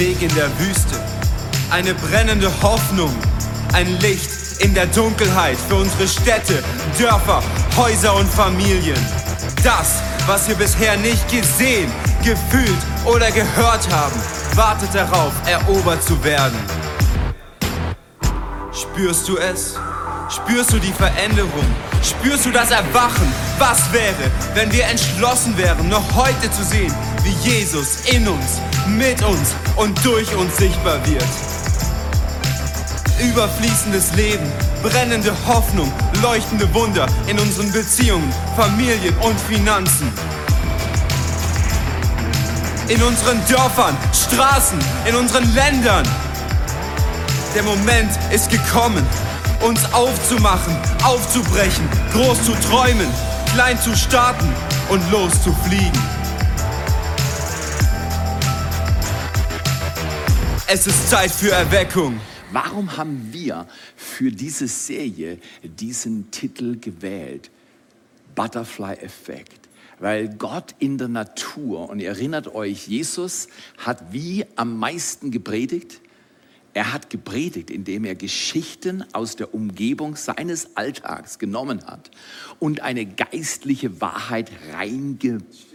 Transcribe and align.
Weg 0.00 0.22
in 0.22 0.34
der 0.34 0.48
Wüste, 0.58 0.98
eine 1.70 1.92
brennende 1.92 2.50
Hoffnung, 2.62 3.14
ein 3.74 3.86
Licht 4.00 4.30
in 4.60 4.72
der 4.72 4.86
Dunkelheit 4.86 5.58
für 5.68 5.74
unsere 5.74 6.08
Städte, 6.08 6.64
Dörfer, 6.98 7.42
Häuser 7.76 8.16
und 8.16 8.26
Familien. 8.26 8.96
Das, 9.62 10.02
was 10.26 10.48
wir 10.48 10.54
bisher 10.54 10.96
nicht 10.96 11.28
gesehen, 11.28 11.92
gefühlt 12.24 12.78
oder 13.04 13.30
gehört 13.30 13.86
haben, 13.92 14.18
wartet 14.54 14.88
darauf, 14.94 15.34
erobert 15.46 16.02
zu 16.02 16.24
werden. 16.24 16.58
Spürst 18.72 19.28
du 19.28 19.36
es? 19.36 19.74
Spürst 20.30 20.72
du 20.72 20.78
die 20.78 20.94
Veränderung? 20.94 21.66
Spürst 22.02 22.46
du 22.46 22.50
das 22.50 22.70
Erwachen? 22.70 23.30
Was 23.58 23.92
wäre, 23.92 24.30
wenn 24.54 24.72
wir 24.72 24.84
entschlossen 24.84 25.58
wären, 25.58 25.90
noch 25.90 26.04
heute 26.14 26.50
zu 26.52 26.64
sehen, 26.64 26.94
wie 27.22 27.50
Jesus 27.50 28.06
in 28.06 28.26
uns, 28.26 28.62
mit 28.86 29.22
uns 29.22 29.54
und 29.80 30.04
durch 30.04 30.34
uns 30.36 30.56
sichtbar 30.58 30.98
wird? 31.06 31.24
Überfließendes 33.18 34.14
Leben, 34.14 34.46
brennende 34.82 35.34
Hoffnung, 35.46 35.90
leuchtende 36.22 36.72
Wunder 36.74 37.06
in 37.26 37.38
unseren 37.38 37.72
Beziehungen, 37.72 38.30
Familien 38.56 39.16
und 39.20 39.40
Finanzen. 39.40 40.12
In 42.88 43.02
unseren 43.02 43.40
Dörfern, 43.46 43.96
Straßen, 44.12 44.78
in 45.06 45.14
unseren 45.14 45.50
Ländern. 45.54 46.06
Der 47.54 47.62
Moment 47.62 48.10
ist 48.30 48.50
gekommen, 48.50 49.06
uns 49.60 49.80
aufzumachen, 49.92 50.76
aufzubrechen, 51.04 51.88
groß 52.12 52.44
zu 52.44 52.52
träumen, 52.68 53.08
klein 53.54 53.80
zu 53.80 53.96
starten 53.96 54.48
und 54.90 55.10
loszufliegen. 55.10 56.19
Es 60.72 60.86
ist 60.86 61.10
Zeit 61.10 61.32
für 61.32 61.50
Erweckung. 61.50 62.20
Warum 62.52 62.96
haben 62.96 63.30
wir 63.32 63.66
für 63.96 64.30
diese 64.30 64.68
Serie 64.68 65.38
diesen 65.64 66.30
Titel 66.30 66.78
gewählt? 66.78 67.50
Butterfly 68.36 68.92
Effekt. 69.00 69.68
Weil 69.98 70.28
Gott 70.28 70.76
in 70.78 70.96
der 70.96 71.08
Natur, 71.08 71.90
und 71.90 71.98
ihr 71.98 72.10
erinnert 72.10 72.54
euch, 72.54 72.86
Jesus 72.86 73.48
hat 73.78 74.12
wie 74.12 74.46
am 74.54 74.78
meisten 74.78 75.32
gepredigt? 75.32 76.00
Er 76.72 76.92
hat 76.92 77.10
gepredigt, 77.10 77.68
indem 77.68 78.04
er 78.04 78.14
Geschichten 78.14 79.04
aus 79.12 79.34
der 79.34 79.52
Umgebung 79.52 80.14
seines 80.14 80.76
Alltags 80.76 81.40
genommen 81.40 81.84
hat 81.84 82.12
und 82.60 82.80
eine 82.80 83.06
geistliche 83.06 84.00
Wahrheit 84.00 84.52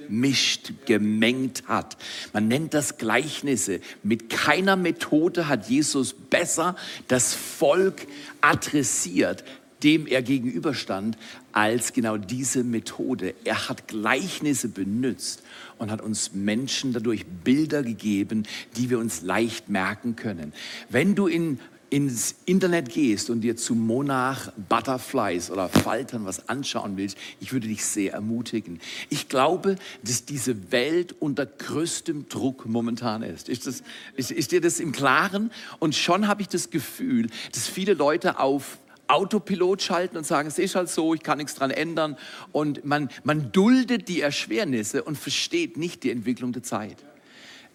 reingemischt, 0.05 0.73
gemengt 0.85 1.63
hat. 1.67 1.97
Man 2.33 2.47
nennt 2.47 2.73
das 2.73 2.97
Gleichnisse. 2.97 3.79
Mit 4.03 4.29
keiner 4.29 4.75
Methode 4.75 5.47
hat 5.47 5.69
Jesus 5.69 6.13
besser 6.13 6.75
das 7.07 7.33
Volk 7.33 8.07
adressiert, 8.41 9.43
dem 9.83 10.07
er 10.07 10.21
gegenüberstand, 10.21 11.17
als 11.51 11.93
genau 11.93 12.17
diese 12.17 12.63
Methode. 12.63 13.35
Er 13.43 13.69
hat 13.69 13.87
Gleichnisse 13.87 14.69
benutzt 14.69 15.43
und 15.77 15.91
hat 15.91 16.01
uns 16.01 16.33
Menschen 16.33 16.93
dadurch 16.93 17.25
Bilder 17.25 17.83
gegeben, 17.83 18.43
die 18.77 18.89
wir 18.89 18.99
uns 18.99 19.21
leicht 19.21 19.69
merken 19.69 20.15
können. 20.15 20.53
Wenn 20.89 21.15
du 21.15 21.27
in 21.27 21.59
ins 21.89 22.35
Internet 22.45 22.89
gehst 22.89 23.29
und 23.29 23.41
dir 23.41 23.55
zu 23.55 23.75
Monarch 23.75 24.51
Butterflies 24.69 25.51
oder 25.51 25.69
Faltern 25.69 26.25
was 26.25 26.49
anschauen 26.49 26.97
willst, 26.97 27.17
ich 27.39 27.53
würde 27.53 27.67
dich 27.67 27.85
sehr 27.85 28.13
ermutigen. 28.13 28.79
Ich 29.09 29.29
glaube, 29.29 29.75
dass 30.03 30.25
diese 30.25 30.71
Welt 30.71 31.15
unter 31.19 31.45
größtem 31.45 32.27
Druck 32.29 32.65
momentan 32.65 33.21
ist. 33.21 33.49
Ist, 33.49 33.67
das, 33.67 33.83
ist, 34.15 34.31
ist 34.31 34.51
dir 34.51 34.61
das 34.61 34.79
im 34.79 34.91
Klaren? 34.91 35.51
Und 35.79 35.95
schon 35.95 36.27
habe 36.27 36.41
ich 36.41 36.47
das 36.47 36.69
Gefühl, 36.69 37.29
dass 37.53 37.67
viele 37.67 37.93
Leute 37.93 38.39
auf 38.39 38.77
Autopilot 39.07 39.81
schalten 39.81 40.17
und 40.17 40.25
sagen, 40.25 40.47
es 40.47 40.57
ist 40.57 40.75
halt 40.75 40.89
so, 40.89 41.13
ich 41.13 41.21
kann 41.21 41.37
nichts 41.37 41.55
dran 41.55 41.71
ändern. 41.71 42.17
Und 42.51 42.85
man, 42.85 43.09
man 43.23 43.51
duldet 43.51 44.07
die 44.07 44.21
Erschwernisse 44.21 45.03
und 45.03 45.17
versteht 45.17 45.77
nicht 45.77 46.03
die 46.03 46.11
Entwicklung 46.11 46.51
der 46.51 46.63
Zeit. 46.63 46.97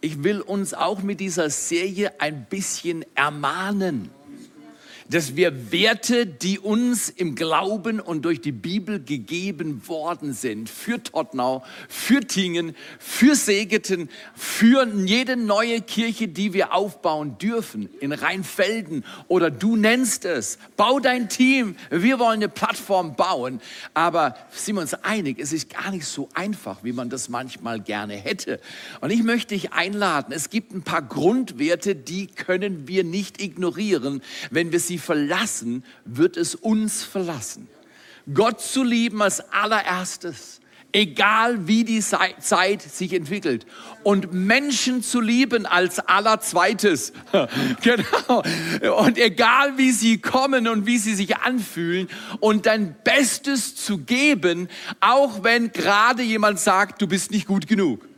Ich 0.01 0.25
will 0.25 0.41
uns 0.41 0.73
auch 0.73 1.03
mit 1.03 1.21
dieser 1.21 1.51
Serie 1.51 2.21
ein 2.21 2.47
bisschen 2.49 3.05
ermahnen 3.15 4.11
dass 5.11 5.35
wir 5.35 5.73
Werte, 5.73 6.25
die 6.25 6.59
uns 6.61 7.09
im 7.09 7.35
Glauben 7.35 7.99
und 7.99 8.25
durch 8.25 8.41
die 8.41 8.53
Bibel 8.53 9.03
gegeben 9.03 9.87
worden 9.89 10.33
sind, 10.33 10.71
für 10.71 11.03
Tottenau, 11.03 11.65
für 11.89 12.21
Tingen, 12.21 12.77
für 13.01 13.35
Segeten, 13.35 14.09
für 14.37 14.87
jede 15.05 15.37
neue 15.37 15.81
Kirche, 15.81 16.29
die 16.29 16.53
wir 16.53 16.73
aufbauen 16.73 17.39
dürfen, 17.39 17.89
in 18.01 18.13
Rheinfelden 18.13 19.05
oder 19.27 19.51
du 19.51 19.75
nennst 19.75 20.25
es, 20.25 20.59
bau 20.77 21.01
dein 21.01 21.29
Team, 21.29 21.75
wir 21.91 22.21
wollen 22.21 22.41
eine 22.41 22.49
Plattform 22.49 23.17
bauen, 23.17 23.61
aber 23.95 24.37
sind 24.53 24.77
wir 24.77 24.83
uns 24.83 24.95
einig, 24.95 25.41
es 25.41 25.53
ist 25.53 25.71
gar 25.71 25.91
nicht 25.91 26.07
so 26.07 26.29
einfach, 26.35 26.85
wie 26.85 26.93
man 26.93 27.11
das 27.11 27.29
manchmal 27.29 27.81
gerne 27.81 28.15
hätte. 28.15 28.61
Und 29.01 29.11
ich 29.11 29.25
möchte 29.25 29.55
dich 29.55 29.73
einladen, 29.73 30.33
es 30.33 30.51
gibt 30.51 30.73
ein 30.73 30.83
paar 30.83 31.03
Grundwerte, 31.03 31.97
die 31.97 32.29
können 32.29 32.87
wir 32.87 33.03
nicht 33.03 33.43
ignorieren, 33.43 34.23
wenn 34.51 34.71
wir 34.71 34.79
sie 34.79 35.00
verlassen, 35.01 35.85
wird 36.05 36.37
es 36.37 36.55
uns 36.55 37.03
verlassen. 37.03 37.69
Gott 38.33 38.61
zu 38.61 38.85
lieben 38.85 39.23
als 39.23 39.41
allererstes, 39.53 40.61
egal 40.93 41.67
wie 41.67 41.85
die 41.85 42.01
Zeit 42.01 42.83
sich 42.83 43.13
entwickelt. 43.13 43.67
Und 44.03 44.33
Menschen 44.33 45.03
zu 45.03 45.21
lieben 45.21 45.67
als 45.67 45.99
allerzweites. 45.99 47.13
genau. 47.83 48.43
Und 48.99 49.19
egal 49.19 49.79
wie 49.79 49.91
sie 49.91 50.19
kommen 50.19 50.69
und 50.69 50.87
wie 50.87 50.99
sie 50.99 51.15
sich 51.15 51.39
anfühlen 51.39 52.09
und 52.41 52.67
dein 52.67 52.95
Bestes 53.05 53.77
zu 53.77 53.99
geben, 53.99 54.69
auch 55.01 55.43
wenn 55.43 55.73
gerade 55.73 56.23
jemand 56.23 56.61
sagt, 56.61 57.03
du 57.03 57.07
bist 57.07 57.31
nicht 57.31 57.47
gut 57.47 57.67
genug. 57.67 58.10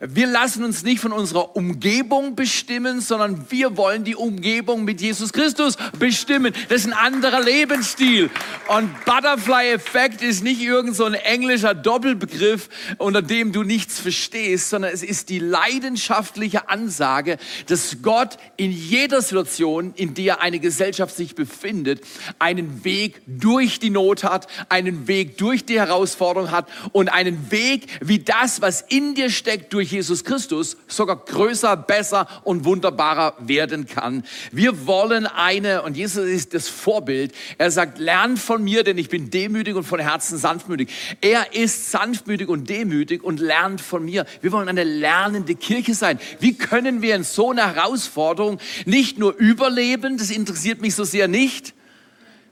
Wir 0.00 0.28
lassen 0.28 0.62
uns 0.64 0.84
nicht 0.84 1.00
von 1.00 1.12
unserer 1.12 1.56
Umgebung 1.56 2.36
bestimmen, 2.36 3.00
sondern 3.00 3.50
wir 3.50 3.76
wollen 3.76 4.04
die 4.04 4.14
Umgebung 4.14 4.84
mit 4.84 5.00
Jesus 5.00 5.32
Christus 5.32 5.76
bestimmen. 5.98 6.54
Das 6.68 6.82
ist 6.82 6.86
ein 6.86 6.92
anderer 6.92 7.42
Lebensstil. 7.42 8.30
Und 8.68 9.04
Butterfly-Effekt 9.04 10.22
ist 10.22 10.44
nicht 10.44 10.60
irgend 10.60 10.94
so 10.94 11.04
ein 11.04 11.14
englischer 11.14 11.74
Doppelbegriff, 11.74 12.68
unter 12.98 13.22
dem 13.22 13.50
du 13.50 13.64
nichts 13.64 13.98
verstehst, 13.98 14.70
sondern 14.70 14.92
es 14.92 15.02
ist 15.02 15.30
die 15.30 15.40
leidenschaftliche 15.40 16.68
Ansage, 16.68 17.38
dass 17.66 17.96
Gott 18.00 18.36
in 18.56 18.70
jeder 18.70 19.20
Situation, 19.20 19.94
in 19.96 20.14
der 20.14 20.40
eine 20.40 20.60
Gesellschaft 20.60 21.16
sich 21.16 21.34
befindet, 21.34 22.02
einen 22.38 22.84
Weg 22.84 23.20
durch 23.26 23.80
die 23.80 23.90
Not 23.90 24.22
hat, 24.22 24.46
einen 24.68 25.08
Weg 25.08 25.38
durch 25.38 25.64
die 25.64 25.80
Herausforderung 25.80 26.52
hat 26.52 26.68
und 26.92 27.08
einen 27.08 27.50
Weg, 27.50 27.86
wie 28.00 28.20
das, 28.20 28.60
was 28.60 28.82
in 28.82 29.16
dir 29.16 29.30
steckt, 29.30 29.72
durch 29.72 29.87
Jesus 29.90 30.24
Christus 30.24 30.76
sogar 30.86 31.16
größer, 31.16 31.76
besser 31.76 32.26
und 32.44 32.64
wunderbarer 32.64 33.34
werden 33.40 33.86
kann. 33.86 34.24
Wir 34.52 34.86
wollen 34.86 35.26
eine, 35.26 35.82
und 35.82 35.96
Jesus 35.96 36.26
ist 36.26 36.54
das 36.54 36.68
Vorbild, 36.68 37.32
er 37.58 37.70
sagt, 37.70 37.98
lernt 37.98 38.38
von 38.38 38.62
mir, 38.62 38.84
denn 38.84 38.98
ich 38.98 39.08
bin 39.08 39.30
demütig 39.30 39.74
und 39.74 39.84
von 39.84 40.00
Herzen 40.00 40.38
sanftmütig. 40.38 40.88
Er 41.20 41.54
ist 41.54 41.90
sanftmütig 41.90 42.48
und 42.48 42.68
demütig 42.68 43.22
und 43.22 43.40
lernt 43.40 43.80
von 43.80 44.04
mir. 44.04 44.26
Wir 44.40 44.52
wollen 44.52 44.68
eine 44.68 44.84
lernende 44.84 45.54
Kirche 45.54 45.94
sein. 45.94 46.18
Wie 46.40 46.56
können 46.56 47.02
wir 47.02 47.14
in 47.14 47.24
so 47.24 47.50
einer 47.50 47.74
Herausforderung 47.74 48.58
nicht 48.84 49.18
nur 49.18 49.34
überleben, 49.36 50.18
das 50.18 50.30
interessiert 50.30 50.80
mich 50.80 50.94
so 50.94 51.04
sehr 51.04 51.28
nicht, 51.28 51.74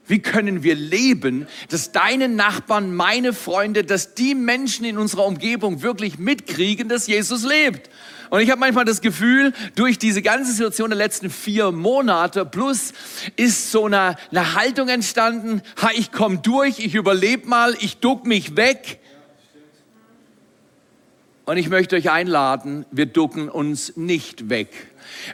wie 0.07 0.19
können 0.19 0.63
wir 0.63 0.75
leben, 0.75 1.47
dass 1.69 1.91
deine 1.91 2.29
Nachbarn, 2.29 2.95
meine 2.95 3.33
Freunde, 3.33 3.83
dass 3.83 4.13
die 4.13 4.35
Menschen 4.35 4.85
in 4.85 4.97
unserer 4.97 5.25
Umgebung 5.25 5.81
wirklich 5.81 6.17
mitkriegen, 6.17 6.89
dass 6.89 7.07
Jesus 7.07 7.43
lebt? 7.43 7.89
Und 8.29 8.41
ich 8.41 8.49
habe 8.49 8.59
manchmal 8.59 8.85
das 8.85 9.01
Gefühl, 9.01 9.53
durch 9.75 9.97
diese 9.97 10.21
ganze 10.21 10.51
Situation 10.51 10.89
der 10.89 10.97
letzten 10.97 11.29
vier 11.29 11.71
Monate 11.71 12.45
plus 12.45 12.93
ist 13.35 13.71
so 13.71 13.85
eine, 13.85 14.15
eine 14.31 14.53
Haltung 14.53 14.89
entstanden, 14.89 15.61
ha, 15.81 15.89
ich 15.95 16.11
komme 16.11 16.39
durch, 16.39 16.79
ich 16.79 16.95
überlebe 16.95 17.47
mal, 17.47 17.75
ich 17.79 17.97
duck 17.97 18.25
mich 18.25 18.55
weg. 18.55 18.99
Und 21.45 21.55
ich 21.55 21.69
möchte 21.69 21.95
euch 21.95 22.11
einladen, 22.11 22.85
wir 22.91 23.05
ducken 23.05 23.47
uns 23.47 23.95
nicht 23.95 24.49
weg. 24.49 24.69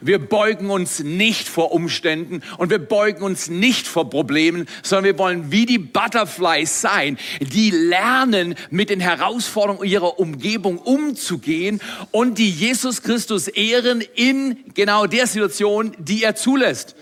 Wir 0.01 0.19
beugen 0.19 0.69
uns 0.69 0.99
nicht 0.99 1.47
vor 1.47 1.71
Umständen 1.71 2.41
und 2.57 2.69
wir 2.69 2.79
beugen 2.79 3.23
uns 3.23 3.49
nicht 3.49 3.87
vor 3.87 4.09
Problemen, 4.09 4.67
sondern 4.81 5.05
wir 5.05 5.17
wollen 5.17 5.51
wie 5.51 5.65
die 5.65 5.79
Butterflies 5.79 6.81
sein, 6.81 7.17
die 7.39 7.71
lernen, 7.71 8.55
mit 8.69 8.89
den 8.89 8.99
Herausforderungen 8.99 9.87
ihrer 9.87 10.19
Umgebung 10.19 10.77
umzugehen 10.77 11.81
und 12.11 12.37
die 12.37 12.49
Jesus 12.49 13.01
Christus 13.01 13.47
ehren 13.47 14.03
in 14.15 14.57
genau 14.73 15.07
der 15.07 15.27
Situation, 15.27 15.95
die 15.99 16.23
er 16.23 16.35
zulässt. 16.35 16.95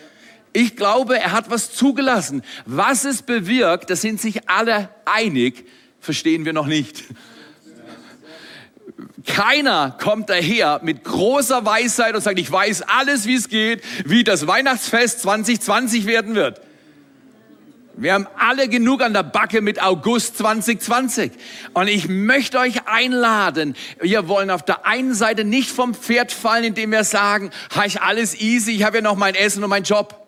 Ich 0.53 0.75
glaube, 0.75 1.17
er 1.17 1.31
hat 1.31 1.49
was 1.49 1.71
zugelassen. 1.71 2.43
Was 2.65 3.05
es 3.05 3.21
bewirkt, 3.21 3.89
da 3.89 3.95
sind 3.95 4.19
sich 4.19 4.49
alle 4.49 4.89
einig, 5.05 5.65
verstehen 5.99 6.45
wir 6.45 6.53
noch 6.53 6.67
nicht. 6.67 7.03
Keiner 9.25 9.95
kommt 10.01 10.29
daher 10.29 10.79
mit 10.83 11.03
großer 11.03 11.65
Weisheit 11.65 12.15
und 12.15 12.21
sagt, 12.21 12.39
ich 12.39 12.51
weiß 12.51 12.83
alles, 12.83 13.25
wie 13.25 13.35
es 13.35 13.49
geht, 13.49 13.83
wie 14.05 14.23
das 14.23 14.47
Weihnachtsfest 14.47 15.21
2020 15.21 16.05
werden 16.05 16.35
wird. 16.35 16.61
Wir 17.97 18.13
haben 18.13 18.27
alle 18.37 18.69
genug 18.69 19.01
an 19.01 19.13
der 19.13 19.23
Backe 19.23 19.61
mit 19.61 19.81
August 19.81 20.37
2020. 20.37 21.31
Und 21.73 21.87
ich 21.87 22.07
möchte 22.07 22.57
euch 22.57 22.87
einladen. 22.87 23.75
Wir 23.99 24.27
wollen 24.27 24.49
auf 24.49 24.63
der 24.63 24.85
einen 24.85 25.13
Seite 25.13 25.43
nicht 25.43 25.69
vom 25.69 25.93
Pferd 25.93 26.31
fallen, 26.31 26.63
indem 26.63 26.91
wir 26.91 27.03
sagen, 27.03 27.51
habe 27.75 27.87
ich 27.87 28.01
alles 28.01 28.39
easy, 28.39 28.71
ich 28.71 28.83
habe 28.83 28.97
ja 28.97 29.01
noch 29.03 29.17
mein 29.17 29.35
Essen 29.35 29.63
und 29.63 29.69
meinen 29.69 29.83
Job. 29.83 30.27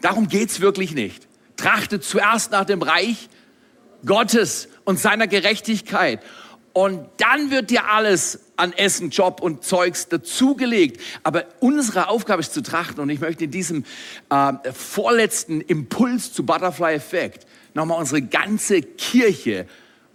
Darum 0.00 0.26
geht's 0.28 0.60
wirklich 0.60 0.94
nicht. 0.94 1.28
Trachtet 1.56 2.02
zuerst 2.02 2.50
nach 2.50 2.64
dem 2.64 2.82
Reich 2.82 3.28
Gottes 4.04 4.68
und 4.84 4.98
seiner 4.98 5.26
Gerechtigkeit. 5.26 6.20
Und 6.76 7.08
dann 7.16 7.50
wird 7.50 7.70
dir 7.70 7.88
alles 7.88 8.38
an 8.56 8.74
Essen, 8.74 9.08
Job 9.08 9.40
und 9.40 9.64
Zeugs 9.64 10.08
dazugelegt. 10.08 11.00
Aber 11.22 11.46
unsere 11.60 12.10
Aufgabe 12.10 12.40
ist 12.40 12.52
zu 12.52 12.62
trachten. 12.62 13.00
Und 13.00 13.08
ich 13.08 13.18
möchte 13.18 13.44
in 13.44 13.50
diesem 13.50 13.86
äh, 14.28 14.52
vorletzten 14.74 15.62
Impuls 15.62 16.34
zu 16.34 16.44
Butterfly 16.44 16.92
Effect 16.92 17.46
nochmal 17.72 17.98
unsere 17.98 18.20
ganze 18.20 18.82
Kirche 18.82 19.66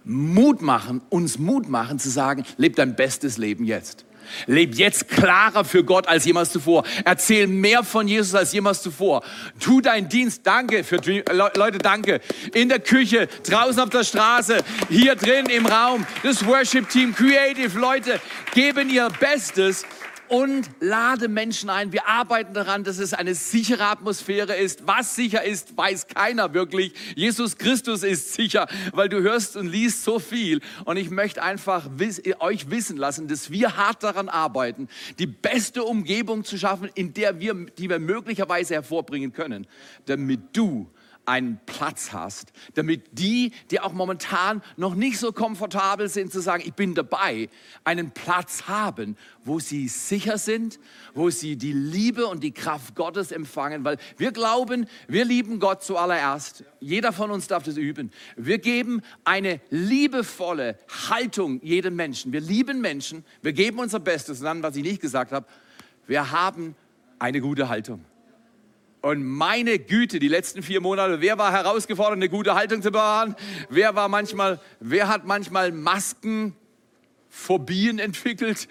Mut 0.04 0.62
machen, 0.62 1.00
uns 1.08 1.36
Mut 1.36 1.68
machen 1.68 1.98
zu 1.98 2.10
sagen, 2.10 2.44
leb 2.58 2.76
dein 2.76 2.94
bestes 2.94 3.38
Leben 3.38 3.64
jetzt. 3.64 4.04
Leb 4.46 4.74
jetzt 4.74 5.08
klarer 5.08 5.64
für 5.64 5.84
Gott 5.84 6.08
als 6.08 6.24
jemals 6.24 6.50
zuvor. 6.50 6.84
Erzähl 7.04 7.46
mehr 7.46 7.84
von 7.84 8.08
Jesus 8.08 8.34
als 8.34 8.52
jemals 8.52 8.82
zuvor. 8.82 9.22
Tu 9.60 9.80
deinen 9.80 10.08
Dienst. 10.08 10.46
Danke 10.46 10.84
für 10.84 10.96
Leute, 11.32 11.78
danke. 11.78 12.20
In 12.54 12.68
der 12.68 12.80
Küche, 12.80 13.28
draußen 13.48 13.80
auf 13.80 13.90
der 13.90 14.04
Straße, 14.04 14.58
hier 14.88 15.14
drin 15.14 15.46
im 15.46 15.66
Raum. 15.66 16.06
Das 16.22 16.46
Worship 16.46 16.88
Team, 16.88 17.14
Creative 17.14 17.78
Leute 17.78 18.20
geben 18.54 18.90
ihr 18.90 19.08
Bestes 19.20 19.84
und 20.32 20.70
lade 20.80 21.28
Menschen 21.28 21.68
ein. 21.68 21.92
Wir 21.92 22.08
arbeiten 22.08 22.54
daran, 22.54 22.84
dass 22.84 22.96
es 22.96 23.12
eine 23.12 23.34
sichere 23.34 23.84
Atmosphäre 23.84 24.56
ist. 24.56 24.86
Was 24.86 25.14
sicher 25.14 25.44
ist, 25.44 25.76
weiß 25.76 26.06
keiner 26.06 26.54
wirklich. 26.54 26.94
Jesus 27.14 27.58
Christus 27.58 28.02
ist 28.02 28.32
sicher, 28.32 28.66
weil 28.94 29.10
du 29.10 29.20
hörst 29.20 29.58
und 29.58 29.66
liest 29.66 30.04
so 30.04 30.18
viel. 30.18 30.62
Und 30.86 30.96
ich 30.96 31.10
möchte 31.10 31.42
einfach 31.42 31.90
euch 32.40 32.70
wissen 32.70 32.96
lassen, 32.96 33.28
dass 33.28 33.50
wir 33.50 33.76
hart 33.76 34.02
daran 34.02 34.30
arbeiten, 34.30 34.88
die 35.18 35.26
beste 35.26 35.84
Umgebung 35.84 36.44
zu 36.44 36.56
schaffen, 36.56 36.88
in 36.94 37.12
der 37.12 37.38
wir, 37.38 37.52
die 37.52 37.90
wir 37.90 37.98
möglicherweise 37.98 38.72
hervorbringen 38.72 39.34
können, 39.34 39.66
damit 40.06 40.56
du 40.56 40.90
einen 41.24 41.60
Platz 41.66 42.12
hast, 42.12 42.52
damit 42.74 43.02
die, 43.12 43.52
die 43.70 43.80
auch 43.80 43.92
momentan 43.92 44.62
noch 44.76 44.94
nicht 44.94 45.18
so 45.18 45.32
komfortabel 45.32 46.08
sind, 46.08 46.32
zu 46.32 46.40
sagen, 46.40 46.62
ich 46.66 46.74
bin 46.74 46.94
dabei, 46.94 47.48
einen 47.84 48.10
Platz 48.10 48.64
haben, 48.66 49.16
wo 49.44 49.60
sie 49.60 49.88
sicher 49.88 50.38
sind, 50.38 50.80
wo 51.14 51.30
sie 51.30 51.56
die 51.56 51.72
Liebe 51.72 52.26
und 52.26 52.42
die 52.42 52.52
Kraft 52.52 52.94
Gottes 52.94 53.30
empfangen, 53.30 53.84
weil 53.84 53.98
wir 54.16 54.32
glauben, 54.32 54.86
wir 55.08 55.24
lieben 55.24 55.60
Gott 55.60 55.82
zuallererst. 55.82 56.64
Jeder 56.80 57.12
von 57.12 57.30
uns 57.30 57.46
darf 57.46 57.62
das 57.62 57.76
üben. 57.76 58.10
Wir 58.36 58.58
geben 58.58 59.02
eine 59.24 59.60
liebevolle 59.70 60.78
Haltung 61.08 61.60
jedem 61.62 61.96
Menschen. 61.96 62.32
Wir 62.32 62.40
lieben 62.40 62.80
Menschen, 62.80 63.24
wir 63.42 63.52
geben 63.52 63.78
unser 63.78 64.00
Bestes. 64.00 64.40
Und 64.40 64.46
dann, 64.46 64.62
was 64.62 64.76
ich 64.76 64.82
nicht 64.82 65.00
gesagt 65.00 65.32
habe, 65.32 65.46
wir 66.06 66.32
haben 66.32 66.74
eine 67.18 67.40
gute 67.40 67.68
Haltung. 67.68 68.04
Und 69.02 69.24
meine 69.24 69.78
Güte, 69.80 70.20
die 70.20 70.28
letzten 70.28 70.62
vier 70.62 70.80
Monate, 70.80 71.20
wer 71.20 71.36
war 71.36 71.50
herausgefordert, 71.50 72.14
eine 72.14 72.28
gute 72.28 72.54
Haltung 72.54 72.82
zu 72.82 72.92
bewahren? 72.92 73.34
Wer 73.68 73.96
war 73.96 74.08
manchmal, 74.08 74.60
wer 74.78 75.08
hat 75.08 75.26
manchmal 75.26 75.72
Maskenphobien 75.72 77.98
entwickelt? 77.98 78.68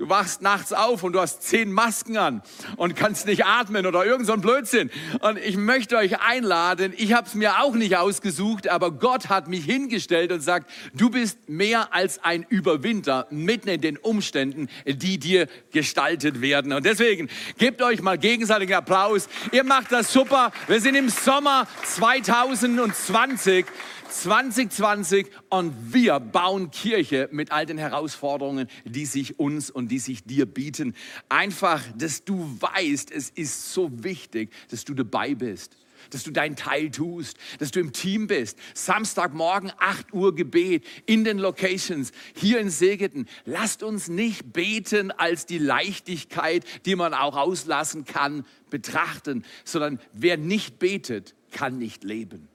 Du 0.00 0.08
wachst 0.08 0.40
nachts 0.40 0.72
auf 0.72 1.02
und 1.02 1.12
du 1.12 1.20
hast 1.20 1.42
zehn 1.42 1.70
Masken 1.70 2.16
an 2.16 2.40
und 2.78 2.96
kannst 2.96 3.26
nicht 3.26 3.44
atmen 3.44 3.84
oder 3.84 4.06
irgend 4.06 4.26
so 4.26 4.32
ein 4.32 4.40
Blödsinn. 4.40 4.90
Und 5.20 5.36
ich 5.36 5.58
möchte 5.58 5.98
euch 5.98 6.18
einladen, 6.22 6.94
ich 6.96 7.12
habe 7.12 7.26
es 7.26 7.34
mir 7.34 7.60
auch 7.60 7.74
nicht 7.74 7.98
ausgesucht, 7.98 8.66
aber 8.66 8.92
Gott 8.92 9.28
hat 9.28 9.48
mich 9.48 9.66
hingestellt 9.66 10.32
und 10.32 10.40
sagt, 10.40 10.70
du 10.94 11.10
bist 11.10 11.50
mehr 11.50 11.92
als 11.92 12.24
ein 12.24 12.46
Überwinter 12.48 13.26
mitten 13.28 13.68
in 13.68 13.82
den 13.82 13.98
Umständen, 13.98 14.70
die 14.86 15.18
dir 15.18 15.48
gestaltet 15.70 16.40
werden. 16.40 16.72
Und 16.72 16.86
deswegen 16.86 17.28
gebt 17.58 17.82
euch 17.82 18.00
mal 18.00 18.16
gegenseitigen 18.16 18.72
Applaus. 18.72 19.28
Ihr 19.52 19.64
macht 19.64 19.92
das 19.92 20.10
super. 20.10 20.50
Wir 20.66 20.80
sind 20.80 20.94
im 20.94 21.10
Sommer 21.10 21.66
2020. 21.84 23.66
2020 24.10 25.30
und 25.48 25.94
wir 25.94 26.18
bauen 26.20 26.70
Kirche 26.70 27.28
mit 27.32 27.52
all 27.52 27.66
den 27.66 27.78
Herausforderungen, 27.78 28.68
die 28.84 29.06
sich 29.06 29.38
uns 29.38 29.70
und 29.70 29.88
die 29.88 29.98
sich 29.98 30.24
dir 30.24 30.46
bieten. 30.46 30.94
Einfach, 31.28 31.82
dass 31.96 32.24
du 32.24 32.56
weißt, 32.60 33.10
es 33.10 33.30
ist 33.30 33.72
so 33.72 33.90
wichtig, 34.02 34.52
dass 34.70 34.84
du 34.84 34.94
dabei 34.94 35.34
bist 35.34 35.76
dass 36.08 36.24
du 36.24 36.30
deinen 36.30 36.56
Teil 36.56 36.90
tust, 36.90 37.36
dass 37.58 37.72
du 37.72 37.78
im 37.78 37.92
Team 37.92 38.26
bist. 38.26 38.58
Samstagmorgen 38.74 39.70
8 39.78 40.14
Uhr 40.14 40.34
Gebet 40.34 40.84
in 41.04 41.24
den 41.24 41.38
Locations 41.38 42.12
hier 42.34 42.58
in 42.58 42.70
Segeten. 42.70 43.28
Lasst 43.44 43.82
uns 43.82 44.08
nicht 44.08 44.52
beten 44.52 45.10
als 45.10 45.44
die 45.44 45.58
Leichtigkeit, 45.58 46.64
die 46.86 46.96
man 46.96 47.12
auch 47.12 47.36
auslassen 47.36 48.06
kann, 48.06 48.46
betrachten, 48.70 49.44
sondern 49.64 50.00
wer 50.12 50.38
nicht 50.38 50.78
betet, 50.78 51.34
kann 51.50 51.78
nicht 51.78 52.02
leben. 52.02 52.48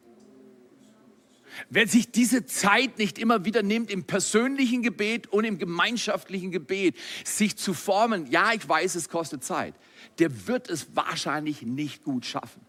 Wer 1.69 1.87
sich 1.87 2.11
diese 2.11 2.45
Zeit 2.45 2.97
nicht 2.97 3.17
immer 3.17 3.45
wieder 3.45 3.63
nimmt, 3.63 3.89
im 3.89 4.03
persönlichen 4.03 4.81
Gebet 4.81 5.27
und 5.27 5.43
im 5.43 5.57
gemeinschaftlichen 5.57 6.51
Gebet, 6.51 6.95
sich 7.23 7.55
zu 7.55 7.73
formen, 7.73 8.29
ja, 8.31 8.53
ich 8.53 8.67
weiß, 8.67 8.95
es 8.95 9.09
kostet 9.09 9.43
Zeit, 9.43 9.73
der 10.19 10.47
wird 10.47 10.69
es 10.69 10.95
wahrscheinlich 10.95 11.61
nicht 11.61 12.03
gut 12.03 12.25
schaffen. 12.25 12.61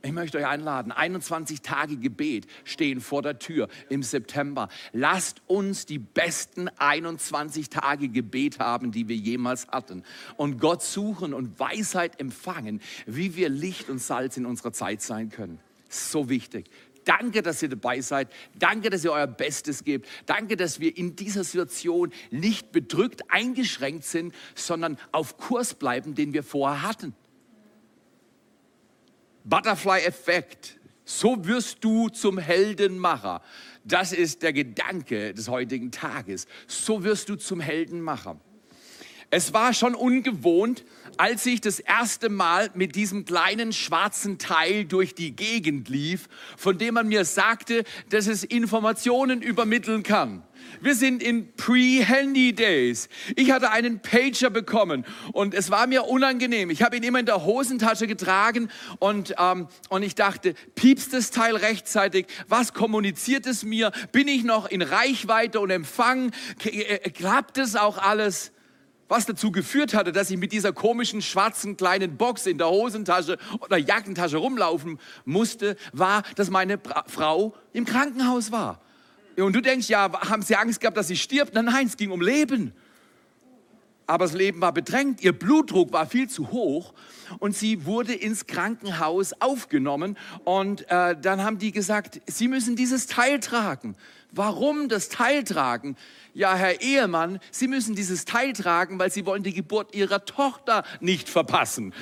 Ich 0.00 0.12
möchte 0.12 0.38
euch 0.38 0.46
einladen, 0.46 0.92
21 0.92 1.60
Tage 1.60 1.96
Gebet 1.96 2.46
stehen 2.62 3.00
vor 3.00 3.20
der 3.20 3.40
Tür 3.40 3.68
im 3.88 4.04
September. 4.04 4.68
Lasst 4.92 5.42
uns 5.48 5.86
die 5.86 5.98
besten 5.98 6.68
21 6.68 7.68
Tage 7.68 8.08
Gebet 8.08 8.60
haben, 8.60 8.92
die 8.92 9.08
wir 9.08 9.16
jemals 9.16 9.66
hatten. 9.68 10.04
Und 10.36 10.60
Gott 10.60 10.82
suchen 10.82 11.34
und 11.34 11.58
Weisheit 11.58 12.20
empfangen, 12.20 12.80
wie 13.06 13.34
wir 13.34 13.48
Licht 13.48 13.90
und 13.90 14.00
Salz 14.00 14.36
in 14.36 14.46
unserer 14.46 14.72
Zeit 14.72 15.02
sein 15.02 15.30
können. 15.30 15.58
So 15.88 16.28
wichtig. 16.28 16.70
Danke, 17.08 17.40
dass 17.40 17.62
ihr 17.62 17.70
dabei 17.70 18.02
seid. 18.02 18.28
Danke, 18.58 18.90
dass 18.90 19.02
ihr 19.02 19.12
euer 19.12 19.26
Bestes 19.26 19.82
gebt. 19.82 20.06
Danke, 20.26 20.58
dass 20.58 20.78
wir 20.78 20.94
in 20.94 21.16
dieser 21.16 21.42
Situation 21.42 22.12
nicht 22.30 22.70
bedrückt, 22.70 23.22
eingeschränkt 23.28 24.04
sind, 24.04 24.34
sondern 24.54 24.98
auf 25.10 25.38
Kurs 25.38 25.72
bleiben, 25.72 26.14
den 26.14 26.34
wir 26.34 26.42
vorher 26.42 26.82
hatten. 26.82 27.14
Butterfly-Effekt. 29.44 30.78
So 31.06 31.46
wirst 31.46 31.82
du 31.82 32.10
zum 32.10 32.36
Heldenmacher. 32.36 33.40
Das 33.84 34.12
ist 34.12 34.42
der 34.42 34.52
Gedanke 34.52 35.32
des 35.32 35.48
heutigen 35.48 35.90
Tages. 35.90 36.46
So 36.66 37.04
wirst 37.04 37.30
du 37.30 37.36
zum 37.36 37.60
Heldenmacher. 37.60 38.38
Es 39.30 39.52
war 39.52 39.74
schon 39.74 39.94
ungewohnt, 39.94 40.84
als 41.18 41.44
ich 41.44 41.60
das 41.60 41.80
erste 41.80 42.30
Mal 42.30 42.70
mit 42.74 42.94
diesem 42.94 43.26
kleinen 43.26 43.74
schwarzen 43.74 44.38
Teil 44.38 44.86
durch 44.86 45.14
die 45.14 45.36
Gegend 45.36 45.90
lief, 45.90 46.28
von 46.56 46.78
dem 46.78 46.94
man 46.94 47.08
mir 47.08 47.26
sagte, 47.26 47.84
dass 48.08 48.26
es 48.26 48.42
Informationen 48.42 49.42
übermitteln 49.42 50.02
kann. 50.02 50.44
Wir 50.80 50.94
sind 50.94 51.22
in 51.22 51.52
Pre-Handy-Days. 51.56 53.08
Ich 53.36 53.50
hatte 53.50 53.70
einen 53.70 54.00
Pager 54.00 54.48
bekommen 54.48 55.04
und 55.32 55.52
es 55.52 55.70
war 55.70 55.86
mir 55.86 56.04
unangenehm. 56.04 56.70
Ich 56.70 56.82
habe 56.82 56.96
ihn 56.96 57.02
immer 57.02 57.20
in 57.20 57.26
der 57.26 57.44
Hosentasche 57.44 58.06
getragen 58.06 58.70
und, 58.98 59.34
ähm, 59.38 59.68
und 59.90 60.02
ich 60.02 60.14
dachte, 60.14 60.54
piepst 60.74 61.12
das 61.12 61.30
Teil 61.30 61.56
rechtzeitig? 61.56 62.26
Was 62.48 62.72
kommuniziert 62.72 63.46
es 63.46 63.62
mir? 63.62 63.92
Bin 64.12 64.26
ich 64.26 64.44
noch 64.44 64.70
in 64.70 64.80
Reichweite 64.80 65.60
und 65.60 65.70
Empfang? 65.70 66.32
Äh, 66.64 67.10
klappt 67.10 67.58
es 67.58 67.76
auch 67.76 67.98
alles? 67.98 68.52
Was 69.08 69.24
dazu 69.24 69.50
geführt 69.50 69.94
hatte, 69.94 70.12
dass 70.12 70.30
ich 70.30 70.36
mit 70.36 70.52
dieser 70.52 70.72
komischen 70.72 71.22
schwarzen 71.22 71.76
kleinen 71.78 72.16
Box 72.18 72.46
in 72.46 72.58
der 72.58 72.68
Hosentasche 72.68 73.38
oder 73.60 73.78
Jackentasche 73.78 74.36
rumlaufen 74.36 74.98
musste, 75.24 75.76
war, 75.92 76.22
dass 76.36 76.50
meine 76.50 76.76
Bra 76.76 77.04
Frau 77.08 77.54
im 77.72 77.86
Krankenhaus 77.86 78.52
war. 78.52 78.80
Und 79.36 79.54
du 79.54 79.62
denkst, 79.62 79.88
ja, 79.88 80.10
haben 80.28 80.42
sie 80.42 80.56
Angst 80.56 80.80
gehabt, 80.80 80.96
dass 80.96 81.08
sie 81.08 81.16
stirbt? 81.16 81.54
Nein, 81.54 81.66
nein, 81.66 81.86
es 81.86 81.96
ging 81.96 82.10
um 82.10 82.20
Leben. 82.20 82.72
Aber 84.06 84.24
das 84.24 84.34
Leben 84.34 84.60
war 84.60 84.72
bedrängt, 84.72 85.22
ihr 85.22 85.32
Blutdruck 85.32 85.92
war 85.92 86.06
viel 86.06 86.28
zu 86.28 86.50
hoch 86.50 86.94
und 87.40 87.54
sie 87.54 87.84
wurde 87.84 88.14
ins 88.14 88.46
Krankenhaus 88.46 89.34
aufgenommen 89.38 90.16
und 90.44 90.90
äh, 90.90 91.14
dann 91.20 91.44
haben 91.44 91.58
die 91.58 91.72
gesagt, 91.72 92.22
sie 92.26 92.48
müssen 92.48 92.74
dieses 92.74 93.06
Teil 93.06 93.38
tragen. 93.38 93.96
Warum 94.32 94.88
das 94.88 95.08
Teil 95.08 95.42
tragen? 95.44 95.96
Ja, 96.34 96.54
Herr 96.54 96.82
Ehemann, 96.82 97.40
Sie 97.50 97.66
müssen 97.66 97.96
dieses 97.96 98.26
Teil 98.26 98.52
tragen, 98.52 98.98
weil 98.98 99.10
Sie 99.10 99.24
wollen 99.24 99.42
die 99.42 99.54
Geburt 99.54 99.94
Ihrer 99.94 100.24
Tochter 100.24 100.84
nicht 101.00 101.28
verpassen. 101.28 101.94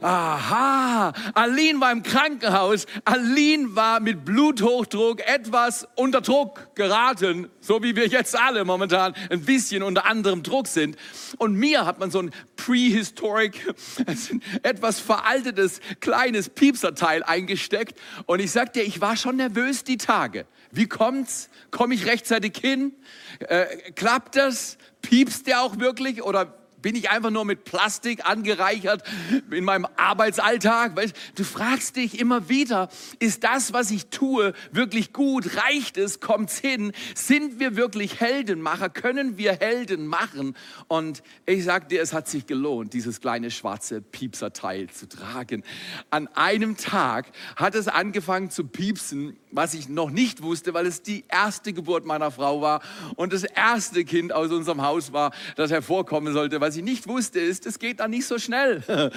Aha, 0.00 1.12
Aline 1.34 1.80
war 1.80 1.92
im 1.92 2.02
Krankenhaus. 2.02 2.86
Aline 3.04 3.76
war 3.76 4.00
mit 4.00 4.24
Bluthochdruck 4.24 5.20
etwas 5.20 5.86
unter 5.94 6.22
Druck 6.22 6.74
geraten, 6.74 7.48
so 7.60 7.82
wie 7.82 7.94
wir 7.94 8.06
jetzt 8.06 8.36
alle 8.36 8.64
momentan 8.64 9.14
ein 9.30 9.42
bisschen 9.42 9.82
unter 9.82 10.06
anderem 10.06 10.42
Druck 10.42 10.68
sind. 10.68 10.96
Und 11.36 11.54
mir 11.54 11.84
hat 11.84 12.00
man 12.00 12.10
so 12.10 12.20
ein 12.20 12.30
prehistoric, 12.56 13.72
etwas 14.62 14.98
veraltetes, 14.98 15.80
kleines 16.00 16.48
Piepserteil 16.48 17.22
eingesteckt. 17.22 17.98
Und 18.24 18.40
ich 18.40 18.50
sagte, 18.50 18.80
ich 18.80 19.00
war 19.00 19.16
schon 19.16 19.36
nervös 19.36 19.84
die 19.84 19.98
Tage. 19.98 20.46
Wie 20.76 20.86
kommt's? 20.86 21.48
Komme 21.70 21.94
ich 21.94 22.04
rechtzeitig 22.04 22.58
hin? 22.58 22.92
Äh, 23.40 23.64
klappt 23.92 24.36
das? 24.36 24.76
Piepst 25.00 25.46
der 25.46 25.62
auch 25.62 25.78
wirklich? 25.78 26.22
Oder 26.22 26.54
bin 26.82 26.94
ich 26.94 27.10
einfach 27.10 27.30
nur 27.30 27.44
mit 27.44 27.64
Plastik 27.64 28.26
angereichert 28.26 29.02
in 29.50 29.64
meinem 29.64 29.86
Arbeitsalltag? 29.96 30.92
Du 31.34 31.44
fragst 31.44 31.96
dich 31.96 32.20
immer 32.20 32.48
wieder, 32.48 32.90
ist 33.18 33.42
das, 33.42 33.72
was 33.72 33.90
ich 33.90 34.06
tue, 34.06 34.52
wirklich 34.70 35.12
gut? 35.12 35.56
Reicht 35.56 35.96
es? 35.96 36.20
Kommt's 36.20 36.58
hin? 36.58 36.92
Sind 37.14 37.58
wir 37.58 37.74
wirklich 37.74 38.20
Heldenmacher? 38.20 38.88
Können 38.88 39.38
wir 39.38 39.54
Helden 39.54 40.06
machen? 40.06 40.56
Und 40.86 41.22
ich 41.46 41.64
sag 41.64 41.88
dir, 41.88 42.02
es 42.02 42.12
hat 42.12 42.28
sich 42.28 42.46
gelohnt, 42.46 42.92
dieses 42.92 43.20
kleine 43.20 43.50
schwarze 43.50 44.00
Piepserteil 44.00 44.88
zu 44.88 45.08
tragen. 45.08 45.64
An 46.10 46.28
einem 46.34 46.76
Tag 46.76 47.32
hat 47.56 47.74
es 47.74 47.88
angefangen 47.88 48.50
zu 48.50 48.64
piepsen, 48.64 49.36
was 49.56 49.74
ich 49.74 49.88
noch 49.88 50.10
nicht 50.10 50.42
wusste, 50.42 50.74
weil 50.74 50.86
es 50.86 51.02
die 51.02 51.24
erste 51.28 51.72
Geburt 51.72 52.04
meiner 52.04 52.30
Frau 52.30 52.60
war 52.60 52.82
und 53.16 53.32
das 53.32 53.44
erste 53.44 54.04
Kind 54.04 54.32
aus 54.32 54.50
unserem 54.52 54.82
Haus 54.82 55.12
war, 55.12 55.32
das 55.56 55.70
hervorkommen 55.70 56.32
sollte, 56.32 56.60
was 56.60 56.76
ich 56.76 56.84
nicht 56.84 57.08
wusste, 57.08 57.40
ist, 57.40 57.66
es 57.66 57.78
geht 57.78 58.00
dann 58.00 58.10
nicht 58.10 58.26
so 58.26 58.38
schnell. 58.38 58.82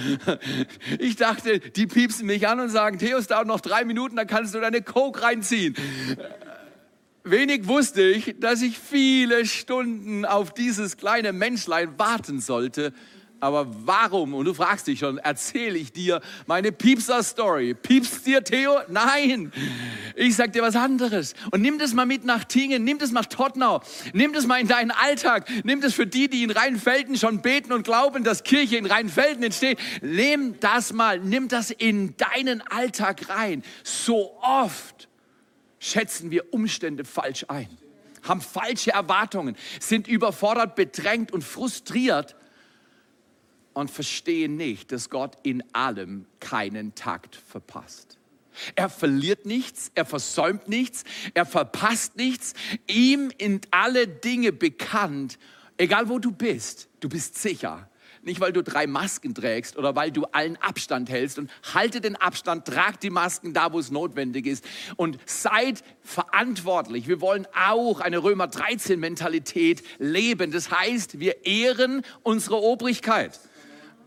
Ich 0.99 1.15
dachte, 1.15 1.59
die 1.59 1.87
piepsen 1.87 2.25
mich 2.25 2.47
an 2.47 2.59
und 2.59 2.69
sagen, 2.69 2.99
Theo, 2.99 3.17
es 3.17 3.27
dauert 3.27 3.47
noch 3.47 3.59
drei 3.59 3.83
Minuten, 3.85 4.15
dann 4.15 4.27
kannst 4.27 4.53
du 4.53 4.59
deine 4.59 4.81
Coke 4.81 5.21
reinziehen. 5.21 5.75
Wenig 7.23 7.67
wusste 7.67 8.01
ich, 8.01 8.35
dass 8.39 8.61
ich 8.61 8.79
viele 8.79 9.45
Stunden 9.45 10.25
auf 10.25 10.53
dieses 10.53 10.97
kleine 10.97 11.33
Menschlein 11.33 11.97
warten 11.97 12.39
sollte, 12.39 12.93
aber 13.39 13.67
warum, 13.85 14.33
und 14.33 14.45
du 14.45 14.53
fragst 14.53 14.87
dich 14.87 14.99
schon, 14.99 15.17
erzähle 15.17 15.77
ich 15.77 15.91
dir 15.91 16.21
meine 16.45 16.71
Piepser-Story? 16.71 17.73
Piepst 17.73 18.25
dir, 18.25 18.43
Theo? 18.43 18.79
Nein. 18.87 19.51
Ich 20.15 20.35
sag 20.35 20.53
dir 20.53 20.61
was 20.61 20.75
anderes. 20.75 21.33
Und 21.51 21.61
nimm 21.61 21.79
das 21.79 21.93
mal 21.93 22.05
mit 22.05 22.25
nach 22.25 22.43
Tingen, 22.43 22.83
nimm 22.83 22.99
das 22.99 23.11
nach 23.11 23.25
Tottenau, 23.25 23.81
nimm 24.13 24.33
das 24.33 24.45
mal 24.45 24.59
in 24.59 24.67
deinen 24.67 24.91
Alltag, 24.91 25.49
nimm 25.63 25.79
das 25.81 25.93
für 25.93 26.05
die, 26.05 26.29
die 26.29 26.43
in 26.43 26.51
Rheinfelden 26.51 27.17
schon 27.17 27.41
beten 27.41 27.71
und 27.71 27.83
glauben, 27.83 28.23
dass 28.23 28.43
Kirche 28.43 28.77
in 28.77 28.85
Rheinfelden 28.85 29.43
entsteht. 29.43 29.79
Nimm 30.01 30.59
das 30.59 30.91
mal, 30.91 31.19
nimm 31.19 31.47
das 31.47 31.71
in 31.71 32.15
deinen 32.17 32.61
Alltag 32.61 33.29
rein. 33.29 33.63
So 33.83 34.37
oft 34.41 35.07
schätzen 35.79 36.31
wir 36.31 36.53
Umstände 36.53 37.05
falsch 37.05 37.45
ein, 37.47 37.69
haben 38.23 38.41
falsche 38.41 38.91
Erwartungen, 38.91 39.55
sind 39.79 40.07
überfordert, 40.07 40.75
bedrängt 40.75 41.31
und 41.31 41.43
frustriert 41.43 42.35
und 43.79 43.91
verstehen 43.91 44.55
nicht, 44.55 44.91
dass 44.91 45.09
Gott 45.09 45.37
in 45.43 45.63
allem 45.73 46.25
keinen 46.39 46.95
Takt 46.95 47.35
verpasst. 47.35 48.17
Er 48.75 48.89
verliert 48.89 49.45
nichts, 49.45 49.91
er 49.95 50.05
versäumt 50.05 50.67
nichts, 50.67 51.03
er 51.33 51.45
verpasst 51.45 52.17
nichts. 52.17 52.53
Ihm 52.87 53.31
in 53.37 53.61
alle 53.71 54.07
Dinge 54.07 54.51
bekannt, 54.51 55.39
egal 55.77 56.09
wo 56.09 56.19
du 56.19 56.31
bist, 56.31 56.89
du 56.99 57.09
bist 57.09 57.37
sicher. 57.37 57.89
Nicht, 58.21 58.41
weil 58.41 58.51
du 58.51 58.61
drei 58.61 58.85
Masken 58.85 59.33
trägst 59.33 59.77
oder 59.77 59.95
weil 59.95 60.11
du 60.11 60.25
allen 60.25 60.57
Abstand 60.57 61.09
hältst 61.09 61.39
und 61.39 61.49
halte 61.73 62.01
den 62.01 62.17
Abstand, 62.17 62.65
trag 62.65 62.99
die 62.99 63.09
Masken 63.09 63.53
da, 63.53 63.71
wo 63.71 63.79
es 63.79 63.91
notwendig 63.91 64.45
ist 64.45 64.65
und 64.97 65.17
seid 65.25 65.83
verantwortlich. 66.01 67.07
Wir 67.07 67.21
wollen 67.21 67.47
auch 67.55 68.01
eine 68.01 68.21
Römer 68.21 68.47
13 68.47 68.99
Mentalität 68.99 69.83
leben. 69.99 70.51
Das 70.51 70.69
heißt, 70.69 71.21
wir 71.21 71.45
ehren 71.45 72.03
unsere 72.21 72.57
Obrigkeit. 72.57 73.39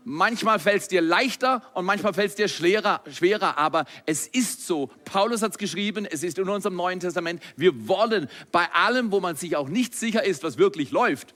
Manchmal 0.05 0.59
fällt 0.59 0.81
es 0.81 0.87
dir 0.87 1.01
leichter 1.01 1.61
und 1.73 1.85
manchmal 1.85 2.13
fällt 2.13 2.29
es 2.29 2.35
dir 2.35 2.47
schwerer, 2.47 3.01
schwerer, 3.09 3.57
aber 3.57 3.85
es 4.05 4.27
ist 4.27 4.67
so. 4.67 4.89
Paulus 5.05 5.41
hat 5.41 5.51
es 5.51 5.57
geschrieben, 5.57 6.05
es 6.05 6.23
ist 6.23 6.37
in 6.37 6.49
unserem 6.49 6.75
Neuen 6.75 6.99
Testament. 6.99 7.41
Wir 7.55 7.87
wollen 7.87 8.27
bei 8.51 8.69
allem, 8.73 9.11
wo 9.11 9.19
man 9.19 9.35
sich 9.35 9.55
auch 9.55 9.69
nicht 9.69 9.95
sicher 9.95 10.23
ist, 10.23 10.43
was 10.43 10.57
wirklich 10.57 10.91
läuft, 10.91 11.33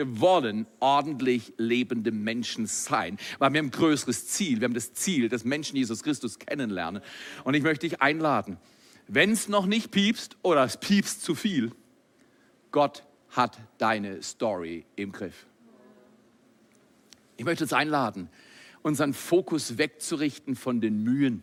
wir 0.00 0.18
wollen 0.18 0.66
ordentlich 0.78 1.52
lebende 1.58 2.10
Menschen 2.10 2.66
sein, 2.66 3.18
weil 3.38 3.52
wir 3.52 3.58
haben 3.58 3.66
ein 3.66 3.70
größeres 3.70 4.28
Ziel. 4.28 4.58
Wir 4.58 4.64
haben 4.64 4.72
das 4.72 4.94
Ziel, 4.94 5.28
dass 5.28 5.44
Menschen 5.44 5.76
Jesus 5.76 6.02
Christus 6.02 6.38
kennenlernen. 6.38 7.02
Und 7.44 7.52
ich 7.52 7.62
möchte 7.62 7.86
dich 7.86 8.00
einladen, 8.00 8.56
wenn 9.08 9.30
es 9.32 9.48
noch 9.48 9.66
nicht 9.66 9.90
piepst 9.90 10.38
oder 10.40 10.64
es 10.64 10.78
piepst 10.78 11.22
zu 11.22 11.34
viel, 11.34 11.72
Gott 12.70 13.04
hat 13.28 13.58
deine 13.76 14.22
Story 14.22 14.86
im 14.96 15.12
Griff. 15.12 15.46
Ich 17.40 17.46
möchte 17.46 17.64
uns 17.64 17.72
einladen, 17.72 18.28
unseren 18.82 19.14
Fokus 19.14 19.78
wegzurichten 19.78 20.56
von 20.56 20.82
den 20.82 21.02
Mühen, 21.02 21.42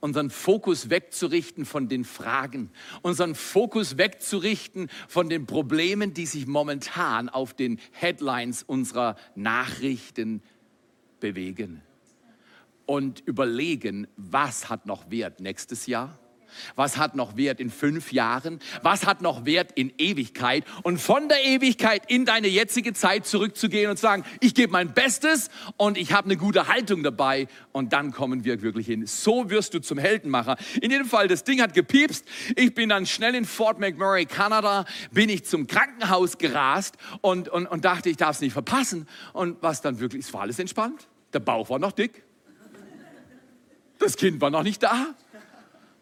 unseren 0.00 0.28
Fokus 0.28 0.90
wegzurichten 0.90 1.66
von 1.66 1.88
den 1.88 2.04
Fragen, 2.04 2.72
unseren 3.00 3.36
Fokus 3.36 3.96
wegzurichten 3.96 4.88
von 5.06 5.28
den 5.28 5.46
Problemen, 5.46 6.14
die 6.14 6.26
sich 6.26 6.48
momentan 6.48 7.28
auf 7.28 7.54
den 7.54 7.78
Headlines 7.92 8.64
unserer 8.64 9.14
Nachrichten 9.36 10.42
bewegen. 11.20 11.80
Und 12.84 13.20
überlegen, 13.20 14.08
was 14.16 14.68
hat 14.68 14.84
noch 14.84 15.12
Wert 15.12 15.38
nächstes 15.38 15.86
Jahr? 15.86 16.18
Was 16.76 16.96
hat 16.96 17.14
noch 17.14 17.36
Wert 17.36 17.60
in 17.60 17.70
fünf 17.70 18.12
Jahren? 18.12 18.60
Was 18.82 19.06
hat 19.06 19.22
noch 19.22 19.44
Wert 19.44 19.72
in 19.74 19.92
Ewigkeit? 19.98 20.64
Und 20.82 20.98
von 20.98 21.28
der 21.28 21.44
Ewigkeit 21.44 22.10
in 22.10 22.24
deine 22.24 22.48
jetzige 22.48 22.92
Zeit 22.92 23.26
zurückzugehen 23.26 23.90
und 23.90 23.98
sagen, 23.98 24.24
ich 24.40 24.54
gebe 24.54 24.72
mein 24.72 24.92
Bestes 24.92 25.50
und 25.76 25.98
ich 25.98 26.12
habe 26.12 26.26
eine 26.26 26.36
gute 26.36 26.68
Haltung 26.68 27.02
dabei 27.02 27.48
und 27.72 27.92
dann 27.92 28.12
kommen 28.12 28.44
wir 28.44 28.62
wirklich 28.62 28.86
hin. 28.86 29.06
So 29.06 29.50
wirst 29.50 29.74
du 29.74 29.80
zum 29.80 29.98
Heldenmacher. 29.98 30.56
In 30.80 30.90
jedem 30.90 31.06
Fall, 31.06 31.28
das 31.28 31.44
Ding 31.44 31.60
hat 31.60 31.74
gepiepst. 31.74 32.24
Ich 32.56 32.74
bin 32.74 32.88
dann 32.88 33.06
schnell 33.06 33.34
in 33.34 33.44
Fort 33.44 33.78
McMurray, 33.78 34.26
Kanada, 34.26 34.84
bin 35.12 35.28
ich 35.28 35.44
zum 35.44 35.66
Krankenhaus 35.66 36.38
gerast 36.38 36.96
und, 37.20 37.48
und, 37.48 37.66
und 37.66 37.84
dachte, 37.84 38.10
ich 38.10 38.16
darf 38.16 38.36
es 38.36 38.40
nicht 38.40 38.52
verpassen. 38.52 39.08
Und 39.32 39.62
was 39.62 39.80
dann 39.80 40.00
wirklich, 40.00 40.24
es 40.24 40.32
war 40.32 40.42
alles 40.42 40.58
entspannt. 40.58 41.08
Der 41.32 41.40
Bauch 41.40 41.68
war 41.68 41.78
noch 41.78 41.92
dick. 41.92 42.22
Das 43.98 44.16
Kind 44.16 44.40
war 44.40 44.50
noch 44.50 44.62
nicht 44.62 44.82
da. 44.82 45.14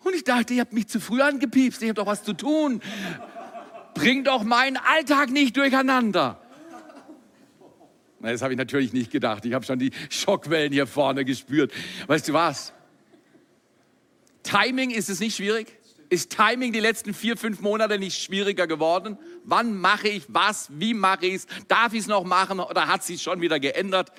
Und 0.05 0.15
ich 0.15 0.25
dachte, 0.25 0.55
ihr 0.55 0.63
habt 0.63 0.73
mich 0.73 0.89
zu 0.89 1.01
früh 1.01 1.21
angepiepst, 1.21 1.83
ich 1.83 1.89
habe 1.89 2.01
doch 2.01 2.07
was 2.07 2.25
zu 2.25 2.33
tun. 2.33 2.81
Bring 3.95 4.25
doch 4.25 4.43
meinen 4.43 4.77
Alltag 4.77 5.31
nicht 5.31 5.57
durcheinander. 5.57 6.41
Das 8.21 8.43
habe 8.43 8.53
ich 8.53 8.59
natürlich 8.59 8.93
nicht 8.93 9.11
gedacht. 9.11 9.45
Ich 9.45 9.53
habe 9.53 9.65
schon 9.65 9.79
die 9.79 9.91
Schockwellen 10.09 10.73
hier 10.73 10.87
vorne 10.87 11.25
gespürt. 11.25 11.73
Weißt 12.07 12.29
du 12.29 12.33
was? 12.33 12.73
Timing 14.45 14.91
ist 14.91 15.09
es 15.11 15.21
nicht 15.21 15.37
schwierig? 15.37 15.77
Ist 16.09 16.37
Timing 16.37 16.73
die 16.73 16.81
letzten 16.81 17.15
vier, 17.15 17.37
fünf 17.37 17.61
Monate 17.61 17.99
nicht 17.99 18.23
schwieriger 18.23 18.67
geworden? 18.67 19.19
Wann 19.45 19.75
mache 19.75 20.09
ich 20.09 20.25
was? 20.29 20.69
Wie 20.71 20.95
mache 20.95 21.27
ich 21.27 21.35
es? 21.35 21.47
Darf 21.69 21.95
ich 21.95 22.01
es 22.01 22.07
noch 22.07 22.25
machen 22.25 22.61
oder 22.61 22.87
hat 22.87 23.03
sich 23.03 23.23
schon 23.23 23.41
wieder 23.41 23.59
geändert? 23.59 24.13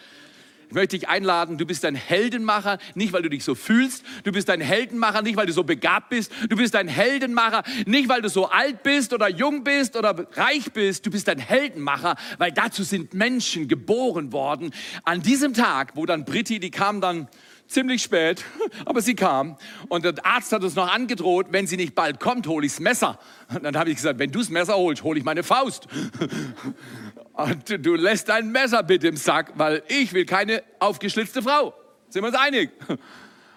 Möchte 0.74 0.98
dich 0.98 1.08
einladen, 1.08 1.58
du 1.58 1.66
bist 1.66 1.86
ein 1.86 1.96
Heldenmacher, 1.96 2.80
nicht 2.96 3.14
weil 3.14 3.22
du 3.22 3.30
dich 3.30 3.44
so 3.44 3.56
fühlst. 3.56 4.04
Du 4.24 4.32
bist 4.32 4.50
ein 4.50 4.62
Heldenmacher, 4.62 5.22
nicht 5.22 5.38
weil 5.38 5.46
du 5.46 5.54
so 5.54 5.64
begabt 5.64 6.10
bist. 6.10 6.32
Du 6.50 6.56
bist 6.56 6.76
ein 6.76 6.88
Heldenmacher, 6.88 7.64
nicht 7.86 8.10
weil 8.10 8.22
du 8.22 8.30
so 8.30 8.50
alt 8.50 8.84
bist 8.84 9.14
oder 9.14 9.30
jung 9.30 9.64
bist 9.64 9.96
oder 9.96 10.28
reich 10.34 10.72
bist. 10.74 11.06
Du 11.06 11.12
bist 11.12 11.30
ein 11.30 11.40
Heldenmacher, 11.40 12.16
weil 12.38 12.52
dazu 12.52 12.84
sind 12.84 13.14
Menschen 13.14 13.68
geboren 13.68 14.32
worden. 14.32 14.74
An 15.04 15.22
diesem 15.22 15.54
Tag, 15.54 15.92
wo 15.96 16.06
dann 16.06 16.26
Britti, 16.26 16.60
die 16.60 16.72
kam 16.72 17.02
dann 17.02 17.28
ziemlich 17.68 18.04
spät, 18.04 18.44
aber 18.86 19.02
sie 19.02 19.16
kam 19.16 19.58
und 19.90 20.06
der 20.06 20.14
Arzt 20.26 20.52
hat 20.52 20.64
uns 20.64 20.76
noch 20.76 20.94
angedroht, 20.94 21.48
wenn 21.52 21.68
sie 21.68 21.78
nicht 21.78 21.96
bald 21.96 22.20
kommt, 22.20 22.48
hole 22.48 22.66
ich 22.66 22.74
das 22.74 22.80
Messer. 22.80 23.20
Und 23.54 23.64
dann 23.64 23.78
habe 23.78 23.90
ich 23.90 23.98
gesagt, 23.98 24.20
wenn 24.20 24.32
du 24.32 24.40
das 24.40 24.50
Messer 24.50 24.76
holst, 24.76 25.04
hole 25.04 25.20
ich 25.20 25.26
meine 25.26 25.44
Faust. 25.44 25.88
Und 27.34 27.86
du 27.86 27.96
lässt 27.96 28.30
dein 28.30 28.52
Messer 28.52 28.84
bitte 28.84 29.08
im 29.08 29.18
Sack, 29.18 29.54
weil 29.56 29.84
ich 29.88 30.14
will 30.14 30.26
keine 30.26 30.64
aufgeschlitzte 30.80 31.42
Frau. 31.42 31.74
Sind 32.10 32.22
wir 32.22 32.28
uns 32.28 32.38
einig? 32.38 32.70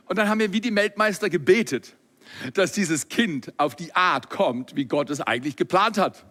Und 0.07 0.19
dann 0.19 0.29
haben 0.29 0.41
wir 0.41 0.53
wie 0.53 0.61
die 0.61 0.75
Weltmeister 0.75 1.29
gebetet, 1.29 1.95
dass 2.55 2.73
dieses 2.73 3.09
Kind 3.09 3.53
auf 3.59 3.77
die 3.77 3.95
Art 3.95 4.31
kommt, 4.31 4.77
wie 4.77 4.87
Gott 4.87 5.11
es 5.11 5.21
eigentlich 5.21 5.57
geplant 5.57 5.99
hat. 5.99 6.25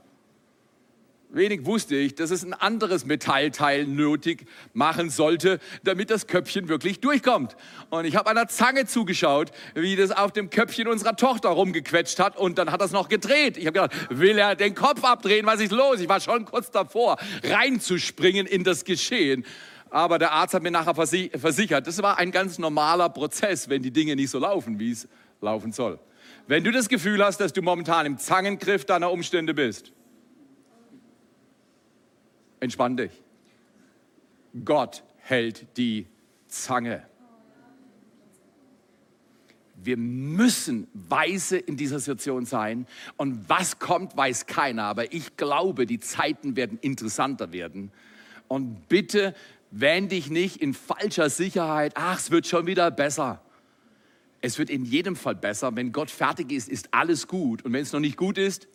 Wenig 1.36 1.65
wusste 1.65 1.98
ich, 1.98 2.15
dass 2.15 2.32
es 2.32 2.46
ein 2.46 2.54
anderes 2.54 3.06
Metallteil 3.06 3.86
nötig 3.86 4.48
machen 4.74 5.10
sollte, 5.10 5.60
damit 5.84 6.10
das 6.10 6.27
Köpfchen 6.27 6.70
wirklich 6.70 7.01
durchkommt. 7.01 7.58
Und 7.89 8.06
ich 8.06 8.15
habe 8.15 8.30
einer 8.30 8.48
Zange 8.48 8.86
zugeschaut, 8.86 9.51
wie 9.74 9.98
das 9.98 10.12
auf 10.12 10.32
dem 10.32 10.50
Köpfchen 10.50 10.88
unserer 10.88 11.18
Tochter 11.18 11.50
rumgequetscht 11.50 12.20
hat 12.20 12.38
und 12.38 12.58
dann 12.58 12.72
hat 12.72 12.80
das 12.80 12.94
noch 12.94 13.10
gedreht. 13.10 13.58
Ich 13.58 13.68
habe 13.68 13.82
gedacht, 13.82 13.92
will 14.10 14.38
er 14.38 14.56
den 14.56 14.75
Kopf 14.75 15.04
abdrehen? 15.04 15.46
Was 15.46 15.60
ist 15.60 15.74
los? 15.74 16.00
Ich 16.00 16.08
war 16.08 16.22
schon 16.22 16.46
kurz 16.46 16.72
davor, 16.72 17.18
reinzuspringen 17.44 18.48
in 18.48 18.63
das 18.63 18.86
Geschehen. 18.86 19.46
Aber 19.89 20.20
der 20.20 20.32
Arzt 20.32 20.54
hat 20.54 20.63
mir 20.63 20.72
nachher 20.72 20.96
versichert, 20.96 21.86
das 21.86 22.01
war 22.01 22.18
ein 22.18 22.32
ganz 22.32 22.60
normaler 22.60 23.10
Prozess, 23.10 23.68
wenn 23.68 23.84
die 23.84 23.92
Dinge 23.92 24.15
nicht 24.15 24.30
so 24.30 24.39
laufen, 24.39 24.80
wie 24.80 24.92
es 24.92 25.06
laufen 25.42 25.74
soll. 25.74 26.00
Wenn 26.48 26.63
du 26.63 26.72
das 26.72 26.88
Gefühl 26.88 27.22
hast, 27.24 27.42
dass 27.42 27.51
du 27.51 27.62
momentan 27.62 28.06
im 28.06 28.18
Zangengriff 28.18 28.86
deiner 28.86 29.12
Umstände 29.12 29.54
bist, 29.54 29.92
Entspann 32.66 32.98
dich. 32.98 33.12
Gott 34.66 35.04
hält 35.18 35.78
die 35.78 36.08
Zange. 36.48 37.04
Wir 39.76 39.98
müssen 39.98 40.88
weise 40.94 41.58
in 41.58 41.78
dieser 41.78 42.00
Situation 42.00 42.46
sein. 42.46 42.88
Und 43.18 43.48
was 43.50 43.78
kommt, 43.78 44.18
weiß 44.18 44.48
keiner. 44.48 44.86
Aber 44.86 45.14
ich 45.14 45.38
glaube, 45.38 45.86
die 45.86 46.00
Zeiten 46.00 46.56
werden 46.56 46.80
interessanter 46.82 47.54
werden. 47.54 47.92
Und 48.48 48.90
bitte 48.90 49.36
wähn 49.70 50.10
dich 50.10 50.32
nicht 50.32 50.58
in 50.58 50.74
falscher 50.74 51.30
Sicherheit. 51.30 51.94
Ach, 51.96 52.18
es 52.18 52.32
wird 52.32 52.48
schon 52.48 52.66
wieder 52.66 52.90
besser. 52.90 53.44
Es 54.42 54.58
wird 54.58 54.72
in 54.72 54.86
jedem 54.86 55.16
Fall 55.16 55.36
besser. 55.36 55.76
Wenn 55.76 55.92
Gott 55.92 56.10
fertig 56.10 56.52
ist, 56.52 56.68
ist 56.68 56.96
alles 56.96 57.28
gut. 57.28 57.64
Und 57.64 57.74
wenn 57.74 57.84
es 57.84 57.94
noch 57.94 58.00
nicht 58.00 58.18
gut 58.18 58.40
ist, 58.40 58.68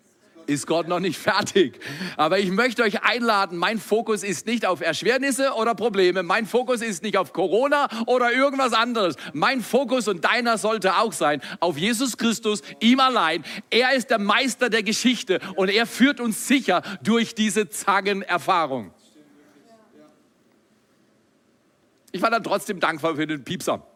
ist 0.50 0.66
Gott 0.66 0.88
noch 0.88 1.00
nicht 1.00 1.18
fertig. 1.18 1.80
Aber 2.16 2.38
ich 2.38 2.50
möchte 2.50 2.82
euch 2.82 3.02
einladen, 3.02 3.56
mein 3.56 3.78
Fokus 3.78 4.22
ist 4.22 4.46
nicht 4.46 4.66
auf 4.66 4.80
Erschwernisse 4.80 5.52
oder 5.52 5.74
Probleme, 5.74 6.22
mein 6.22 6.46
Fokus 6.46 6.82
ist 6.82 7.02
nicht 7.02 7.16
auf 7.16 7.32
Corona 7.32 7.88
oder 8.06 8.32
irgendwas 8.32 8.72
anderes. 8.72 9.16
Mein 9.32 9.62
Fokus 9.62 10.08
und 10.08 10.24
deiner 10.24 10.58
sollte 10.58 10.96
auch 10.96 11.12
sein 11.12 11.40
auf 11.60 11.78
Jesus 11.78 12.16
Christus, 12.16 12.62
ihm 12.80 13.00
allein. 13.00 13.44
Er 13.70 13.94
ist 13.94 14.10
der 14.10 14.18
Meister 14.18 14.68
der 14.68 14.82
Geschichte 14.82 15.40
und 15.54 15.70
er 15.70 15.86
führt 15.86 16.20
uns 16.20 16.46
sicher 16.48 16.82
durch 17.02 17.34
diese 17.34 17.68
Zangenerfahrung. 17.68 18.92
Ich 22.12 22.22
war 22.22 22.30
dann 22.30 22.42
trotzdem 22.42 22.80
dankbar 22.80 23.14
für 23.14 23.26
den 23.26 23.44
Piepser, 23.44 23.86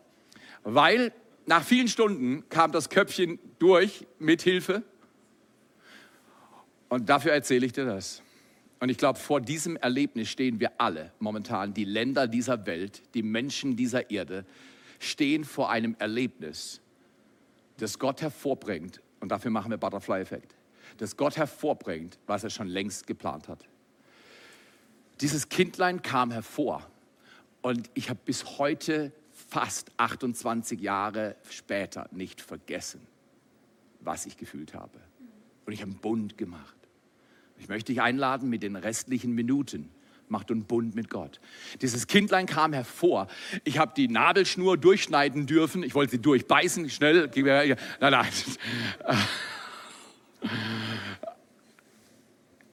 weil 0.62 1.12
nach 1.46 1.64
vielen 1.64 1.88
Stunden 1.88 2.48
kam 2.48 2.70
das 2.70 2.88
Köpfchen 2.88 3.40
durch 3.58 4.06
mit 4.18 4.40
Hilfe 4.42 4.84
und 6.94 7.08
dafür 7.08 7.32
erzähle 7.32 7.66
ich 7.66 7.72
dir 7.72 7.84
das. 7.84 8.22
Und 8.80 8.88
ich 8.88 8.98
glaube, 8.98 9.18
vor 9.18 9.40
diesem 9.40 9.76
Erlebnis 9.76 10.28
stehen 10.28 10.60
wir 10.60 10.72
alle 10.78 11.12
momentan, 11.18 11.74
die 11.74 11.84
Länder 11.84 12.28
dieser 12.28 12.66
Welt, 12.66 13.02
die 13.14 13.22
Menschen 13.22 13.76
dieser 13.76 14.10
Erde, 14.10 14.44
stehen 14.98 15.44
vor 15.44 15.70
einem 15.70 15.96
Erlebnis, 15.98 16.80
das 17.78 17.98
Gott 17.98 18.22
hervorbringt. 18.22 19.00
Und 19.20 19.30
dafür 19.30 19.50
machen 19.50 19.70
wir 19.70 19.78
Butterfly-Effekt. 19.78 20.54
Das 20.98 21.16
Gott 21.16 21.36
hervorbringt, 21.36 22.18
was 22.26 22.44
er 22.44 22.50
schon 22.50 22.68
längst 22.68 23.06
geplant 23.06 23.48
hat. 23.48 23.66
Dieses 25.20 25.48
Kindlein 25.48 26.02
kam 26.02 26.30
hervor. 26.30 26.88
Und 27.62 27.90
ich 27.94 28.10
habe 28.10 28.20
bis 28.24 28.58
heute, 28.58 29.12
fast 29.32 29.90
28 29.96 30.80
Jahre 30.80 31.36
später, 31.50 32.08
nicht 32.12 32.40
vergessen, 32.40 33.00
was 34.00 34.26
ich 34.26 34.36
gefühlt 34.36 34.74
habe. 34.74 35.00
Und 35.66 35.72
ich 35.72 35.80
habe 35.80 35.90
einen 35.90 36.00
Bund 36.00 36.36
gemacht. 36.36 36.73
Ich 37.58 37.68
möchte 37.68 37.92
dich 37.92 38.02
einladen 38.02 38.48
mit 38.48 38.62
den 38.62 38.76
restlichen 38.76 39.32
Minuten. 39.34 39.90
Macht 40.28 40.50
einen 40.50 40.64
Bund 40.64 40.94
mit 40.94 41.10
Gott. 41.10 41.38
Dieses 41.82 42.06
Kindlein 42.06 42.46
kam 42.46 42.72
hervor. 42.72 43.28
Ich 43.62 43.78
habe 43.78 43.92
die 43.96 44.08
Nabelschnur 44.08 44.78
durchschneiden 44.78 45.46
dürfen. 45.46 45.82
Ich 45.82 45.94
wollte 45.94 46.12
sie 46.12 46.18
durchbeißen, 46.18 46.88
schnell. 46.90 47.30
Nein, 47.34 47.76
nein. 48.00 48.26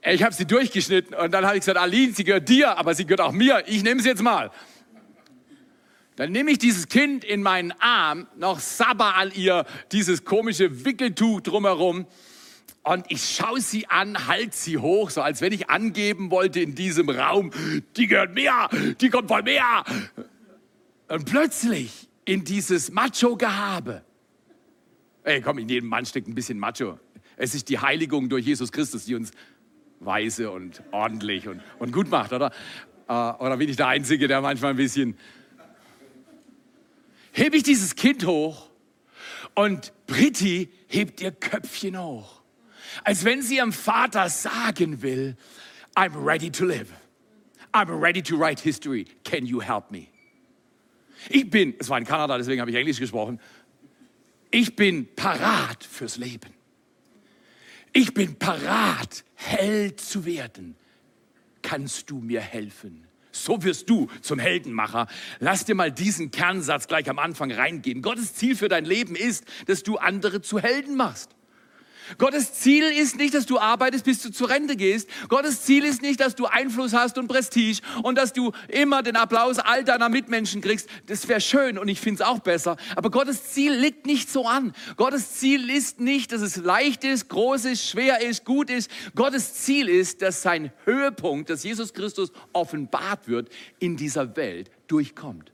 Ich 0.04 0.22
habe 0.22 0.34
sie 0.34 0.46
durchgeschnitten 0.46 1.14
und 1.14 1.30
dann 1.32 1.44
habe 1.44 1.56
ich 1.56 1.60
gesagt, 1.60 1.78
Aline, 1.78 2.12
sie 2.12 2.24
gehört 2.24 2.48
dir, 2.48 2.76
aber 2.76 2.94
sie 2.94 3.04
gehört 3.04 3.20
auch 3.20 3.32
mir. 3.32 3.62
Ich 3.66 3.82
nehme 3.82 4.02
sie 4.02 4.08
jetzt 4.08 4.22
mal. 4.22 4.50
Dann 6.16 6.32
nehme 6.32 6.50
ich 6.50 6.58
dieses 6.58 6.88
Kind 6.88 7.24
in 7.24 7.42
meinen 7.42 7.72
Arm, 7.78 8.26
noch 8.36 8.60
Sabber 8.60 9.14
an 9.14 9.30
ihr, 9.34 9.64
dieses 9.92 10.24
komische 10.24 10.84
Wickeltuch 10.84 11.40
drumherum 11.40 12.06
und 12.84 13.06
ich 13.10 13.36
schaue 13.36 13.60
sie 13.60 13.88
an, 13.88 14.26
halte 14.26 14.56
sie 14.56 14.78
hoch, 14.78 15.10
so 15.10 15.22
als 15.22 15.40
wenn 15.40 15.52
ich 15.52 15.70
angeben 15.70 16.30
wollte 16.30 16.60
in 16.60 16.74
diesem 16.74 17.08
Raum, 17.08 17.52
die 17.96 18.08
gehört 18.08 18.34
mir, 18.34 18.68
die 19.00 19.08
kommt 19.08 19.28
von 19.28 19.44
mir. 19.44 19.62
Und 21.08 21.24
plötzlich 21.26 22.08
in 22.24 22.44
dieses 22.44 22.90
Macho-Gehabe. 22.90 24.02
Ey, 25.22 25.40
komm, 25.40 25.58
in 25.58 25.68
jedem 25.68 25.88
Mann 25.88 26.04
steckt 26.04 26.26
ein 26.26 26.34
bisschen 26.34 26.58
Macho. 26.58 26.98
Es 27.36 27.54
ist 27.54 27.68
die 27.68 27.78
Heiligung 27.78 28.28
durch 28.28 28.44
Jesus 28.44 28.72
Christus, 28.72 29.04
die 29.04 29.14
uns 29.14 29.30
weise 30.00 30.50
und 30.50 30.82
ordentlich 30.90 31.46
und, 31.46 31.62
und 31.78 31.92
gut 31.92 32.10
macht, 32.10 32.32
oder? 32.32 32.50
Äh, 33.08 33.12
oder 33.12 33.56
bin 33.56 33.68
ich 33.68 33.76
der 33.76 33.86
Einzige, 33.86 34.26
der 34.26 34.40
manchmal 34.40 34.70
ein 34.70 34.76
bisschen... 34.76 35.16
Hebe 37.30 37.56
ich 37.56 37.62
dieses 37.62 37.94
Kind 37.94 38.26
hoch 38.26 38.68
und 39.54 39.92
Britti 40.06 40.68
hebt 40.88 41.20
ihr 41.20 41.30
Köpfchen 41.30 41.98
hoch 41.98 42.41
als 43.04 43.24
wenn 43.24 43.42
sie 43.42 43.56
ihrem 43.56 43.72
Vater 43.72 44.28
sagen 44.28 45.02
will, 45.02 45.36
I'm 45.96 46.14
ready 46.14 46.50
to 46.50 46.64
live. 46.64 46.88
I'm 47.72 47.90
ready 47.90 48.22
to 48.22 48.36
write 48.36 48.60
history. 48.60 49.06
Can 49.24 49.46
you 49.46 49.60
help 49.60 49.90
me? 49.90 50.08
Ich 51.28 51.48
bin, 51.48 51.74
es 51.78 51.88
war 51.88 51.98
in 51.98 52.04
Kanada, 52.04 52.36
deswegen 52.36 52.60
habe 52.60 52.70
ich 52.70 52.76
Englisch 52.76 52.98
gesprochen, 52.98 53.40
ich 54.50 54.76
bin 54.76 55.14
parat 55.14 55.84
fürs 55.84 56.16
Leben. 56.18 56.52
Ich 57.92 58.12
bin 58.12 58.36
parat, 58.38 59.24
Held 59.34 60.00
zu 60.00 60.24
werden. 60.24 60.76
Kannst 61.62 62.10
du 62.10 62.18
mir 62.18 62.40
helfen? 62.40 63.06
So 63.32 63.62
wirst 63.64 63.88
du 63.88 64.08
zum 64.20 64.38
Heldenmacher. 64.38 65.08
Lass 65.40 65.64
dir 65.64 65.74
mal 65.74 65.90
diesen 65.90 66.30
Kernsatz 66.30 66.86
gleich 66.86 67.08
am 67.08 67.18
Anfang 67.18 67.50
reingehen. 67.50 68.02
Gottes 68.02 68.34
Ziel 68.34 68.56
für 68.56 68.68
dein 68.68 68.84
Leben 68.84 69.16
ist, 69.16 69.44
dass 69.66 69.82
du 69.82 69.96
andere 69.96 70.42
zu 70.42 70.60
Helden 70.60 70.96
machst. 70.96 71.30
Gottes 72.18 72.52
Ziel 72.54 72.84
ist 72.84 73.16
nicht, 73.16 73.34
dass 73.34 73.46
du 73.46 73.58
arbeitest, 73.58 74.04
bis 74.04 74.22
du 74.22 74.30
zur 74.30 74.50
Rente 74.50 74.76
gehst. 74.76 75.08
Gottes 75.28 75.62
Ziel 75.62 75.84
ist 75.84 76.02
nicht, 76.02 76.20
dass 76.20 76.34
du 76.34 76.46
Einfluss 76.46 76.92
hast 76.92 77.18
und 77.18 77.28
Prestige 77.28 77.80
und 78.02 78.16
dass 78.16 78.32
du 78.32 78.52
immer 78.68 79.02
den 79.02 79.16
Applaus 79.16 79.58
all 79.58 79.84
deiner 79.84 80.08
Mitmenschen 80.08 80.60
kriegst. 80.60 80.88
Das 81.06 81.28
wäre 81.28 81.40
schön 81.40 81.78
und 81.78 81.88
ich 81.88 82.00
finde 82.00 82.22
es 82.22 82.28
auch 82.28 82.40
besser. 82.40 82.76
Aber 82.96 83.10
Gottes 83.10 83.52
Ziel 83.52 83.72
liegt 83.72 84.06
nicht 84.06 84.30
so 84.30 84.46
an. 84.46 84.72
Gottes 84.96 85.32
Ziel 85.34 85.70
ist 85.70 86.00
nicht, 86.00 86.32
dass 86.32 86.42
es 86.42 86.56
leicht 86.56 87.04
ist, 87.04 87.28
groß 87.28 87.66
ist, 87.66 87.88
schwer 87.88 88.20
ist, 88.20 88.44
gut 88.44 88.70
ist. 88.70 88.90
Gottes 89.14 89.54
Ziel 89.54 89.88
ist, 89.88 90.22
dass 90.22 90.42
sein 90.42 90.72
Höhepunkt, 90.84 91.50
dass 91.50 91.62
Jesus 91.62 91.92
Christus 91.92 92.32
offenbart 92.52 93.28
wird, 93.28 93.48
in 93.78 93.96
dieser 93.96 94.36
Welt 94.36 94.70
durchkommt. 94.86 95.52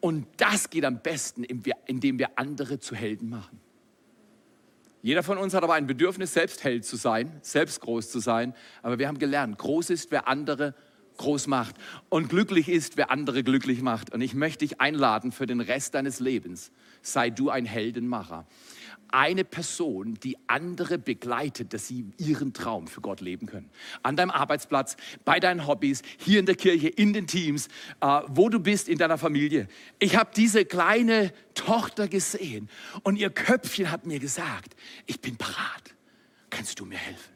Und 0.00 0.26
das 0.36 0.70
geht 0.70 0.84
am 0.84 1.02
besten, 1.02 1.44
indem 1.44 2.18
wir 2.18 2.38
andere 2.38 2.78
zu 2.78 2.94
Helden 2.94 3.28
machen. 3.28 3.60
Jeder 5.02 5.22
von 5.22 5.38
uns 5.38 5.54
hat 5.54 5.62
aber 5.62 5.74
ein 5.74 5.86
Bedürfnis, 5.86 6.34
selbst 6.34 6.62
Held 6.62 6.84
zu 6.84 6.96
sein, 6.96 7.38
selbst 7.42 7.80
groß 7.80 8.10
zu 8.10 8.18
sein. 8.18 8.54
Aber 8.82 8.98
wir 8.98 9.08
haben 9.08 9.18
gelernt, 9.18 9.56
groß 9.58 9.90
ist, 9.90 10.10
wer 10.10 10.28
andere 10.28 10.74
groß 11.16 11.46
macht. 11.46 11.76
Und 12.08 12.28
glücklich 12.28 12.68
ist, 12.68 12.96
wer 12.96 13.10
andere 13.10 13.42
glücklich 13.42 13.82
macht. 13.82 14.12
Und 14.12 14.20
ich 14.20 14.34
möchte 14.34 14.66
dich 14.66 14.80
einladen 14.80 15.32
für 15.32 15.46
den 15.46 15.60
Rest 15.60 15.94
deines 15.94 16.20
Lebens. 16.20 16.70
Sei 17.02 17.30
du 17.30 17.50
ein 17.50 17.64
Heldenmacher 17.64 18.46
eine 19.12 19.44
Person, 19.44 20.18
die 20.22 20.36
andere 20.46 20.98
begleitet, 20.98 21.72
dass 21.72 21.88
sie 21.88 22.06
ihren 22.18 22.52
Traum 22.52 22.86
für 22.86 23.00
Gott 23.00 23.20
leben 23.20 23.46
können. 23.46 23.70
An 24.02 24.16
deinem 24.16 24.30
Arbeitsplatz, 24.30 24.96
bei 25.24 25.40
deinen 25.40 25.66
Hobbys, 25.66 26.02
hier 26.18 26.40
in 26.40 26.46
der 26.46 26.54
Kirche, 26.54 26.88
in 26.88 27.12
den 27.12 27.26
Teams, 27.26 27.68
äh, 28.00 28.20
wo 28.28 28.48
du 28.48 28.60
bist, 28.60 28.88
in 28.88 28.98
deiner 28.98 29.18
Familie. 29.18 29.68
Ich 29.98 30.16
habe 30.16 30.30
diese 30.34 30.64
kleine 30.64 31.32
Tochter 31.54 32.08
gesehen 32.08 32.68
und 33.02 33.16
ihr 33.16 33.30
Köpfchen 33.30 33.90
hat 33.90 34.06
mir 34.06 34.18
gesagt, 34.18 34.74
ich 35.06 35.20
bin 35.20 35.36
parat. 35.36 35.94
Kannst 36.50 36.80
du 36.80 36.84
mir 36.84 36.98
helfen? 36.98 37.29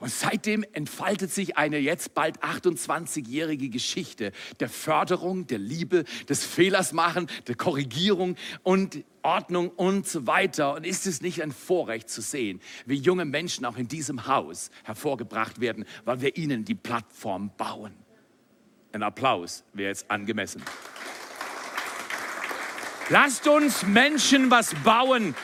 Und 0.00 0.10
seitdem 0.10 0.64
entfaltet 0.72 1.30
sich 1.30 1.58
eine 1.58 1.78
jetzt 1.78 2.14
bald 2.14 2.42
28-jährige 2.42 3.68
Geschichte 3.68 4.32
der 4.58 4.70
Förderung, 4.70 5.46
der 5.46 5.58
Liebe, 5.58 6.04
des 6.28 6.44
Fehlers 6.44 6.92
machen, 6.92 7.26
der 7.46 7.54
Korrigierung 7.54 8.36
und 8.62 9.04
Ordnung 9.22 9.68
und 9.68 10.08
so 10.08 10.26
weiter. 10.26 10.74
Und 10.74 10.86
ist 10.86 11.06
es 11.06 11.20
nicht 11.20 11.42
ein 11.42 11.52
Vorrecht 11.52 12.08
zu 12.08 12.22
sehen, 12.22 12.60
wie 12.86 12.94
junge 12.94 13.26
Menschen 13.26 13.66
auch 13.66 13.76
in 13.76 13.88
diesem 13.88 14.26
Haus 14.26 14.70
hervorgebracht 14.84 15.60
werden, 15.60 15.84
weil 16.06 16.22
wir 16.22 16.36
ihnen 16.36 16.64
die 16.64 16.74
Plattform 16.74 17.50
bauen? 17.58 17.92
Ein 18.92 19.02
Applaus 19.02 19.64
wäre 19.74 19.90
jetzt 19.90 20.10
angemessen. 20.10 20.62
Lasst 23.12 23.48
uns 23.48 23.84
Menschen 23.84 24.52
was 24.52 24.72
bauen. 24.84 25.34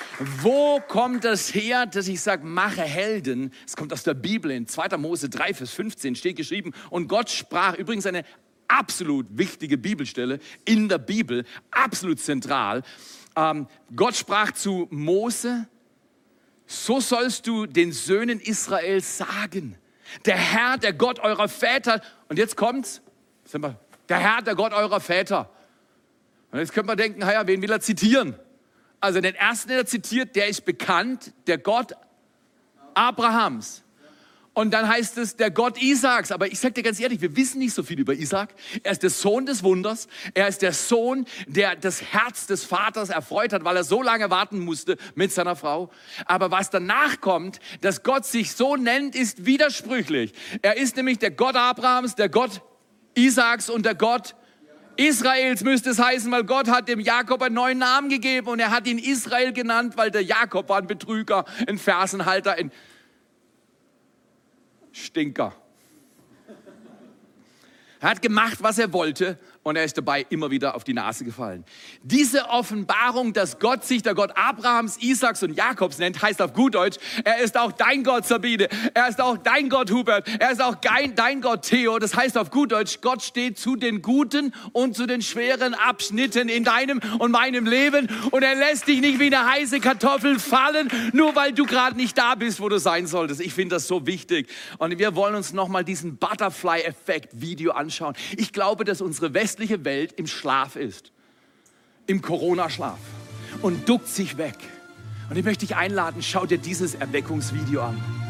Wo 0.40 0.78
kommt 0.78 1.24
das 1.24 1.52
her, 1.52 1.84
dass 1.86 2.06
ich 2.06 2.20
sage, 2.20 2.46
mache 2.46 2.82
Helden? 2.82 3.52
Es 3.66 3.74
kommt 3.74 3.92
aus 3.92 4.04
der 4.04 4.14
Bibel. 4.14 4.52
In 4.52 4.68
2. 4.68 4.96
Mose 4.96 5.28
3, 5.28 5.52
Vers 5.52 5.72
15 5.72 6.14
steht 6.14 6.36
geschrieben. 6.36 6.72
Und 6.90 7.08
Gott 7.08 7.28
sprach, 7.28 7.74
übrigens 7.74 8.06
eine 8.06 8.22
absolut 8.68 9.26
wichtige 9.30 9.78
Bibelstelle 9.78 10.38
in 10.64 10.88
der 10.88 10.98
Bibel, 10.98 11.44
absolut 11.72 12.20
zentral. 12.20 12.84
Ähm, 13.34 13.66
Gott 13.96 14.14
sprach 14.14 14.52
zu 14.52 14.86
Mose, 14.92 15.66
so 16.66 17.00
sollst 17.00 17.48
du 17.48 17.66
den 17.66 17.90
Söhnen 17.90 18.38
Israels 18.38 19.18
sagen. 19.18 19.76
Der 20.24 20.36
Herr, 20.36 20.78
der 20.78 20.92
Gott 20.92 21.18
eurer 21.18 21.48
Väter, 21.48 22.00
und 22.28 22.38
jetzt 22.38 22.56
kommt's, 22.56 23.02
der 24.08 24.18
Herr, 24.18 24.40
der 24.40 24.54
Gott 24.54 24.72
eurer 24.72 25.00
Väter. 25.00 25.50
Und 26.50 26.58
jetzt 26.58 26.72
könnte 26.72 26.86
man 26.86 26.96
denken, 26.96 27.20
ja, 27.20 27.46
wen 27.46 27.60
will 27.62 27.70
er 27.70 27.80
zitieren? 27.80 28.36
Also 29.00 29.20
den 29.20 29.34
ersten, 29.34 29.68
der 29.68 29.86
zitiert, 29.86 30.36
der 30.36 30.48
ist 30.48 30.64
bekannt, 30.64 31.32
der 31.46 31.58
Gott 31.58 31.92
Abrahams. 32.94 33.84
Und 34.56 34.70
dann 34.70 34.88
heißt 34.88 35.18
es 35.18 35.36
der 35.36 35.50
Gott 35.50 35.76
Isaaks. 35.82 36.32
Aber 36.32 36.46
ich 36.46 36.58
sage 36.58 36.72
dir 36.72 36.82
ganz 36.82 36.98
ehrlich, 36.98 37.20
wir 37.20 37.36
wissen 37.36 37.58
nicht 37.58 37.74
so 37.74 37.82
viel 37.82 38.00
über 38.00 38.14
Isaak. 38.14 38.54
Er 38.82 38.92
ist 38.92 39.02
der 39.02 39.10
Sohn 39.10 39.44
des 39.44 39.62
Wunders. 39.62 40.08
Er 40.32 40.48
ist 40.48 40.62
der 40.62 40.72
Sohn, 40.72 41.26
der 41.46 41.76
das 41.76 42.00
Herz 42.00 42.46
des 42.46 42.64
Vaters 42.64 43.10
erfreut 43.10 43.52
hat, 43.52 43.64
weil 43.64 43.76
er 43.76 43.84
so 43.84 44.00
lange 44.00 44.30
warten 44.30 44.60
musste 44.60 44.96
mit 45.14 45.30
seiner 45.30 45.56
Frau. 45.56 45.90
Aber 46.24 46.50
was 46.50 46.70
danach 46.70 47.20
kommt, 47.20 47.60
dass 47.82 48.02
Gott 48.02 48.24
sich 48.24 48.52
so 48.52 48.76
nennt, 48.76 49.14
ist 49.14 49.44
widersprüchlich. 49.44 50.32
Er 50.62 50.78
ist 50.78 50.96
nämlich 50.96 51.18
der 51.18 51.32
Gott 51.32 51.54
Abrahams, 51.54 52.14
der 52.14 52.30
Gott 52.30 52.62
Isaaks 53.14 53.68
und 53.68 53.84
der 53.84 53.94
Gott 53.94 54.36
Israels 54.96 55.62
müsste 55.62 55.90
es 55.90 55.98
heißen, 55.98 56.30
weil 56.30 56.44
Gott 56.44 56.68
hat 56.68 56.88
dem 56.88 57.00
Jakob 57.00 57.42
einen 57.42 57.54
neuen 57.54 57.78
Namen 57.78 58.08
gegeben 58.08 58.48
und 58.48 58.58
er 58.58 58.70
hat 58.70 58.86
ihn 58.86 58.98
Israel 58.98 59.52
genannt, 59.52 59.96
weil 59.96 60.10
der 60.10 60.22
Jakob 60.22 60.68
war 60.68 60.78
ein 60.78 60.86
Betrüger, 60.86 61.44
ein 61.66 61.78
Fersenhalter, 61.78 62.52
ein 62.52 62.72
Stinker. 64.92 65.54
Er 68.00 68.10
hat 68.10 68.22
gemacht, 68.22 68.58
was 68.60 68.78
er 68.78 68.92
wollte 68.92 69.38
und 69.66 69.74
er 69.74 69.82
ist 69.82 69.98
dabei 69.98 70.24
immer 70.30 70.52
wieder 70.52 70.76
auf 70.76 70.84
die 70.84 70.94
Nase 70.94 71.24
gefallen. 71.24 71.64
Diese 72.04 72.50
Offenbarung, 72.50 73.32
dass 73.32 73.58
Gott 73.58 73.84
sich 73.84 74.00
der 74.00 74.14
Gott 74.14 74.30
Abrahams, 74.36 74.96
Isaaks 74.98 75.42
und 75.42 75.54
Jakobs 75.54 75.98
nennt, 75.98 76.22
heißt 76.22 76.40
auf 76.40 76.52
gut 76.52 76.76
Deutsch, 76.76 76.98
er 77.24 77.40
ist 77.40 77.58
auch 77.58 77.72
dein 77.72 78.04
Gott 78.04 78.26
Sabine, 78.26 78.68
er 78.94 79.08
ist 79.08 79.20
auch 79.20 79.36
dein 79.36 79.68
Gott 79.68 79.90
Hubert, 79.90 80.28
er 80.38 80.52
ist 80.52 80.62
auch 80.62 80.76
dein 80.76 81.40
Gott 81.40 81.62
Theo. 81.62 81.98
Das 81.98 82.14
heißt 82.14 82.38
auf 82.38 82.52
gut 82.52 82.70
Deutsch, 82.70 83.00
Gott 83.00 83.22
steht 83.22 83.58
zu 83.58 83.74
den 83.74 84.02
guten 84.02 84.54
und 84.70 84.94
zu 84.94 85.04
den 85.04 85.20
schweren 85.20 85.74
Abschnitten 85.74 86.48
in 86.48 86.62
deinem 86.62 87.00
und 87.18 87.32
meinem 87.32 87.66
Leben 87.66 88.08
und 88.30 88.44
er 88.44 88.54
lässt 88.54 88.86
dich 88.86 89.00
nicht 89.00 89.18
wie 89.18 89.34
eine 89.34 89.50
heiße 89.50 89.80
Kartoffel 89.80 90.38
fallen, 90.38 90.88
nur 91.12 91.34
weil 91.34 91.52
du 91.52 91.64
gerade 91.64 91.96
nicht 91.96 92.16
da 92.16 92.36
bist, 92.36 92.60
wo 92.60 92.68
du 92.68 92.78
sein 92.78 93.08
solltest. 93.08 93.40
Ich 93.40 93.52
finde 93.52 93.74
das 93.74 93.88
so 93.88 94.06
wichtig 94.06 94.48
und 94.78 94.96
wir 94.96 95.16
wollen 95.16 95.34
uns 95.34 95.52
nochmal 95.52 95.82
diesen 95.82 96.18
Butterfly-Effekt-Video 96.18 97.72
anschauen. 97.72 98.14
Ich 98.36 98.52
glaube, 98.52 98.84
dass 98.84 99.00
unsere 99.00 99.34
West 99.34 99.55
westliche 99.56 99.86
Welt 99.86 100.12
im 100.12 100.26
Schlaf 100.26 100.76
ist, 100.76 101.12
im 102.06 102.20
Corona-Schlaf 102.20 102.98
und 103.62 103.88
duckt 103.88 104.06
sich 104.06 104.36
weg. 104.36 104.56
Und 105.30 105.38
ich 105.38 105.44
möchte 105.46 105.64
dich 105.64 105.74
einladen, 105.74 106.22
schau 106.22 106.44
dir 106.44 106.58
dieses 106.58 106.94
Erweckungsvideo 106.94 107.80
an. 107.80 108.25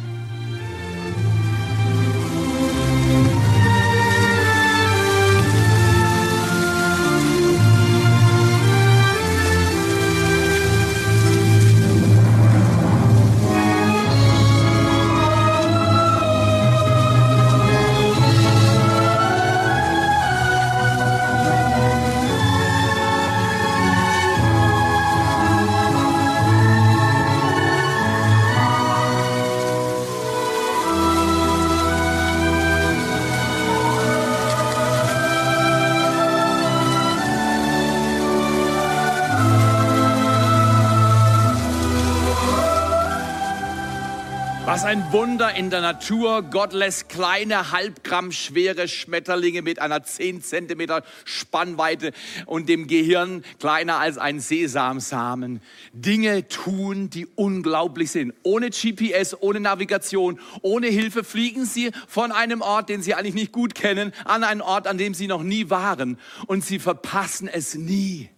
Ein 44.87 45.11
Wunder 45.11 45.53
in 45.57 45.69
der 45.69 45.81
Natur. 45.81 46.43
Gott 46.43 46.73
lässt 46.73 47.09
kleine, 47.09 47.73
halbgramm 47.73 48.31
schwere 48.31 48.87
Schmetterlinge 48.87 49.63
mit 49.63 49.81
einer 49.81 50.05
10 50.05 50.43
Zentimeter 50.43 51.03
Spannweite 51.25 52.13
und 52.45 52.69
dem 52.69 52.87
Gehirn 52.87 53.43
kleiner 53.59 53.99
als 53.99 54.17
ein 54.17 54.39
Sesamsamen 54.39 55.61
Dinge 55.93 56.47
tun, 56.47 57.11
die 57.11 57.27
unglaublich 57.27 58.13
sind. 58.13 58.33
Ohne 58.45 58.71
GPS, 58.71 59.37
ohne 59.41 59.59
Navigation, 59.59 60.39
ohne 60.63 60.87
Hilfe 60.87 61.25
fliegen 61.25 61.65
sie 61.67 61.91
von 62.07 62.31
einem 62.31 62.61
Ort, 62.61 62.89
den 62.89 63.03
sie 63.03 63.15
eigentlich 63.15 63.35
nicht 63.35 63.51
gut 63.51 63.75
kennen, 63.75 64.13
an 64.25 64.45
einen 64.45 64.61
Ort, 64.61 64.87
an 64.87 64.99
dem 64.99 65.15
sie 65.15 65.27
noch 65.27 65.43
nie 65.43 65.69
waren. 65.69 66.17
Und 66.47 66.65
sie 66.65 66.79
verpassen 66.79 67.49
es 67.49 67.75
nie. 67.75 68.31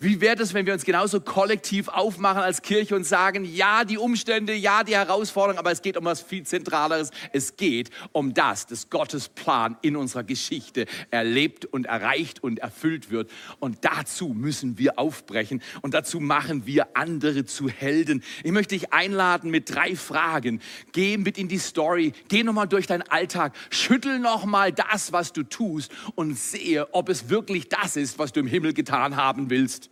Wie 0.00 0.20
wäre 0.20 0.42
es, 0.42 0.54
wenn 0.54 0.66
wir 0.66 0.72
uns 0.72 0.84
genauso 0.84 1.20
kollektiv 1.20 1.88
aufmachen 1.88 2.42
als 2.42 2.62
Kirche 2.62 2.94
und 2.96 3.04
sagen, 3.04 3.44
ja, 3.44 3.84
die 3.84 3.98
Umstände, 3.98 4.54
ja, 4.54 4.84
die 4.84 4.96
Herausforderungen, 4.96 5.58
aber 5.58 5.72
es 5.72 5.82
geht 5.82 5.96
um 5.96 6.04
was 6.04 6.20
viel 6.20 6.44
Zentraleres. 6.44 7.10
Es 7.32 7.56
geht 7.56 7.90
um 8.12 8.34
das, 8.34 8.66
dass 8.66 8.90
Gottes 8.90 9.28
Plan 9.28 9.76
in 9.82 9.96
unserer 9.96 10.24
Geschichte 10.24 10.86
erlebt 11.10 11.64
und 11.64 11.86
erreicht 11.86 12.42
und 12.42 12.58
erfüllt 12.58 13.10
wird. 13.10 13.30
Und 13.60 13.84
dazu 13.84 14.28
müssen 14.28 14.78
wir 14.78 14.98
aufbrechen 14.98 15.62
und 15.82 15.94
dazu 15.94 16.20
machen 16.20 16.66
wir 16.66 16.96
andere 16.96 17.44
zu 17.44 17.68
Helden. 17.68 18.22
Ich 18.42 18.52
möchte 18.52 18.74
dich 18.74 18.92
einladen 18.92 19.50
mit 19.50 19.74
drei 19.74 19.96
Fragen. 19.96 20.60
Geh 20.92 21.16
mit 21.16 21.38
in 21.38 21.48
die 21.48 21.58
Story, 21.58 22.12
geh 22.28 22.42
nochmal 22.42 22.68
durch 22.68 22.86
deinen 22.86 23.02
Alltag, 23.02 23.54
schüttel 23.70 24.18
nochmal 24.18 24.72
das, 24.72 25.12
was 25.12 25.32
du 25.32 25.42
tust 25.42 25.92
und 26.14 26.38
sehe, 26.38 26.92
ob 26.92 27.08
es 27.08 27.28
wirklich 27.28 27.68
das 27.68 27.96
ist, 27.96 28.18
was 28.18 28.32
du 28.32 28.40
im 28.40 28.46
Himmel 28.46 28.72
getan 28.72 29.16
haben 29.16 29.50
willst 29.50 29.67
willst. 29.68 29.90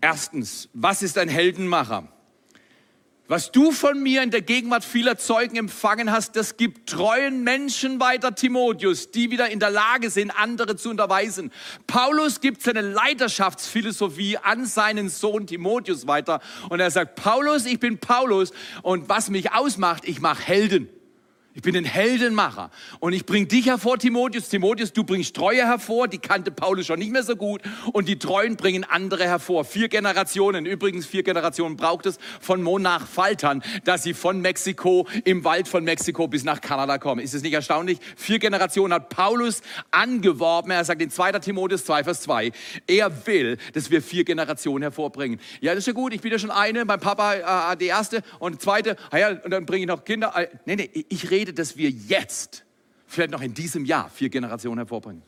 Erstens, 0.00 0.68
was 0.72 1.02
ist 1.02 1.18
ein 1.18 1.28
Heldenmacher? 1.28 2.08
Was 3.26 3.52
du 3.52 3.72
von 3.72 4.02
mir 4.02 4.22
in 4.22 4.30
der 4.30 4.40
Gegenwart 4.40 4.84
vieler 4.84 5.18
Zeugen 5.18 5.56
empfangen 5.56 6.10
hast, 6.10 6.34
das 6.34 6.56
gibt 6.56 6.88
treuen 6.88 7.44
Menschen 7.44 8.00
weiter, 8.00 8.34
Timotheus, 8.34 9.10
die 9.10 9.30
wieder 9.30 9.50
in 9.50 9.60
der 9.60 9.68
Lage 9.68 10.08
sind, 10.08 10.30
andere 10.30 10.76
zu 10.76 10.88
unterweisen. 10.88 11.52
Paulus 11.86 12.40
gibt 12.40 12.62
seine 12.62 12.80
Leiterschaftsphilosophie 12.80 14.38
an 14.38 14.64
seinen 14.64 15.10
Sohn 15.10 15.46
Timotheus 15.46 16.06
weiter 16.06 16.40
und 16.70 16.80
er 16.80 16.90
sagt, 16.90 17.16
Paulus, 17.16 17.66
ich 17.66 17.78
bin 17.78 17.98
Paulus 17.98 18.52
und 18.82 19.10
was 19.10 19.28
mich 19.28 19.52
ausmacht, 19.52 20.08
ich 20.08 20.22
mache 20.22 20.42
Helden. 20.44 20.88
Ich 21.58 21.62
bin 21.62 21.76
ein 21.76 21.84
Heldenmacher. 21.84 22.70
Und 23.00 23.14
ich 23.14 23.26
bringe 23.26 23.46
dich 23.46 23.66
hervor, 23.66 23.98
Timotheus. 23.98 24.48
Timotheus, 24.48 24.92
du 24.92 25.02
bringst 25.02 25.34
Treue 25.34 25.66
hervor. 25.66 26.06
Die 26.06 26.18
kannte 26.18 26.52
Paulus 26.52 26.86
schon 26.86 27.00
nicht 27.00 27.10
mehr 27.10 27.24
so 27.24 27.34
gut. 27.34 27.62
Und 27.92 28.06
die 28.06 28.16
Treuen 28.16 28.54
bringen 28.54 28.84
andere 28.84 29.24
hervor. 29.24 29.64
Vier 29.64 29.88
Generationen. 29.88 30.66
Übrigens, 30.66 31.04
vier 31.04 31.24
Generationen 31.24 31.74
braucht 31.76 32.06
es 32.06 32.20
von 32.40 32.62
Monarch 32.62 33.08
Faltern, 33.08 33.64
dass 33.82 34.04
sie 34.04 34.14
von 34.14 34.40
Mexiko, 34.40 35.08
im 35.24 35.42
Wald 35.42 35.66
von 35.66 35.82
Mexiko 35.82 36.28
bis 36.28 36.44
nach 36.44 36.60
Kanada 36.60 36.96
kommen. 36.98 37.20
Ist 37.20 37.34
es 37.34 37.42
nicht 37.42 37.54
erstaunlich? 37.54 37.98
Vier 38.14 38.38
Generationen 38.38 38.94
hat 38.94 39.08
Paulus 39.08 39.62
angeworben. 39.90 40.70
Er 40.70 40.84
sagt 40.84 41.02
in 41.02 41.10
2. 41.10 41.40
Timotheus 41.40 41.84
2, 41.86 42.04
Vers 42.04 42.20
2, 42.20 42.52
er 42.86 43.26
will, 43.26 43.58
dass 43.72 43.90
wir 43.90 44.00
vier 44.00 44.22
Generationen 44.22 44.82
hervorbringen. 44.82 45.40
Ja, 45.60 45.72
das 45.74 45.80
ist 45.80 45.86
ja 45.88 45.92
gut. 45.92 46.14
Ich 46.14 46.20
bin 46.20 46.30
ja 46.30 46.38
schon 46.38 46.52
eine, 46.52 46.84
mein 46.84 47.00
Papa 47.00 47.72
äh, 47.72 47.76
die 47.76 47.86
erste 47.86 48.22
und 48.38 48.62
zweite. 48.62 48.94
Ah 49.10 49.18
ja, 49.18 49.30
und 49.30 49.50
dann 49.50 49.66
bringe 49.66 49.80
ich 49.80 49.88
noch 49.88 50.04
Kinder. 50.04 50.32
Äh, 50.36 50.46
nee, 50.64 50.76
nee, 50.76 51.04
ich 51.08 51.32
rede 51.32 51.47
dass 51.52 51.76
wir 51.76 51.90
jetzt, 51.90 52.64
vielleicht 53.06 53.30
noch 53.30 53.42
in 53.42 53.54
diesem 53.54 53.84
Jahr, 53.84 54.10
vier 54.10 54.28
Generationen 54.28 54.78
hervorbringen. 54.78 55.22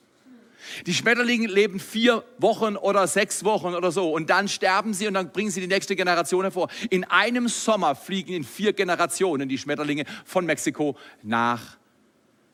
Die 0.86 0.94
Schmetterlinge 0.94 1.46
leben 1.46 1.80
vier 1.80 2.22
Wochen 2.38 2.76
oder 2.76 3.06
sechs 3.06 3.44
Wochen 3.44 3.74
oder 3.74 3.90
so 3.90 4.12
und 4.12 4.28
dann 4.30 4.48
sterben 4.48 4.92
sie 4.92 5.08
und 5.08 5.14
dann 5.14 5.32
bringen 5.32 5.50
sie 5.50 5.60
die 5.60 5.66
nächste 5.66 5.96
Generation 5.96 6.42
hervor. 6.42 6.68
In 6.90 7.04
einem 7.04 7.48
Sommer 7.48 7.94
fliegen 7.94 8.34
in 8.34 8.44
vier 8.44 8.72
Generationen 8.72 9.48
die 9.48 9.58
Schmetterlinge 9.58 10.04
von 10.24 10.44
Mexiko 10.44 10.96
nach 11.22 11.78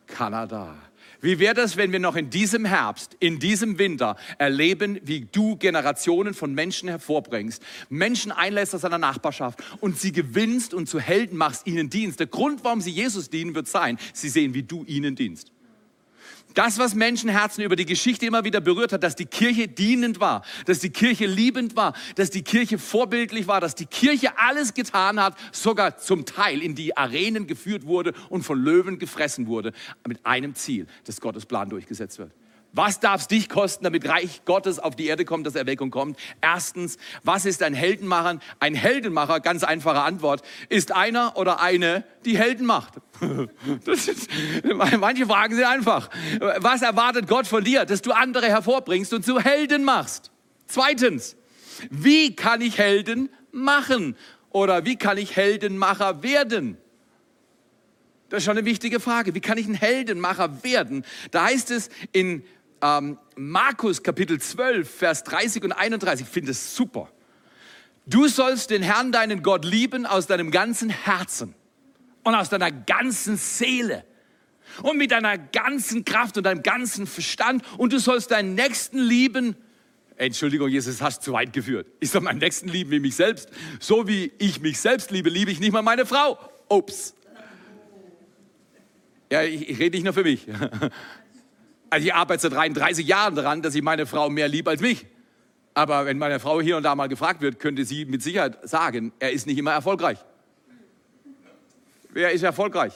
Kanada. 0.06 0.76
Wie 1.20 1.38
wäre 1.38 1.54
das, 1.54 1.76
wenn 1.76 1.92
wir 1.92 1.98
noch 1.98 2.16
in 2.16 2.30
diesem 2.30 2.64
Herbst, 2.64 3.16
in 3.20 3.38
diesem 3.38 3.78
Winter 3.78 4.16
erleben, 4.38 5.00
wie 5.02 5.26
du 5.30 5.56
Generationen 5.56 6.34
von 6.34 6.54
Menschen 6.54 6.88
hervorbringst, 6.88 7.62
Menschen 7.88 8.32
einlässt 8.32 8.74
aus 8.74 8.82
deiner 8.82 8.98
Nachbarschaft 8.98 9.62
und 9.80 9.98
sie 9.98 10.12
gewinnst 10.12 10.74
und 10.74 10.88
zu 10.88 11.00
Helden 11.00 11.36
machst, 11.36 11.66
ihnen 11.66 11.90
Dienst. 11.90 12.20
Der 12.20 12.26
Grund, 12.26 12.64
warum 12.64 12.80
sie 12.80 12.90
Jesus 12.90 13.30
dienen, 13.30 13.54
wird 13.54 13.68
sein, 13.68 13.98
sie 14.12 14.28
sehen, 14.28 14.54
wie 14.54 14.62
du 14.62 14.84
ihnen 14.84 15.16
dienst. 15.16 15.52
Das, 16.56 16.78
was 16.78 16.94
Menschenherzen 16.94 17.62
über 17.62 17.76
die 17.76 17.84
Geschichte 17.84 18.24
immer 18.24 18.44
wieder 18.44 18.62
berührt 18.62 18.94
hat, 18.94 19.02
dass 19.02 19.14
die 19.14 19.26
Kirche 19.26 19.68
dienend 19.68 20.20
war, 20.20 20.42
dass 20.64 20.78
die 20.78 20.88
Kirche 20.88 21.26
liebend 21.26 21.76
war, 21.76 21.92
dass 22.14 22.30
die 22.30 22.40
Kirche 22.40 22.78
vorbildlich 22.78 23.46
war, 23.46 23.60
dass 23.60 23.74
die 23.74 23.84
Kirche 23.84 24.38
alles 24.38 24.72
getan 24.72 25.20
hat, 25.22 25.36
sogar 25.52 25.98
zum 25.98 26.24
Teil 26.24 26.62
in 26.62 26.74
die 26.74 26.96
Arenen 26.96 27.46
geführt 27.46 27.84
wurde 27.84 28.14
und 28.30 28.42
von 28.42 28.58
Löwen 28.58 28.98
gefressen 28.98 29.48
wurde, 29.48 29.72
mit 30.08 30.24
einem 30.24 30.54
Ziel, 30.54 30.86
dass 31.04 31.20
Gottes 31.20 31.44
Plan 31.44 31.68
durchgesetzt 31.68 32.18
wird. 32.18 32.32
Was 32.76 33.00
darf 33.00 33.22
es 33.22 33.28
dich 33.28 33.48
kosten, 33.48 33.84
damit 33.84 34.06
Reich 34.06 34.42
Gottes 34.44 34.78
auf 34.78 34.94
die 34.94 35.06
Erde 35.06 35.24
kommt, 35.24 35.46
dass 35.46 35.54
Erweckung 35.54 35.90
kommt? 35.90 36.18
Erstens, 36.42 36.98
was 37.24 37.46
ist 37.46 37.62
ein 37.62 37.72
Heldenmacher? 37.72 38.38
Ein 38.60 38.74
Heldenmacher, 38.74 39.40
ganz 39.40 39.64
einfache 39.64 40.02
Antwort, 40.02 40.42
ist 40.68 40.92
einer 40.92 41.38
oder 41.38 41.60
eine, 41.60 42.04
die 42.26 42.36
Helden 42.36 42.66
macht. 42.66 42.92
Ist, 43.86 44.28
manche 45.00 45.24
Fragen 45.24 45.54
sind 45.54 45.64
einfach. 45.64 46.10
Was 46.58 46.82
erwartet 46.82 47.26
Gott 47.28 47.46
von 47.46 47.64
dir? 47.64 47.86
Dass 47.86 48.02
du 48.02 48.12
andere 48.12 48.48
hervorbringst 48.48 49.14
und 49.14 49.24
zu 49.24 49.40
Helden 49.40 49.82
machst. 49.82 50.30
Zweitens, 50.66 51.34
wie 51.88 52.36
kann 52.36 52.60
ich 52.60 52.76
Helden 52.76 53.30
machen? 53.52 54.16
Oder 54.50 54.84
wie 54.84 54.96
kann 54.96 55.16
ich 55.16 55.34
Heldenmacher 55.34 56.22
werden? 56.22 56.76
Das 58.28 58.38
ist 58.38 58.44
schon 58.44 58.58
eine 58.58 58.66
wichtige 58.66 59.00
Frage. 59.00 59.34
Wie 59.34 59.40
kann 59.40 59.56
ich 59.56 59.66
ein 59.66 59.74
Heldenmacher 59.74 60.62
werden? 60.62 61.06
Da 61.30 61.44
heißt 61.44 61.70
es 61.70 61.88
in 62.12 62.44
ähm, 62.82 63.18
Markus 63.36 64.02
Kapitel 64.02 64.40
12, 64.40 64.88
Vers 64.88 65.24
30 65.24 65.64
und 65.64 65.72
31, 65.72 66.26
ich 66.26 66.32
finde 66.32 66.50
es 66.52 66.76
super. 66.76 67.10
Du 68.06 68.28
sollst 68.28 68.70
den 68.70 68.82
Herrn, 68.82 69.12
deinen 69.12 69.42
Gott, 69.42 69.64
lieben 69.64 70.06
aus 70.06 70.26
deinem 70.26 70.50
ganzen 70.50 70.90
Herzen 70.90 71.54
und 72.22 72.34
aus 72.34 72.48
deiner 72.48 72.70
ganzen 72.70 73.36
Seele 73.36 74.04
und 74.82 74.96
mit 74.96 75.10
deiner 75.10 75.38
ganzen 75.38 76.04
Kraft 76.04 76.36
und 76.36 76.44
deinem 76.44 76.62
ganzen 76.62 77.06
Verstand 77.06 77.64
und 77.78 77.92
du 77.92 77.98
sollst 77.98 78.30
deinen 78.30 78.54
Nächsten 78.54 78.98
lieben. 78.98 79.56
Entschuldigung, 80.16 80.68
Jesus, 80.68 81.02
hast 81.02 81.22
zu 81.22 81.32
weit 81.32 81.52
geführt. 81.52 81.88
Ich 82.00 82.10
soll 82.10 82.22
meinen 82.22 82.38
Nächsten 82.38 82.68
lieben 82.68 82.90
wie 82.90 83.00
mich 83.00 83.16
selbst. 83.16 83.50
So 83.80 84.08
wie 84.08 84.32
ich 84.38 84.60
mich 84.60 84.80
selbst 84.80 85.10
liebe, 85.10 85.28
liebe 85.28 85.50
ich 85.50 85.60
nicht 85.60 85.72
mal 85.72 85.82
meine 85.82 86.06
Frau. 86.06 86.38
Ups. 86.68 87.14
Ja, 89.30 89.42
ich, 89.42 89.68
ich 89.68 89.78
rede 89.78 89.96
nicht 89.96 90.04
nur 90.04 90.14
für 90.14 90.22
mich. 90.22 90.46
Also 91.90 92.06
ich 92.06 92.14
arbeite 92.14 92.42
seit 92.42 92.52
33 92.52 93.06
Jahren 93.06 93.34
daran, 93.34 93.62
dass 93.62 93.74
ich 93.74 93.82
meine 93.82 94.06
Frau 94.06 94.28
mehr 94.28 94.48
liebe 94.48 94.70
als 94.70 94.80
mich. 94.80 95.06
Aber 95.74 96.06
wenn 96.06 96.18
meine 96.18 96.40
Frau 96.40 96.60
hier 96.60 96.76
und 96.78 96.82
da 96.82 96.94
mal 96.94 97.08
gefragt 97.08 97.42
wird, 97.42 97.60
könnte 97.60 97.84
sie 97.84 98.06
mit 98.06 98.22
Sicherheit 98.22 98.58
sagen, 98.68 99.12
er 99.18 99.32
ist 99.32 99.46
nicht 99.46 99.58
immer 99.58 99.72
erfolgreich. 99.72 100.18
Wer 102.10 102.32
ist 102.32 102.42
erfolgreich? 102.42 102.94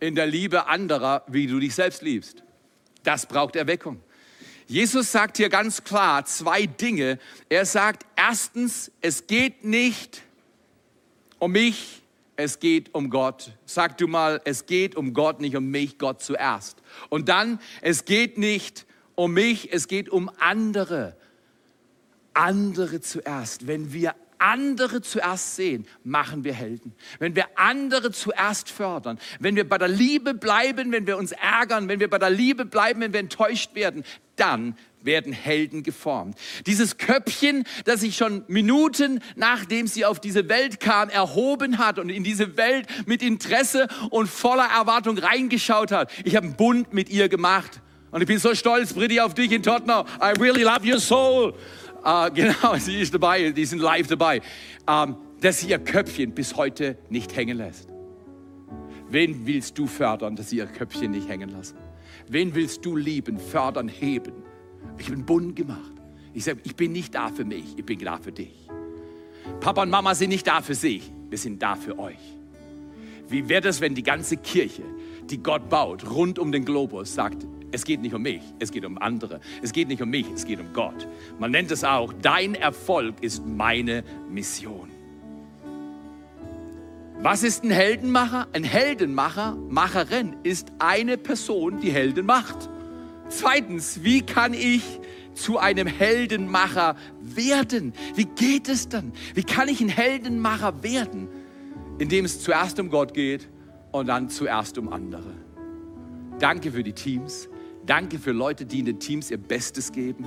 In 0.00 0.14
der 0.14 0.26
Liebe 0.26 0.66
anderer, 0.66 1.24
wie 1.28 1.46
du 1.46 1.58
dich 1.58 1.74
selbst 1.74 2.02
liebst. 2.02 2.42
Das 3.02 3.24
braucht 3.26 3.56
Erweckung. 3.56 4.00
Jesus 4.66 5.12
sagt 5.12 5.38
hier 5.38 5.48
ganz 5.48 5.84
klar 5.84 6.24
zwei 6.26 6.66
Dinge. 6.66 7.18
Er 7.48 7.66
sagt 7.66 8.04
erstens, 8.16 8.90
es 9.00 9.26
geht 9.26 9.64
nicht 9.64 10.22
um 11.38 11.52
mich, 11.52 12.02
es 12.36 12.58
geht 12.58 12.94
um 12.94 13.10
Gott. 13.10 13.52
Sag 13.64 13.98
du 13.98 14.06
mal, 14.06 14.40
es 14.44 14.66
geht 14.66 14.96
um 14.96 15.14
Gott, 15.14 15.40
nicht 15.40 15.56
um 15.56 15.70
mich, 15.70 15.98
Gott 15.98 16.22
zuerst. 16.22 16.82
Und 17.08 17.28
dann, 17.28 17.60
es 17.80 18.04
geht 18.04 18.38
nicht 18.38 18.86
um 19.14 19.32
mich, 19.32 19.72
es 19.72 19.88
geht 19.88 20.08
um 20.08 20.30
andere. 20.38 21.16
Andere 22.32 23.00
zuerst. 23.00 23.66
Wenn 23.66 23.92
wir 23.92 24.14
andere 24.38 25.00
zuerst 25.00 25.56
sehen, 25.56 25.86
machen 26.02 26.44
wir 26.44 26.52
Helden. 26.52 26.94
Wenn 27.18 27.34
wir 27.34 27.46
andere 27.58 28.10
zuerst 28.10 28.68
fördern, 28.68 29.18
wenn 29.38 29.56
wir 29.56 29.68
bei 29.68 29.78
der 29.78 29.88
Liebe 29.88 30.34
bleiben, 30.34 30.92
wenn 30.92 31.06
wir 31.06 31.16
uns 31.16 31.32
ärgern, 31.32 31.88
wenn 31.88 32.00
wir 32.00 32.10
bei 32.10 32.18
der 32.18 32.30
Liebe 32.30 32.64
bleiben, 32.64 33.00
wenn 33.00 33.12
wir 33.12 33.20
enttäuscht 33.20 33.74
werden, 33.74 34.04
dann 34.36 34.76
werden 35.04 35.32
Helden 35.32 35.82
geformt. 35.82 36.38
Dieses 36.66 36.96
Köpfchen, 36.96 37.64
das 37.84 38.00
sich 38.00 38.16
schon 38.16 38.44
Minuten 38.48 39.20
nachdem 39.36 39.86
sie 39.86 40.04
auf 40.04 40.20
diese 40.20 40.48
Welt 40.48 40.80
kam, 40.80 41.08
erhoben 41.08 41.78
hat 41.78 41.98
und 41.98 42.08
in 42.08 42.24
diese 42.24 42.56
Welt 42.56 42.86
mit 43.06 43.22
Interesse 43.22 43.88
und 44.10 44.28
voller 44.28 44.66
Erwartung 44.66 45.18
reingeschaut 45.18 45.92
hat. 45.92 46.10
Ich 46.24 46.36
habe 46.36 46.46
einen 46.46 46.56
Bund 46.56 46.92
mit 46.92 47.10
ihr 47.10 47.28
gemacht. 47.28 47.80
Und 48.10 48.20
ich 48.20 48.28
bin 48.28 48.38
so 48.38 48.54
stolz, 48.54 48.92
Britti, 48.92 49.20
auf 49.20 49.34
dich 49.34 49.50
in 49.50 49.62
Tottenham. 49.62 50.06
I 50.20 50.38
really 50.40 50.62
love 50.62 50.86
your 50.86 51.00
soul. 51.00 51.54
Uh, 52.04 52.30
genau, 52.34 52.76
sie 52.78 53.00
ist 53.00 53.12
dabei, 53.12 53.50
die 53.50 53.64
sind 53.64 53.80
live 53.80 54.06
dabei. 54.06 54.40
Um, 54.86 55.16
dass 55.40 55.60
sie 55.60 55.68
ihr 55.68 55.78
Köpfchen 55.78 56.32
bis 56.32 56.56
heute 56.56 56.96
nicht 57.10 57.34
hängen 57.34 57.58
lässt. 57.58 57.88
Wen 59.08 59.46
willst 59.46 59.76
du 59.78 59.86
fördern, 59.86 60.36
dass 60.36 60.50
sie 60.50 60.58
ihr 60.58 60.66
Köpfchen 60.66 61.10
nicht 61.10 61.28
hängen 61.28 61.50
lassen? 61.50 61.76
Wen 62.28 62.54
willst 62.54 62.84
du 62.84 62.96
lieben, 62.96 63.38
fördern, 63.38 63.88
heben? 63.88 64.43
Ich 64.98 65.10
bin 65.10 65.24
bunt 65.24 65.56
gemacht. 65.56 65.92
Ich 66.32 66.44
sage, 66.44 66.60
ich 66.64 66.74
bin 66.74 66.92
nicht 66.92 67.14
da 67.14 67.28
für 67.28 67.44
mich, 67.44 67.64
ich 67.76 67.84
bin 67.84 67.98
da 67.98 68.18
für 68.18 68.32
dich. 68.32 68.68
Papa 69.60 69.82
und 69.82 69.90
Mama 69.90 70.14
sind 70.14 70.30
nicht 70.30 70.46
da 70.46 70.62
für 70.62 70.74
sich, 70.74 71.10
wir 71.28 71.38
sind 71.38 71.62
da 71.62 71.76
für 71.76 71.98
euch. 71.98 72.18
Wie 73.28 73.48
wäre 73.48 73.68
es, 73.68 73.80
wenn 73.80 73.94
die 73.94 74.02
ganze 74.02 74.36
Kirche, 74.36 74.82
die 75.30 75.38
Gott 75.38 75.68
baut, 75.68 76.10
rund 76.10 76.38
um 76.38 76.52
den 76.52 76.64
Globus, 76.64 77.14
sagt, 77.14 77.46
es 77.74 77.84
geht 77.84 78.02
nicht 78.02 78.14
um 78.14 78.22
mich, 78.22 78.42
es 78.60 78.70
geht 78.70 78.84
um 78.84 78.98
andere. 78.98 79.40
Es 79.60 79.72
geht 79.72 79.88
nicht 79.88 80.00
um 80.00 80.08
mich, 80.08 80.26
es 80.32 80.44
geht 80.44 80.60
um 80.60 80.72
Gott. 80.72 81.08
Man 81.40 81.50
nennt 81.50 81.72
es 81.72 81.82
auch, 81.82 82.12
dein 82.22 82.54
Erfolg 82.54 83.20
ist 83.20 83.44
meine 83.44 84.04
Mission. 84.30 84.90
Was 87.20 87.42
ist 87.42 87.64
ein 87.64 87.70
Heldenmacher? 87.70 88.46
Ein 88.52 88.64
Heldenmacher, 88.64 89.56
Macherin 89.68 90.36
ist 90.44 90.70
eine 90.78 91.16
Person, 91.16 91.80
die 91.80 91.90
Helden 91.90 92.26
macht. 92.26 92.68
Zweitens, 93.36 94.04
wie 94.04 94.22
kann 94.22 94.54
ich 94.54 94.82
zu 95.34 95.58
einem 95.58 95.88
Heldenmacher 95.88 96.94
werden? 97.20 97.92
Wie 98.14 98.26
geht 98.26 98.68
es 98.68 98.88
dann? 98.88 99.12
Wie 99.34 99.42
kann 99.42 99.66
ich 99.68 99.80
ein 99.80 99.88
Heldenmacher 99.88 100.84
werden? 100.84 101.28
Indem 101.98 102.26
es 102.26 102.40
zuerst 102.40 102.78
um 102.78 102.90
Gott 102.90 103.12
geht 103.12 103.48
und 103.90 104.06
dann 104.06 104.28
zuerst 104.28 104.78
um 104.78 104.92
andere. 104.92 105.32
Danke 106.38 106.70
für 106.70 106.84
die 106.84 106.92
Teams. 106.92 107.48
Danke 107.84 108.20
für 108.20 108.30
Leute, 108.30 108.66
die 108.66 108.78
in 108.78 108.86
den 108.86 109.00
Teams 109.00 109.32
ihr 109.32 109.38
Bestes 109.38 109.90
geben. 109.90 110.26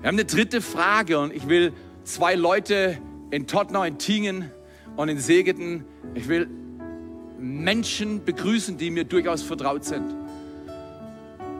Wir 0.00 0.08
haben 0.08 0.14
eine 0.14 0.24
dritte 0.24 0.60
Frage 0.60 1.18
und 1.18 1.32
ich 1.32 1.48
will 1.48 1.72
zwei 2.04 2.36
Leute 2.36 2.98
in 3.32 3.48
Tottenau, 3.48 3.82
in 3.82 3.98
Tingen 3.98 4.48
und 4.96 5.08
in 5.08 5.18
Segeten, 5.18 5.84
ich 6.14 6.28
will 6.28 6.48
Menschen 7.40 8.24
begrüßen, 8.24 8.78
die 8.78 8.90
mir 8.90 9.04
durchaus 9.04 9.42
vertraut 9.42 9.84
sind 9.84 10.21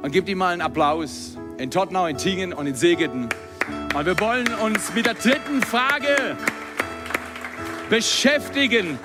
und 0.03 0.13
gebt 0.13 0.29
ihm 0.29 0.39
mal 0.39 0.53
einen 0.53 0.63
Applaus 0.63 1.37
in 1.59 1.71
Tottenau, 1.71 2.07
in 2.07 2.17
Tingen 2.19 2.53
und 2.53 2.67
in 2.67 2.75
Segeten. 2.75 3.29
Und 3.95 4.07
wir 4.07 4.19
wollen 4.21 4.53
uns 4.55 4.93
mit 4.95 5.07
der 5.07 5.15
dritten 5.15 5.63
Frage 5.63 6.37
beschäftigen. 7.89 8.99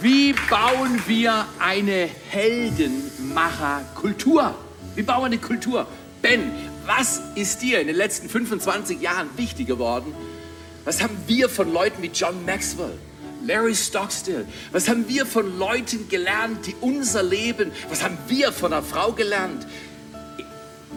Wie 0.00 0.34
bauen 0.50 1.00
wir 1.06 1.46
eine 1.58 2.08
Heldenmacherkultur? 2.30 4.54
Wie 4.96 5.02
bauen 5.02 5.22
wir 5.22 5.26
eine 5.26 5.38
Kultur? 5.38 5.86
Ben, 6.20 6.50
was 6.86 7.22
ist 7.34 7.62
dir 7.62 7.80
in 7.80 7.86
den 7.86 7.96
letzten 7.96 8.28
25 8.28 9.00
Jahren 9.00 9.30
wichtig 9.36 9.68
geworden? 9.68 10.14
Was 10.84 11.02
haben 11.02 11.16
wir 11.26 11.48
von 11.48 11.72
Leuten 11.72 12.02
wie 12.02 12.10
John 12.12 12.44
Maxwell, 12.44 12.98
Larry 13.44 13.74
Stockstill, 13.74 14.46
was 14.72 14.88
haben 14.88 15.08
wir 15.08 15.26
von 15.26 15.58
Leuten 15.58 16.08
gelernt, 16.08 16.66
die 16.66 16.74
unser 16.80 17.22
Leben, 17.22 17.72
was 17.88 18.02
haben 18.02 18.18
wir 18.28 18.52
von 18.52 18.72
einer 18.72 18.82
Frau 18.82 19.12
gelernt, 19.12 19.66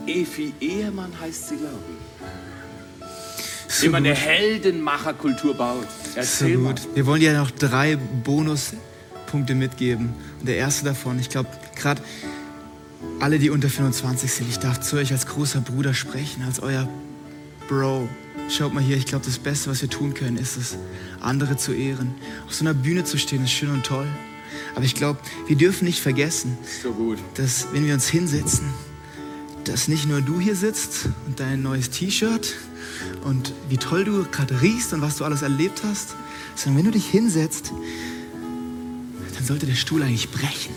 Efi 0.08 0.54
Ehemann 0.60 1.12
heißt 1.20 1.50
sie, 1.50 1.58
glaube 1.58 1.76
ich. 1.89 3.74
So 3.74 3.84
Wie 3.84 3.89
man 3.89 4.06
eine 4.06 4.15
Heldenmacherkultur 4.15 5.54
baut. 5.54 5.88
Erzähl 6.15 6.56
so 6.56 6.63
gut. 6.63 6.88
Mal. 6.88 6.96
Wir 6.96 7.06
wollen 7.06 7.20
dir 7.20 7.38
noch 7.38 7.52
drei 7.52 7.98
Bonuspunkte 7.98 9.56
mitgeben. 9.56 10.13
Und 10.39 10.48
der 10.48 10.58
erste 10.58 10.86
davon, 10.86 11.20
ich 11.20 11.30
glaube, 11.30 11.50
gerade 11.76 12.02
alle, 13.20 13.39
die 13.39 13.50
unter 13.50 13.70
25 13.70 14.32
sind, 14.32 14.50
ich 14.50 14.60
darf 14.60 14.80
zu 14.80 14.96
euch 14.96 15.12
als 15.12 15.28
großer 15.28 15.62
Bruder 15.62 15.93
sprechen, 15.93 16.43
als 16.43 16.62
euer 16.62 16.88
Bro. 17.67 18.08
Schaut 18.50 18.74
mal 18.74 18.82
hier, 18.82 18.96
ich 18.96 19.06
glaube, 19.06 19.26
das 19.26 19.38
Beste, 19.38 19.70
was 19.70 19.82
wir 19.82 19.89
tun 19.89 20.13
können, 20.13 20.38
ist 20.38 20.56
es, 20.56 20.78
andere 21.20 21.58
zu 21.58 21.74
ehren. 21.74 22.15
Auf 22.46 22.54
so 22.54 22.63
einer 22.63 22.74
Bühne 22.74 23.04
zu 23.04 23.17
stehen, 23.17 23.43
ist 23.43 23.52
schön 23.52 23.70
und 23.70 23.86
toll. 23.86 24.08
Aber 24.76 24.86
ich 24.86 24.96
glaube, 24.96 25.20
wir 25.48 25.58
dürfen 25.58 25.86
nicht 25.86 26.00
vergessen, 26.00 26.58
so 26.82 27.15
dass 27.36 27.67
wenn 27.74 27.86
wir 27.86 27.93
uns 27.93 28.08
hinsetzen, 28.08 28.70
dass 29.67 29.88
nicht 29.88 30.08
nur 30.08 30.21
du 30.21 30.39
hier 30.39 30.56
sitzt 30.56 31.10
und 31.25 31.39
dein 31.39 31.62
neues 31.62 31.89
T-Shirt 31.89 32.56
und 33.23 33.53
wie 33.69 33.77
toll 33.77 34.03
du 34.03 34.25
gerade 34.25 34.62
riechst 34.62 34.93
und 34.93 35.01
was 35.01 35.17
du 35.17 35.25
alles 35.25 35.41
erlebt 35.41 35.82
hast, 35.84 36.15
sondern 36.56 36.77
wenn 36.80 36.86
du 36.86 36.91
dich 36.91 37.08
hinsetzt, 37.08 37.71
dann 39.36 39.45
sollte 39.45 39.65
der 39.65 39.75
Stuhl 39.75 40.01
eigentlich 40.03 40.30
brechen. 40.30 40.73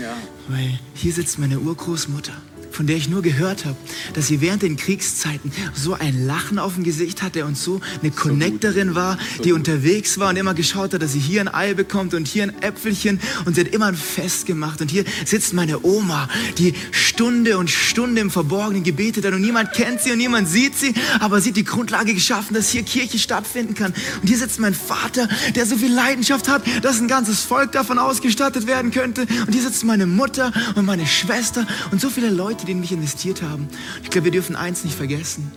Ja. 0.00 0.14
Weil 0.48 0.78
hier 0.94 1.12
sitzt 1.12 1.38
meine 1.38 1.60
Urgroßmutter, 1.60 2.34
von 2.82 2.88
der 2.88 2.96
ich 2.96 3.08
nur 3.08 3.22
gehört 3.22 3.64
habe, 3.64 3.76
dass 4.14 4.26
sie 4.26 4.40
während 4.40 4.62
den 4.62 4.76
Kriegszeiten 4.76 5.52
so 5.72 5.94
ein 5.94 6.26
Lachen 6.26 6.58
auf 6.58 6.74
dem 6.74 6.82
Gesicht 6.82 7.22
hatte 7.22 7.44
und 7.44 7.56
so 7.56 7.80
eine 8.00 8.10
Connectorin 8.10 8.96
war, 8.96 9.18
die 9.44 9.52
unterwegs 9.52 10.18
war 10.18 10.30
und 10.30 10.36
immer 10.36 10.52
geschaut 10.52 10.92
hat, 10.92 11.00
dass 11.00 11.12
sie 11.12 11.20
hier 11.20 11.42
ein 11.42 11.46
Ei 11.46 11.74
bekommt 11.74 12.12
und 12.12 12.26
hier 12.26 12.42
ein 12.42 12.60
Äpfelchen 12.60 13.20
und 13.44 13.54
sie 13.54 13.60
hat 13.60 13.68
immer 13.68 13.86
ein 13.86 13.94
Fest 13.94 14.46
gemacht. 14.46 14.80
Und 14.80 14.90
hier 14.90 15.04
sitzt 15.24 15.52
meine 15.52 15.84
Oma, 15.84 16.28
die 16.58 16.74
Stunde 16.90 17.56
und 17.56 17.70
Stunde 17.70 18.20
im 18.20 18.32
Verborgenen 18.32 18.82
gebetet 18.82 19.24
hat 19.26 19.32
und 19.32 19.42
niemand 19.42 19.72
kennt 19.74 20.00
sie 20.00 20.10
und 20.10 20.18
niemand 20.18 20.48
sieht 20.48 20.76
sie, 20.76 20.92
aber 21.20 21.40
sie 21.40 21.50
hat 21.50 21.56
die 21.58 21.64
Grundlage 21.64 22.14
geschaffen, 22.14 22.52
dass 22.52 22.70
hier 22.70 22.82
Kirche 22.82 23.20
stattfinden 23.20 23.74
kann. 23.74 23.94
Und 24.22 24.26
hier 24.26 24.38
sitzt 24.38 24.58
mein 24.58 24.74
Vater, 24.74 25.28
der 25.54 25.66
so 25.66 25.76
viel 25.76 25.94
Leidenschaft 25.94 26.48
hat, 26.48 26.64
dass 26.82 26.98
ein 26.98 27.06
ganzes 27.06 27.42
Volk 27.42 27.70
davon 27.70 28.00
ausgestattet 28.00 28.66
werden 28.66 28.90
könnte. 28.90 29.28
Und 29.46 29.52
hier 29.52 29.62
sitzt 29.62 29.84
meine 29.84 30.06
Mutter 30.06 30.52
und 30.74 30.84
meine 30.84 31.06
Schwester 31.06 31.64
und 31.92 32.00
so 32.00 32.10
viele 32.10 32.30
Leute, 32.30 32.66
die 32.66 32.71
in 32.72 32.80
mich 32.80 32.92
investiert 32.92 33.42
haben. 33.42 33.68
Ich 34.02 34.10
glaube, 34.10 34.26
wir 34.26 34.32
dürfen 34.32 34.56
eins 34.56 34.84
nicht 34.84 34.96
vergessen. 34.96 35.52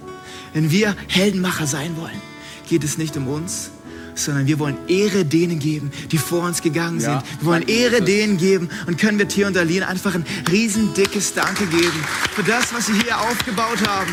Wenn 0.53 0.69
wir 0.71 0.95
Heldenmacher 1.07 1.65
sein 1.65 1.97
wollen, 1.97 2.21
geht 2.69 2.83
es 2.83 2.97
nicht 2.97 3.17
um 3.17 3.27
uns, 3.27 3.71
sondern 4.13 4.47
wir 4.47 4.59
wollen 4.59 4.77
Ehre 4.87 5.25
denen 5.25 5.59
geben, 5.59 5.91
die 6.11 6.17
vor 6.17 6.43
uns 6.43 6.61
gegangen 6.61 6.99
sind. 6.99 7.11
Ja, 7.11 7.23
wir 7.39 7.45
wollen 7.47 7.67
Ehre 7.67 8.01
denen 8.01 8.37
geben 8.37 8.69
und 8.87 8.97
können 8.97 9.17
wir 9.17 9.27
Theo 9.27 9.47
und 9.47 9.57
Aline 9.57 9.87
einfach 9.87 10.15
ein 10.15 10.25
riesen 10.49 10.93
dickes 10.93 11.33
Danke 11.33 11.65
geben 11.65 12.03
für 12.33 12.43
das, 12.43 12.73
was 12.73 12.87
sie 12.87 12.93
hier 12.93 13.19
aufgebaut 13.19 13.85
haben. 13.87 14.11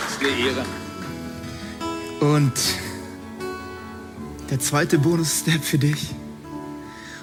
Das 0.00 0.12
ist 0.12 0.20
eine 0.20 0.48
Ehre. 0.48 0.64
Und 2.20 2.52
der 4.50 4.60
zweite 4.60 4.98
Bonus-Step 4.98 5.62
für 5.62 5.78
dich. 5.78 6.14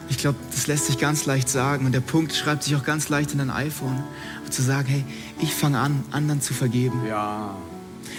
Ich 0.09 0.17
glaube, 0.17 0.37
das 0.51 0.67
lässt 0.67 0.85
sich 0.85 0.99
ganz 0.99 1.25
leicht 1.25 1.49
sagen 1.49 1.85
und 1.85 1.91
der 1.91 1.99
Punkt 1.99 2.33
schreibt 2.33 2.63
sich 2.63 2.75
auch 2.75 2.83
ganz 2.83 3.09
leicht 3.09 3.31
in 3.31 3.39
dein 3.39 3.49
iPhone. 3.49 4.03
Zu 4.49 4.61
sagen, 4.61 4.87
hey, 4.87 5.03
ich 5.41 5.53
fange 5.53 5.79
an, 5.79 6.03
anderen 6.11 6.41
zu 6.41 6.53
vergeben. 6.53 7.01
Ja. 7.07 7.55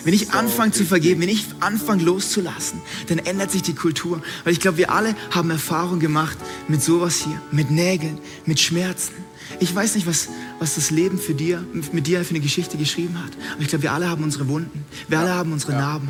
Wenn 0.05 0.13
ich 0.13 0.27
So 0.27 0.33
anfange 0.39 0.73
zu 0.73 0.85
vergeben, 0.85 1.21
wenn 1.21 1.29
ich 1.29 1.47
anfange 1.61 2.03
loszulassen, 2.03 2.81
dann 3.09 3.19
ändert 3.19 3.53
sich 3.53 3.63
die 3.63 3.75
Kultur. 3.75 4.21
Weil 4.45 4.53
ich 4.53 4.61
glaube, 4.61 4.79
wir 4.79 4.91
alle 4.91 5.15
haben 5.31 5.51
Erfahrung 5.51 6.01
gemacht 6.01 6.37
mit 6.67 6.83
sowas 6.83 7.17
hier, 7.25 7.41
mit 7.53 7.71
Nägeln, 7.71 8.19
mit 8.45 8.59
Schmerzen. 8.59 9.15
Ich 9.61 9.75
weiß 9.75 9.95
nicht, 9.95 10.07
was, 10.07 10.29
was 10.59 10.75
das 10.75 10.91
Leben 10.91 11.19
für 11.19 11.35
dir, 11.35 11.65
mit 11.93 12.09
dir 12.09 12.25
für 12.25 12.31
eine 12.31 12.41
Geschichte 12.41 12.77
geschrieben 12.77 13.17
hat. 13.23 13.31
Aber 13.53 13.63
ich 13.63 13.69
glaube, 13.69 13.85
wir 13.85 13.93
alle 13.93 14.09
haben 14.09 14.25
unsere 14.25 14.49
Wunden. 14.49 14.85
Wir 15.09 15.21
alle 15.21 15.33
haben 15.33 15.53
unsere 15.53 15.73
ja. 15.73 15.79
Narben. 15.79 16.09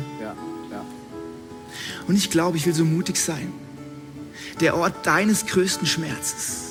Und 2.07 2.15
ich 2.15 2.29
glaube, 2.29 2.57
ich 2.57 2.65
will 2.65 2.73
so 2.73 2.85
mutig 2.85 3.17
sein. 3.17 3.51
Der 4.59 4.75
Ort 4.75 5.05
deines 5.05 5.45
größten 5.45 5.85
Schmerzes 5.85 6.67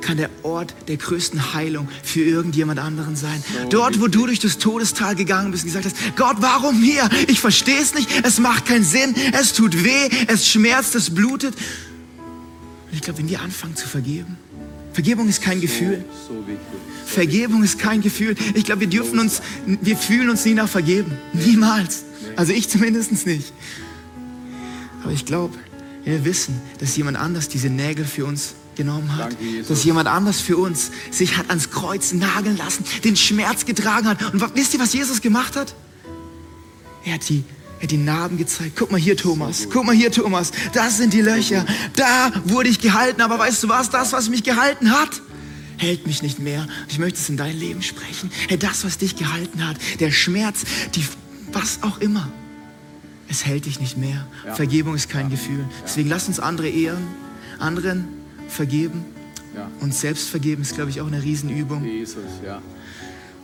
kann 0.00 0.18
der 0.18 0.28
Ort 0.42 0.74
der 0.88 0.98
größten 0.98 1.54
Heilung 1.54 1.88
für 2.02 2.20
irgendjemand 2.20 2.78
anderen 2.78 3.16
sein. 3.16 3.42
Dort, 3.70 4.00
wo 4.00 4.08
du 4.08 4.26
durch 4.26 4.38
das 4.38 4.58
Todestal 4.58 5.14
gegangen 5.14 5.50
bist 5.50 5.64
und 5.64 5.72
gesagt 5.72 5.86
hast, 5.86 6.16
Gott, 6.16 6.36
warum 6.40 6.80
mir? 6.80 7.08
Ich 7.26 7.40
verstehe 7.40 7.80
es 7.80 7.94
nicht, 7.94 8.08
es 8.22 8.38
macht 8.38 8.66
keinen 8.66 8.84
Sinn, 8.84 9.14
es 9.32 9.54
tut 9.54 9.82
weh, 9.82 10.10
es 10.26 10.48
schmerzt, 10.48 10.94
es 10.94 11.14
blutet. 11.14 11.54
Und 11.54 12.92
ich 12.92 13.00
glaube, 13.00 13.20
wenn 13.20 13.30
wir 13.30 13.40
anfangen 13.40 13.76
zu 13.76 13.88
vergeben, 13.88 14.36
Vergebung 14.92 15.28
ist 15.28 15.42
kein 15.42 15.60
Gefühl. 15.60 16.04
So 16.28 16.34
wichtig. 16.46 16.58
Vergebung 17.06 17.64
ist 17.64 17.78
kein 17.78 18.00
Gefühl. 18.00 18.36
Ich 18.54 18.64
glaube, 18.64 18.82
wir 18.82 18.88
dürfen 18.88 19.18
uns, 19.18 19.42
wir 19.66 19.96
fühlen 19.96 20.30
uns 20.30 20.44
nie 20.44 20.54
nach 20.54 20.68
Vergeben. 20.68 21.12
Niemals. 21.32 22.04
Also 22.36 22.52
ich 22.52 22.68
zumindest 22.68 23.26
nicht. 23.26 23.52
Aber 25.04 25.12
ich 25.12 25.24
glaube, 25.24 25.54
wir 26.04 26.24
wissen, 26.24 26.60
dass 26.80 26.96
jemand 26.96 27.18
anders 27.18 27.48
diese 27.48 27.68
Nägel 27.68 28.04
für 28.04 28.24
uns 28.26 28.54
genommen 28.74 29.16
hat. 29.16 29.32
Danke, 29.32 29.62
dass 29.62 29.84
jemand 29.84 30.08
anders 30.08 30.40
für 30.40 30.56
uns 30.56 30.90
sich 31.10 31.36
hat 31.36 31.48
ans 31.48 31.70
Kreuz 31.70 32.12
nageln 32.12 32.56
lassen, 32.56 32.84
den 33.04 33.16
Schmerz 33.16 33.64
getragen 33.64 34.08
hat. 34.08 34.32
Und 34.32 34.56
wisst 34.56 34.74
ihr, 34.74 34.80
was 34.80 34.92
Jesus 34.92 35.20
gemacht 35.20 35.56
hat? 35.56 35.74
Er 37.04 37.14
hat 37.14 37.28
die, 37.28 37.44
er 37.78 37.84
hat 37.84 37.90
die 37.90 37.98
Narben 37.98 38.38
gezeigt. 38.38 38.72
Guck 38.76 38.90
mal 38.90 39.00
hier, 39.00 39.16
Thomas. 39.16 39.68
Guck 39.70 39.84
mal 39.84 39.94
hier, 39.94 40.10
Thomas. 40.10 40.52
Das 40.72 40.96
sind 40.96 41.12
die 41.12 41.20
Löcher. 41.20 41.64
Da 41.96 42.32
wurde 42.44 42.68
ich 42.68 42.80
gehalten. 42.80 43.20
Aber 43.20 43.38
weißt 43.38 43.62
du 43.62 43.68
was? 43.68 43.90
Das, 43.90 44.12
was 44.12 44.30
mich 44.30 44.42
gehalten 44.42 44.90
hat, 44.90 45.20
hält 45.76 46.06
mich 46.06 46.22
nicht 46.22 46.38
mehr. 46.38 46.66
Ich 46.88 46.98
möchte 46.98 47.18
es 47.18 47.28
in 47.28 47.36
dein 47.36 47.56
Leben 47.56 47.82
sprechen. 47.82 48.30
Hey, 48.48 48.58
das, 48.58 48.84
was 48.84 48.98
dich 48.98 49.16
gehalten 49.16 49.66
hat, 49.66 49.76
der 50.00 50.10
Schmerz, 50.10 50.64
die, 50.94 51.04
was 51.52 51.82
auch 51.82 51.98
immer, 51.98 52.32
es 53.28 53.44
hält 53.46 53.66
dich 53.66 53.80
nicht 53.80 53.96
mehr. 53.96 54.26
Ja. 54.46 54.54
Vergebung 54.54 54.94
ist 54.94 55.08
kein 55.08 55.30
Gefühl. 55.30 55.64
Deswegen 55.84 56.08
lass 56.08 56.28
uns 56.28 56.40
andere 56.40 56.68
ehren, 56.68 57.06
anderen 57.58 58.08
vergeben. 58.48 59.04
Ja. 59.56 59.70
Und 59.80 59.94
selbst 59.94 60.28
vergeben 60.28 60.62
ist, 60.62 60.74
glaube 60.74 60.90
ich, 60.90 61.00
auch 61.00 61.06
eine 61.06 61.22
Riesenübung. 61.22 61.84
Jesus, 61.84 62.24
ja. 62.44 62.60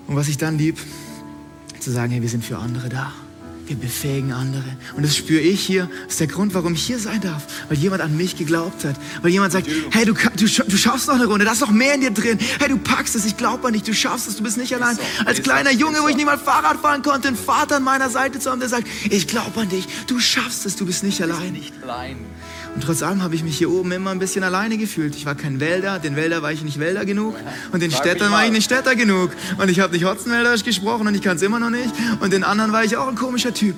Und 0.07 0.17
was 0.17 0.29
ich 0.29 0.39
dann 0.39 0.59
lieb, 0.59 0.79
zu 1.79 1.91
sagen, 1.91 2.13
hey, 2.13 2.21
wir 2.21 2.29
sind 2.29 2.45
für 2.45 2.59
andere 2.59 2.89
da. 2.89 3.13
Wir 3.71 3.77
befähigen 3.77 4.33
andere. 4.33 4.65
Und 4.97 5.05
das 5.05 5.17
spüre 5.17 5.41
ich 5.41 5.61
hier. 5.61 5.89
Das 6.03 6.15
ist 6.15 6.21
der 6.21 6.27
Grund, 6.27 6.55
warum 6.55 6.75
ich 6.75 6.85
hier 6.85 6.99
sein 6.99 7.21
darf. 7.21 7.47
Weil 7.69 7.79
jemand 7.79 8.03
an 8.03 8.17
mich 8.17 8.37
geglaubt 8.37 8.85
hat. 8.85 8.97
Weil 9.23 9.31
jemand 9.31 9.53
sagt, 9.53 9.69
hey, 9.93 10.05
du, 10.05 10.13
du, 10.13 10.47
du 10.47 10.77
schaffst 10.77 11.07
noch 11.07 11.15
eine 11.15 11.27
Runde. 11.27 11.45
Da 11.45 11.53
ist 11.53 11.61
noch 11.61 11.71
mehr 11.71 11.95
in 11.95 12.01
dir 12.01 12.11
drin. 12.11 12.37
Hey, 12.59 12.69
du 12.69 12.79
packst 12.79 13.15
es. 13.15 13.25
Ich 13.25 13.37
glaube 13.37 13.69
an 13.69 13.75
dich. 13.75 13.85
Du 13.85 13.95
schaffst 13.95 14.27
es. 14.27 14.35
Du 14.35 14.43
bist 14.43 14.57
nicht 14.57 14.75
allein. 14.75 14.99
Als 15.25 15.41
kleiner 15.43 15.71
Junge, 15.71 16.03
wo 16.03 16.09
ich 16.09 16.17
nicht 16.17 16.27
mal 16.27 16.37
Fahrrad 16.37 16.79
fahren 16.81 17.03
konnte, 17.03 17.29
einen 17.29 17.37
Vater 17.37 17.77
an 17.77 17.85
meiner 17.85 18.11
Seite 18.11 18.41
zu 18.41 18.51
haben, 18.51 18.59
der 18.59 18.69
sagt, 18.69 18.89
ich 19.09 19.29
glaube 19.29 19.61
an 19.61 19.69
dich. 19.69 19.87
Du 20.09 20.19
schaffst 20.19 20.67
es. 20.67 20.75
Du 20.75 20.85
bist 20.85 21.05
nicht 21.05 21.23
allein. 21.23 21.53
Nicht 21.53 21.81
allein. 21.85 22.17
Und 22.75 22.85
trotz 22.85 23.03
allem 23.03 23.23
habe 23.23 23.35
ich 23.35 23.43
mich 23.43 23.59
hier 23.59 23.71
oben 23.71 23.91
immer 23.93 24.11
ein 24.11 24.19
bisschen 24.19 24.45
alleine 24.45 24.79
gefühlt. 24.79 25.17
Ich 25.17 25.27
war 25.27 25.35
kein 25.35 25.61
Wälder, 25.61 25.99
den 25.99 26.17
Wälder 26.17 26.43
war 26.43 26.53
ich 26.53 26.63
nicht 26.63 26.79
Wälder 26.79 27.05
genug 27.05 27.35
und 27.73 27.83
den 27.83 27.91
Städtern 27.91 28.31
war 28.31 28.45
ich 28.45 28.53
nicht 28.53 28.65
Städter 28.65 28.95
genug. 28.95 29.33
Und 29.59 29.69
ich 29.69 29.81
habe 29.81 29.93
nicht 29.93 30.05
Hotzenwälderisch 30.05 30.65
gesprochen 30.65 31.07
und 31.07 31.15
ich 31.15 31.23
kann 31.23 31.37
es 31.37 31.43
immer 31.43 31.59
noch 31.59 31.71
nicht. 31.71 31.93
Und 32.21 32.33
den 32.33 32.45
anderen 32.45 32.73
war 32.73 32.85
ich 32.85 32.97
auch 32.97 33.09
ein 33.09 33.17
komischer 33.17 33.53
Typ. 33.53 33.75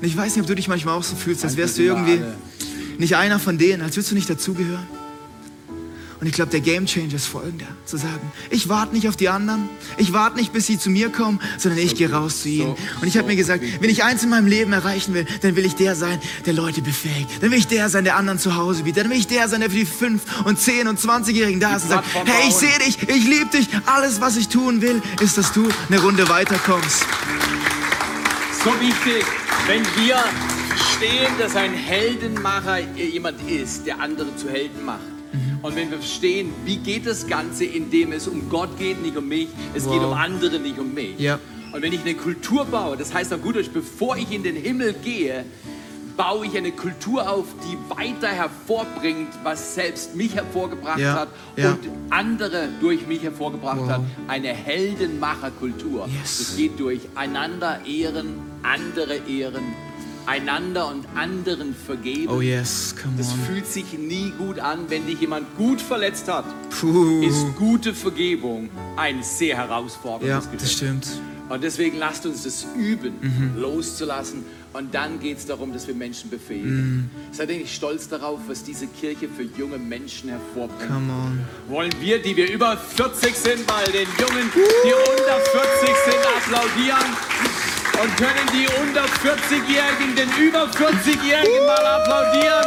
Und 0.00 0.06
ich 0.06 0.16
weiß 0.16 0.36
nicht, 0.36 0.42
ob 0.42 0.46
du 0.46 0.54
dich 0.54 0.68
manchmal 0.68 0.96
auch 0.96 1.02
so 1.02 1.16
fühlst, 1.16 1.44
als 1.44 1.56
wärst 1.56 1.78
du 1.78 1.82
irgendwie 1.82 2.20
nicht 2.98 3.16
einer 3.16 3.38
von 3.38 3.58
denen, 3.58 3.82
als 3.82 3.96
würdest 3.96 4.12
du 4.12 4.14
nicht 4.14 4.30
dazugehören. 4.30 4.86
Und 6.20 6.26
ich 6.26 6.32
glaube, 6.32 6.50
der 6.50 6.60
Game 6.60 6.86
Changer 6.86 7.14
ist 7.14 7.26
folgender, 7.26 7.66
zu 7.84 7.98
sagen, 7.98 8.32
ich 8.48 8.68
warte 8.68 8.94
nicht 8.94 9.08
auf 9.08 9.16
die 9.16 9.28
anderen, 9.28 9.68
ich 9.98 10.12
warte 10.12 10.36
nicht, 10.36 10.52
bis 10.52 10.66
sie 10.66 10.78
zu 10.78 10.88
mir 10.88 11.10
kommen, 11.10 11.40
sondern 11.58 11.80
ich 11.80 11.94
gehe 11.94 12.10
raus 12.10 12.42
zu 12.42 12.48
ihnen. 12.48 12.74
Und 13.00 13.06
ich 13.06 13.18
habe 13.18 13.28
mir 13.28 13.36
gesagt, 13.36 13.62
wenn 13.80 13.90
ich 13.90 14.02
eins 14.02 14.22
in 14.22 14.30
meinem 14.30 14.46
Leben 14.46 14.72
erreichen 14.72 15.12
will, 15.12 15.26
dann 15.42 15.56
will 15.56 15.66
ich 15.66 15.74
der 15.74 15.94
sein, 15.94 16.18
der 16.46 16.54
Leute 16.54 16.80
befähigt. 16.80 17.42
Dann 17.42 17.50
will 17.50 17.58
ich 17.58 17.66
der 17.66 17.90
sein, 17.90 18.04
der 18.04 18.16
anderen 18.16 18.38
zu 18.38 18.56
Hause 18.56 18.84
bietet. 18.84 19.04
Dann 19.04 19.10
will 19.10 19.18
ich 19.18 19.26
der 19.26 19.48
sein, 19.48 19.60
der 19.60 19.70
für 19.70 19.76
die 19.76 19.86
5- 19.86 20.20
und 20.44 20.58
10- 20.58 20.88
und 20.88 20.98
20-Jährigen 20.98 21.60
da 21.60 21.76
ist 21.76 21.84
und 21.84 21.90
sagt, 21.90 22.06
hey, 22.14 22.48
ich 22.48 22.54
sehe 22.54 22.78
dich, 22.78 23.02
ich 23.02 23.24
liebe 23.26 23.46
dich. 23.52 23.68
Alles, 23.84 24.20
was 24.20 24.36
ich 24.36 24.48
tun 24.48 24.80
will, 24.80 25.02
ist, 25.20 25.36
dass 25.36 25.52
du 25.52 25.68
eine 25.88 26.00
Runde 26.00 26.28
weiterkommst. 26.28 27.04
So 28.64 28.70
wichtig, 28.80 29.24
wenn 29.66 29.82
wir 30.02 30.16
verstehen, 30.68 31.32
dass 31.38 31.54
ein 31.56 31.74
Heldenmacher 31.74 32.80
jemand 32.96 33.40
ist, 33.48 33.86
der 33.86 34.00
andere 34.00 34.34
zu 34.36 34.48
Helden 34.48 34.84
macht. 34.84 35.15
Und 35.62 35.76
wenn 35.76 35.90
wir 35.90 35.98
verstehen, 35.98 36.52
wie 36.64 36.76
geht 36.76 37.06
das 37.06 37.26
Ganze, 37.26 37.64
indem 37.64 38.12
es 38.12 38.26
um 38.28 38.48
Gott 38.48 38.78
geht, 38.78 39.02
nicht 39.02 39.16
um 39.16 39.26
mich, 39.28 39.48
es 39.74 39.84
geht 39.84 39.92
Wow. 40.00 40.12
um 40.12 40.12
andere, 40.14 40.58
nicht 40.58 40.78
um 40.78 40.94
mich. 40.94 41.18
Ja. 41.18 41.38
Und 41.72 41.82
wenn 41.82 41.92
ich 41.92 42.00
eine 42.00 42.14
Kultur 42.14 42.64
baue, 42.64 42.96
das 42.96 43.12
heißt 43.12 43.32
auf 43.34 43.42
gut 43.42 43.56
Deutsch, 43.56 43.70
bevor 43.72 44.16
ich 44.16 44.30
in 44.32 44.42
den 44.42 44.56
Himmel 44.56 44.94
gehe, 45.04 45.44
baue 46.16 46.46
ich 46.46 46.56
eine 46.56 46.72
Kultur 46.72 47.28
auf, 47.30 47.44
die 47.62 47.76
weiter 47.94 48.28
hervorbringt, 48.28 49.28
was 49.42 49.74
selbst 49.74 50.16
mich 50.16 50.34
hervorgebracht 50.34 50.98
Ja, 50.98 51.12
hat 51.14 51.28
ja. 51.56 51.72
und 51.72 51.80
andere 52.08 52.68
durch 52.80 53.06
mich 53.06 53.22
hervorgebracht 53.22 53.80
Wow. 53.80 53.88
hat. 53.90 54.00
Eine 54.26 54.48
Heldenmacherkultur. 54.54 56.08
Yes. 56.20 56.38
Das 56.38 56.56
geht 56.56 56.78
durch 56.80 57.00
einander 57.14 57.80
ehren, 57.86 58.38
andere 58.62 59.16
ehren, 59.28 59.64
einander 60.26 60.88
und 60.88 61.06
anderen 61.14 61.74
vergeben. 61.74 62.28
Oh 62.32 62.40
yes, 62.40 62.94
come 63.00 63.14
Das 63.16 63.32
on. 63.32 63.38
fühlt 63.46 63.66
sich 63.66 63.92
nie 63.98 64.32
gut 64.36 64.58
an, 64.58 64.80
wenn 64.88 65.06
dich 65.06 65.20
jemand 65.20 65.56
gut 65.56 65.80
verletzt 65.80 66.28
hat. 66.28 66.44
Puh. 66.80 67.22
Ist 67.22 67.44
gute 67.56 67.94
Vergebung 67.94 68.68
ein 68.96 69.22
sehr 69.22 69.48
Ja, 69.48 69.56
herausforderndes 69.58 70.44
Gefühl. 70.44 70.58
das 70.58 70.72
stimmt. 70.72 71.06
Und 71.48 71.62
deswegen 71.62 71.96
lasst 71.98 72.26
uns 72.26 72.42
das 72.42 72.66
üben, 72.76 73.12
Mhm. 73.20 73.60
loszulassen. 73.60 74.44
Und 74.72 74.92
dann 74.94 75.20
geht 75.20 75.38
es 75.38 75.46
darum, 75.46 75.72
dass 75.72 75.86
wir 75.86 75.94
Menschen 75.94 76.26
Mhm. 76.28 76.30
befähigen. 76.30 77.10
Seid 77.30 77.50
ihr 77.50 77.58
nicht 77.58 77.72
stolz 77.74 78.08
darauf, 78.08 78.40
was 78.48 78.64
diese 78.64 78.88
Kirche 78.88 79.28
für 79.28 79.44
junge 79.56 79.78
Menschen 79.78 80.28
hervorbringt? 80.28 80.90
Come 80.92 81.12
on. 81.12 81.38
Wollen 81.68 81.92
wir, 82.00 82.20
die 82.20 82.36
wir 82.36 82.50
über 82.52 82.76
40 82.76 83.36
sind, 83.36 83.66
mal 83.68 83.84
den 83.84 84.08
Jungen, 84.18 84.50
die 84.52 84.92
unter 84.92 85.38
40 85.38 85.94
sind, 86.04 86.26
applaudieren? 86.36 87.75
Und 88.02 88.14
können 88.16 88.46
die 88.52 88.66
unter 88.82 89.04
40-Jährigen 89.04 90.14
den 90.16 90.28
über 90.46 90.64
40-Jährigen 90.70 91.66
mal 91.66 91.86
applaudieren? 91.86 92.64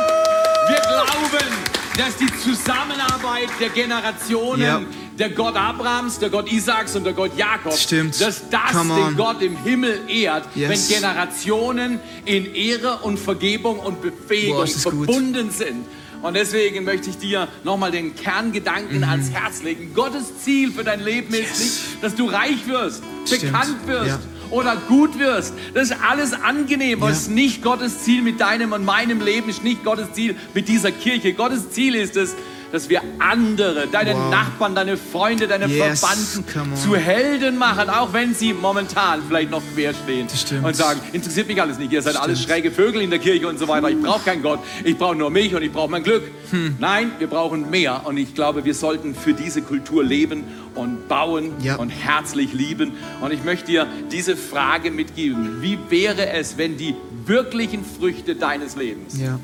Wir 0.67 0.81
glauben, 0.81 1.53
dass 1.97 2.15
die 2.17 2.27
Zusammenarbeit 2.39 3.49
der 3.59 3.69
Generationen, 3.69 4.61
Ja. 4.61 4.81
der 5.19 5.29
Gott 5.29 5.55
Abrahams, 5.55 6.17
der 6.19 6.29
Gott 6.29 6.51
Isaaks 6.51 6.95
und 6.95 7.03
der 7.03 7.13
Gott 7.13 7.37
Jakobs, 7.37 7.83
Stimmt. 7.83 8.19
dass 8.19 8.49
das 8.49 8.71
den. 8.71 9.15
Gott 9.17 9.41
im 9.41 9.55
Himmel 9.63 10.01
ehrt, 10.07 10.45
Yes. 10.55 10.69
wenn 10.69 10.95
Generationen 11.01 11.99
in 12.25 12.53
Ehre 12.55 12.97
und 13.03 13.19
Vergebung 13.19 13.79
und 13.79 14.01
Befähigung 14.01 14.63
ist 14.63 14.77
das 14.77 14.83
gut. 14.85 15.05
verbunden 15.05 15.51
sind. 15.51 15.85
Und 16.21 16.33
deswegen 16.35 16.83
möchte 16.83 17.09
ich 17.11 17.17
dir 17.17 17.47
nochmal 17.63 17.91
den 17.91 18.13
Kerngedanken 18.15 18.97
Mhm. 18.97 19.03
ans 19.09 19.29
Herz 19.31 19.61
legen. 19.61 19.93
Gottes 19.93 20.43
Ziel 20.43 20.71
für 20.71 20.83
dein 20.83 21.01
Leben 21.01 21.33
ist 21.33 21.39
Yes. 21.49 21.59
nicht, 21.59 22.03
dass 22.03 22.15
du 22.15 22.25
reich 22.27 22.65
wirst, 22.67 23.03
Stimmt. 23.25 23.41
bekannt 23.53 23.87
wirst 23.87 24.07
Ja. 24.07 24.19
Oder 24.51 24.75
gut 24.87 25.19
wirst. 25.19 25.53
Das 25.73 25.91
ist 25.91 25.97
alles 26.01 26.33
angenehm, 26.33 27.01
aber 27.01 27.11
Ja. 27.11 27.17
nicht 27.29 27.61
Gottes 27.61 28.03
Ziel 28.03 28.21
mit 28.21 28.39
deinem 28.39 28.71
und 28.73 28.85
meinem 28.85 29.21
Leben, 29.21 29.49
ist 29.49 29.63
nicht 29.63 29.83
Gottes 29.83 30.13
Ziel 30.13 30.35
mit 30.53 30.67
dieser 30.67 30.91
Kirche. 30.91 31.33
Gottes 31.33 31.69
Ziel 31.71 31.95
ist 31.95 32.15
es, 32.17 32.35
dass 32.71 32.89
wir 32.89 33.01
andere, 33.19 33.87
deine 33.91 34.13
Wow. 34.15 34.31
Nachbarn, 34.31 34.75
deine 34.75 34.97
Freunde, 34.97 35.47
deine 35.47 35.67
Yes, 35.67 35.99
Verwandten 35.99 36.75
zu 36.75 36.95
Helden 36.95 37.57
machen, 37.57 37.89
auch 37.89 38.13
wenn 38.13 38.33
sie 38.33 38.53
momentan 38.53 39.21
vielleicht 39.27 39.51
noch 39.51 39.61
quer 39.75 39.93
stehen 39.93 40.27
und 40.63 40.75
sagen, 40.75 40.99
interessiert 41.13 41.47
mich 41.47 41.61
alles 41.61 41.77
nicht, 41.77 41.91
ihr 41.91 42.01
seid 42.01 42.15
alles 42.15 42.39
Stimmt. 42.41 42.51
schräge 42.53 42.71
Vögel 42.71 43.01
in 43.01 43.09
der 43.09 43.19
Kirche 43.19 43.47
und 43.47 43.57
so 43.59 43.67
weiter, 43.67 43.89
ich 43.89 44.01
brauche 44.01 44.23
keinen 44.25 44.41
Gott, 44.43 44.59
ich 44.83 44.97
brauche 44.97 45.15
nur 45.15 45.29
mich 45.29 45.53
und 45.55 45.61
ich 45.61 45.71
brauche 45.71 45.89
mein 45.89 46.03
Glück. 46.03 46.23
Hm. 46.51 46.75
Nein, 46.79 47.11
wir 47.19 47.27
brauchen 47.27 47.69
mehr 47.69 48.01
und 48.05 48.17
ich 48.17 48.33
glaube, 48.35 48.65
wir 48.65 48.73
sollten 48.73 49.15
für 49.15 49.33
diese 49.33 49.61
Kultur 49.61 50.03
leben 50.03 50.43
und 50.75 51.07
bauen 51.07 51.53
Ja. 51.61 51.75
und 51.75 51.89
herzlich 51.89 52.53
lieben. 52.53 52.93
Und 53.21 53.31
ich 53.33 53.43
möchte 53.43 53.67
dir 53.67 53.87
diese 54.11 54.35
Frage 54.37 54.91
mitgeben, 54.91 55.61
wie 55.61 55.77
wäre 55.89 56.29
es, 56.31 56.57
wenn 56.57 56.77
die 56.77 56.95
wirklichen 57.25 57.83
Früchte 57.83 58.35
deines 58.35 58.75
Lebens, 58.75 59.19
Ja. 59.19 59.39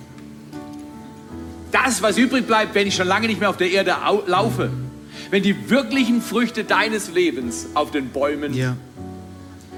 Das, 1.71 2.01
was 2.01 2.17
übrig 2.17 2.47
bleibt, 2.47 2.75
wenn 2.75 2.87
ich 2.87 2.95
schon 2.95 3.07
lange 3.07 3.27
nicht 3.27 3.39
mehr 3.39 3.49
auf 3.49 3.57
der 3.57 3.69
Erde 3.71 4.05
au- 4.05 4.23
laufe, 4.25 4.69
wenn 5.31 5.43
die 5.43 5.69
wirklichen 5.69 6.21
Früchte 6.21 6.63
deines 6.63 7.11
Lebens 7.11 7.67
auf 7.73 7.91
den 7.91 8.09
Bäumen 8.09 8.53
Ja. 8.53 8.75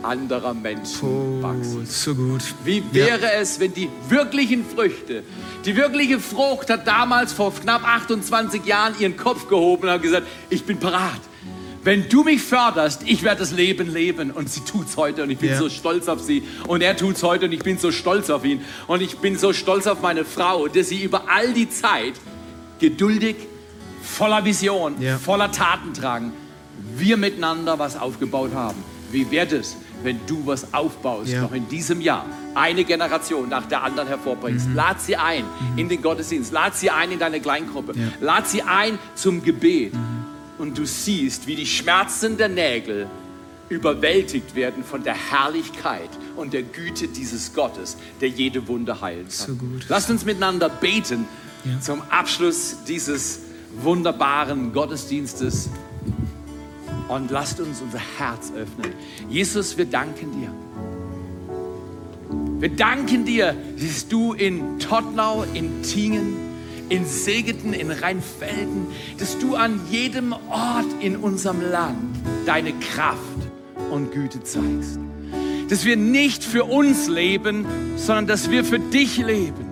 anderer 0.03 0.53
Menschen 0.53 1.07
Oh, 1.07 1.41
wachsen. 1.41 1.85
so 1.85 2.13
gut. 2.15 2.41
Wie 2.63 2.77
Ja. 2.91 3.05
wäre 3.07 3.33
es, 3.33 3.59
wenn 3.59 3.73
die 3.73 3.89
wirklichen 4.09 4.63
Früchte, 4.65 5.23
die 5.65 5.75
wirkliche 5.75 6.19
Frucht 6.19 6.69
hat 6.69 6.85
damals 6.87 7.33
vor 7.33 7.53
knapp 7.53 7.83
28 7.85 8.63
Jahren 8.65 8.93
ihren 8.99 9.17
Kopf 9.17 9.47
gehoben 9.47 9.83
und 9.83 9.89
hat 9.89 10.01
gesagt, 10.01 10.27
ich 10.49 10.63
bin 10.63 10.77
parat. 10.77 11.19
Wenn 11.87 12.09
du 12.09 12.25
mich 12.25 12.41
förderst, 12.41 13.03
ich 13.05 13.23
werde 13.23 13.39
das 13.39 13.53
Leben 13.53 13.93
leben. 13.93 14.31
Und 14.31 14.49
sie 14.49 14.59
tut's 14.59 14.97
heute 14.97 15.23
und 15.23 15.29
ich 15.29 15.37
bin 15.37 15.51
Ja. 15.51 15.57
so 15.57 15.69
stolz 15.69 16.09
auf 16.09 16.19
sie. 16.19 16.43
Und 16.67 16.81
er 16.81 16.97
tut's 16.97 17.23
heute 17.23 17.45
und 17.45 17.53
ich 17.53 17.61
bin 17.63 17.77
so 17.77 17.93
stolz 17.93 18.29
auf 18.29 18.43
ihn. 18.43 18.59
Und 18.87 19.01
ich 19.01 19.19
bin 19.19 19.37
so 19.37 19.53
stolz 19.53 19.87
auf 19.87 20.01
meine 20.01 20.25
Frau, 20.25 20.67
dass 20.67 20.89
sie 20.89 21.01
über 21.01 21.29
all 21.33 21.53
die 21.53 21.69
Zeit 21.69 22.15
geduldig, 22.79 23.37
voller 24.03 24.43
Vision, 24.43 25.01
Ja. 25.01 25.17
voller 25.17 25.49
Taten 25.49 25.93
tragen, 25.93 26.33
wir 26.97 27.15
miteinander 27.15 27.79
was 27.79 27.95
aufgebaut 27.97 28.51
haben. 28.53 28.83
Wie 29.13 29.31
wäre 29.31 29.55
es, 29.55 29.77
wenn 30.03 30.19
du 30.27 30.41
was 30.45 30.73
aufbaust, 30.73 31.29
Ja. 31.31 31.43
noch 31.43 31.53
in 31.53 31.69
diesem 31.69 32.01
Jahr, 32.01 32.25
eine 32.53 32.83
Generation 32.83 33.47
nach 33.47 33.65
der 33.65 33.83
anderen 33.83 34.09
hervorbringst? 34.09 34.67
Lad 34.75 34.99
sie 35.01 35.15
ein 35.15 35.45
in 35.77 35.87
den 35.87 36.01
Gottesdienst, 36.01 36.51
lad 36.51 36.75
sie 36.75 36.89
ein 36.89 37.13
in 37.13 37.19
deine 37.19 37.39
Kleingruppe, 37.39 37.93
Ja. 37.97 38.07
lad 38.19 38.45
sie 38.49 38.61
ein 38.63 38.99
zum 39.15 39.41
Gebet. 39.41 39.93
Und 40.57 40.77
du 40.77 40.85
siehst, 40.85 41.47
wie 41.47 41.55
die 41.55 41.65
Schmerzen 41.65 42.37
der 42.37 42.49
Nägel 42.49 43.07
überwältigt 43.69 44.55
werden 44.55 44.83
von 44.83 45.03
der 45.03 45.13
Herrlichkeit 45.13 46.09
und 46.35 46.53
der 46.53 46.63
Güte 46.63 47.07
dieses 47.07 47.53
Gottes, 47.53 47.97
der 48.21 48.29
jede 48.29 48.67
Wunde 48.67 49.01
heilen 49.01 49.23
kann. 49.23 49.29
So 49.29 49.55
gut. 49.55 49.85
Lasst 49.89 50.09
uns 50.09 50.25
miteinander 50.25 50.69
beten 50.69 51.25
Ja. 51.65 51.79
zum 51.81 52.01
Abschluss 52.09 52.77
dieses 52.87 53.39
wunderbaren 53.81 54.71
Gottesdienstes 54.73 55.69
und 57.09 57.29
lasst 57.29 57.59
uns 57.59 57.81
unser 57.81 58.01
Herz 58.17 58.51
öffnen. 58.55 58.93
Jesus, 59.29 59.77
wir 59.77 59.85
danken 59.85 60.31
dir. 60.39 60.51
Wir 62.59 62.69
danken 62.69 63.25
dir, 63.25 63.55
dass 63.77 64.07
du 64.07 64.33
in 64.33 64.79
Tottnau, 64.79 65.45
in 65.53 65.83
Tingen, 65.83 66.35
in 66.89 67.05
Segeten, 67.05 67.73
in 67.73 67.91
Rheinfelden, 67.91 68.87
dass 69.17 69.37
du 69.39 69.55
an 69.55 69.81
jedem 69.89 70.33
Ort 70.33 70.85
in 71.01 71.17
unserem 71.17 71.61
Land 71.61 72.15
deine 72.45 72.73
Kraft 72.73 73.17
und 73.91 74.11
Güte 74.11 74.43
zeigst. 74.43 74.99
Dass 75.69 75.85
wir 75.85 75.97
nicht 75.97 76.43
für 76.43 76.63
uns 76.63 77.07
leben, 77.07 77.65
sondern 77.97 78.27
dass 78.27 78.49
wir 78.49 78.63
für 78.63 78.79
dich 78.79 79.17
leben. 79.17 79.65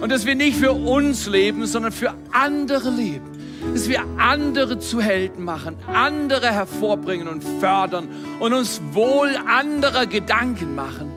Und 0.00 0.12
dass 0.12 0.24
wir 0.24 0.34
nicht 0.34 0.56
für 0.56 0.72
uns 0.72 1.26
leben, 1.26 1.66
sondern 1.66 1.92
für 1.92 2.14
andere 2.32 2.90
leben. 2.90 3.26
Dass 3.74 3.88
wir 3.88 4.02
andere 4.16 4.78
zu 4.78 5.00
Helden 5.00 5.44
machen, 5.44 5.76
andere 5.92 6.50
hervorbringen 6.50 7.28
und 7.28 7.44
fördern 7.60 8.08
und 8.38 8.54
uns 8.54 8.80
wohl 8.92 9.36
anderer 9.46 10.06
Gedanken 10.06 10.74
machen, 10.74 11.10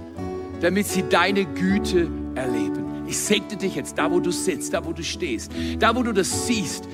damit 0.60 0.88
sie 0.88 1.04
deine 1.08 1.46
Güte 1.46 2.10
erleben. 2.36 2.83
Ich 3.08 3.18
segne 3.18 3.58
dich 3.58 3.76
jetzt, 3.76 3.98
da 3.98 4.12
wo 4.12 4.20
du 4.20 4.32
sitzt, 4.32 4.74
da 4.74 4.86
wo 4.86 4.94
du 4.94 5.04
stehst, 5.04 5.52
da 5.80 5.96
wo 5.96 6.04
du 6.04 6.14
das 6.14 6.48
siehst, 6.48 6.88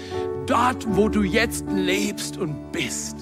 dort 0.46 0.86
wo 0.96 1.10
du 1.10 1.22
jetzt 1.22 1.66
lebst 1.70 2.38
und 2.38 2.72
bist. 2.72 3.18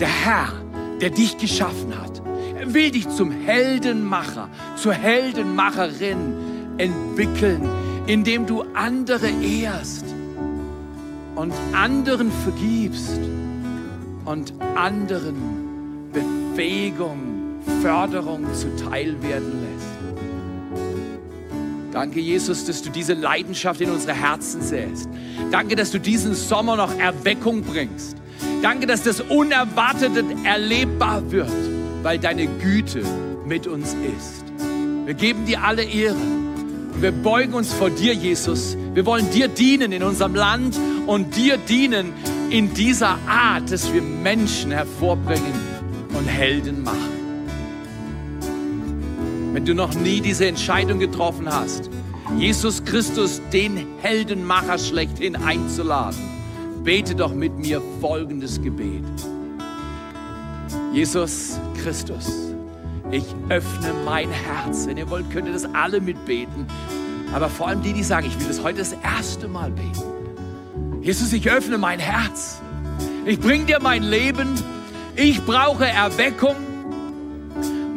Der 0.00 0.08
Herr, 0.08 0.52
der 1.00 1.10
dich 1.10 1.36
geschaffen 1.36 1.92
hat, 1.98 2.22
will 2.64 2.90
dich 2.90 3.08
zum 3.08 3.30
Heldenmacher, 3.30 4.48
zur 4.76 4.94
Heldenmacherin 4.94 6.34
entwickeln, 6.78 7.68
indem 8.06 8.46
du 8.46 8.62
andere 8.74 9.28
ehrst 9.28 10.04
und 11.34 11.52
anderen 11.72 12.32
vergibst 12.42 13.20
und 14.24 14.52
anderen 14.74 15.36
Befähigung, 16.12 17.20
Förderung 17.82 18.46
zuteil 18.54 19.22
werden 19.22 19.52
lässt. 19.62 19.97
Danke, 21.92 22.20
Jesus, 22.20 22.64
dass 22.66 22.82
du 22.82 22.90
diese 22.90 23.14
Leidenschaft 23.14 23.80
in 23.80 23.90
unsere 23.90 24.12
Herzen 24.12 24.62
säst. 24.62 25.08
Danke, 25.50 25.74
dass 25.74 25.90
du 25.90 25.98
diesen 25.98 26.34
Sommer 26.34 26.76
noch 26.76 26.96
Erweckung 26.98 27.62
bringst. 27.62 28.16
Danke, 28.62 28.86
dass 28.86 29.02
das 29.02 29.20
Unerwartete 29.20 30.24
erlebbar 30.44 31.30
wird, 31.30 31.50
weil 32.02 32.18
deine 32.18 32.46
Güte 32.46 33.02
mit 33.46 33.66
uns 33.66 33.94
ist. 33.94 34.44
Wir 35.06 35.14
geben 35.14 35.46
dir 35.46 35.62
alle 35.62 35.84
Ehre. 35.84 36.16
Wir 37.00 37.12
beugen 37.12 37.54
uns 37.54 37.72
vor 37.72 37.90
dir, 37.90 38.12
Jesus. 38.12 38.76
Wir 38.92 39.06
wollen 39.06 39.30
dir 39.30 39.48
dienen 39.48 39.92
in 39.92 40.02
unserem 40.02 40.34
Land 40.34 40.78
und 41.06 41.36
dir 41.36 41.56
dienen 41.56 42.12
in 42.50 42.74
dieser 42.74 43.18
Art, 43.26 43.70
dass 43.70 43.92
wir 43.92 44.02
Menschen 44.02 44.72
hervorbringen 44.72 45.54
und 46.12 46.26
Helden 46.26 46.82
machen. 46.82 47.17
Wenn 49.58 49.64
du 49.64 49.74
noch 49.74 49.92
nie 49.92 50.20
diese 50.20 50.46
Entscheidung 50.46 51.00
getroffen 51.00 51.52
hast, 51.52 51.90
Jesus 52.38 52.84
Christus, 52.84 53.42
den 53.52 53.88
Heldenmacher 54.00 54.78
schlechthin 54.78 55.34
einzuladen, 55.34 56.20
bete 56.84 57.16
doch 57.16 57.34
mit 57.34 57.58
mir 57.58 57.82
folgendes 58.00 58.62
Gebet. 58.62 59.02
Jesus 60.92 61.58
Christus, 61.82 62.54
ich 63.10 63.24
öffne 63.48 63.92
mein 64.04 64.30
Herz. 64.30 64.86
Wenn 64.86 64.96
ihr 64.96 65.10
wollt, 65.10 65.28
könnt 65.32 65.48
ihr 65.48 65.54
das 65.54 65.66
alle 65.74 66.00
mitbeten. 66.00 66.68
Aber 67.34 67.48
vor 67.48 67.66
allem 67.66 67.82
die, 67.82 67.94
die 67.94 68.04
sagen, 68.04 68.28
ich 68.28 68.38
will 68.38 68.46
das 68.46 68.62
heute 68.62 68.78
das 68.78 68.92
erste 69.02 69.48
Mal 69.48 69.72
beten. 69.72 71.02
Jesus, 71.02 71.32
ich 71.32 71.50
öffne 71.50 71.78
mein 71.78 71.98
Herz. 71.98 72.60
Ich 73.26 73.40
bring 73.40 73.66
dir 73.66 73.80
mein 73.80 74.04
Leben. 74.04 74.54
Ich 75.16 75.44
brauche 75.44 75.84
Erweckung. 75.84 76.67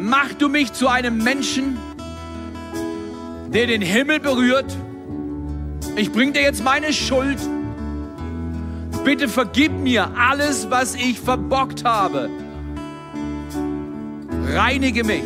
Mach 0.01 0.33
du 0.33 0.49
mich 0.49 0.73
zu 0.73 0.87
einem 0.87 1.19
Menschen, 1.23 1.77
der 3.53 3.67
den 3.67 3.83
Himmel 3.83 4.19
berührt. 4.19 4.75
Ich 5.95 6.11
bring 6.11 6.33
dir 6.33 6.41
jetzt 6.41 6.63
meine 6.63 6.91
Schuld. 6.91 7.37
Bitte 9.05 9.27
vergib 9.27 9.71
mir 9.71 10.09
alles, 10.17 10.71
was 10.71 10.95
ich 10.95 11.19
verbockt 11.19 11.85
habe. 11.85 12.31
Reinige 14.53 15.03
mich 15.03 15.23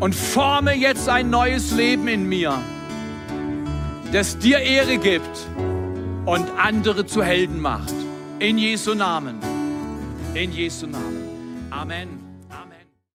und 0.00 0.14
forme 0.14 0.74
jetzt 0.74 1.10
ein 1.10 1.28
neues 1.28 1.70
Leben 1.72 2.08
in 2.08 2.26
mir, 2.26 2.54
das 4.10 4.38
dir 4.38 4.58
Ehre 4.58 4.96
gibt 4.96 5.46
und 6.24 6.46
andere 6.56 7.04
zu 7.04 7.22
Helden 7.22 7.60
macht. 7.60 7.92
In 8.38 8.56
Jesu 8.56 8.94
Namen. 8.94 9.38
In 10.32 10.50
Jesu 10.50 10.86
Namen. 10.86 11.68
Amen. 11.70 12.19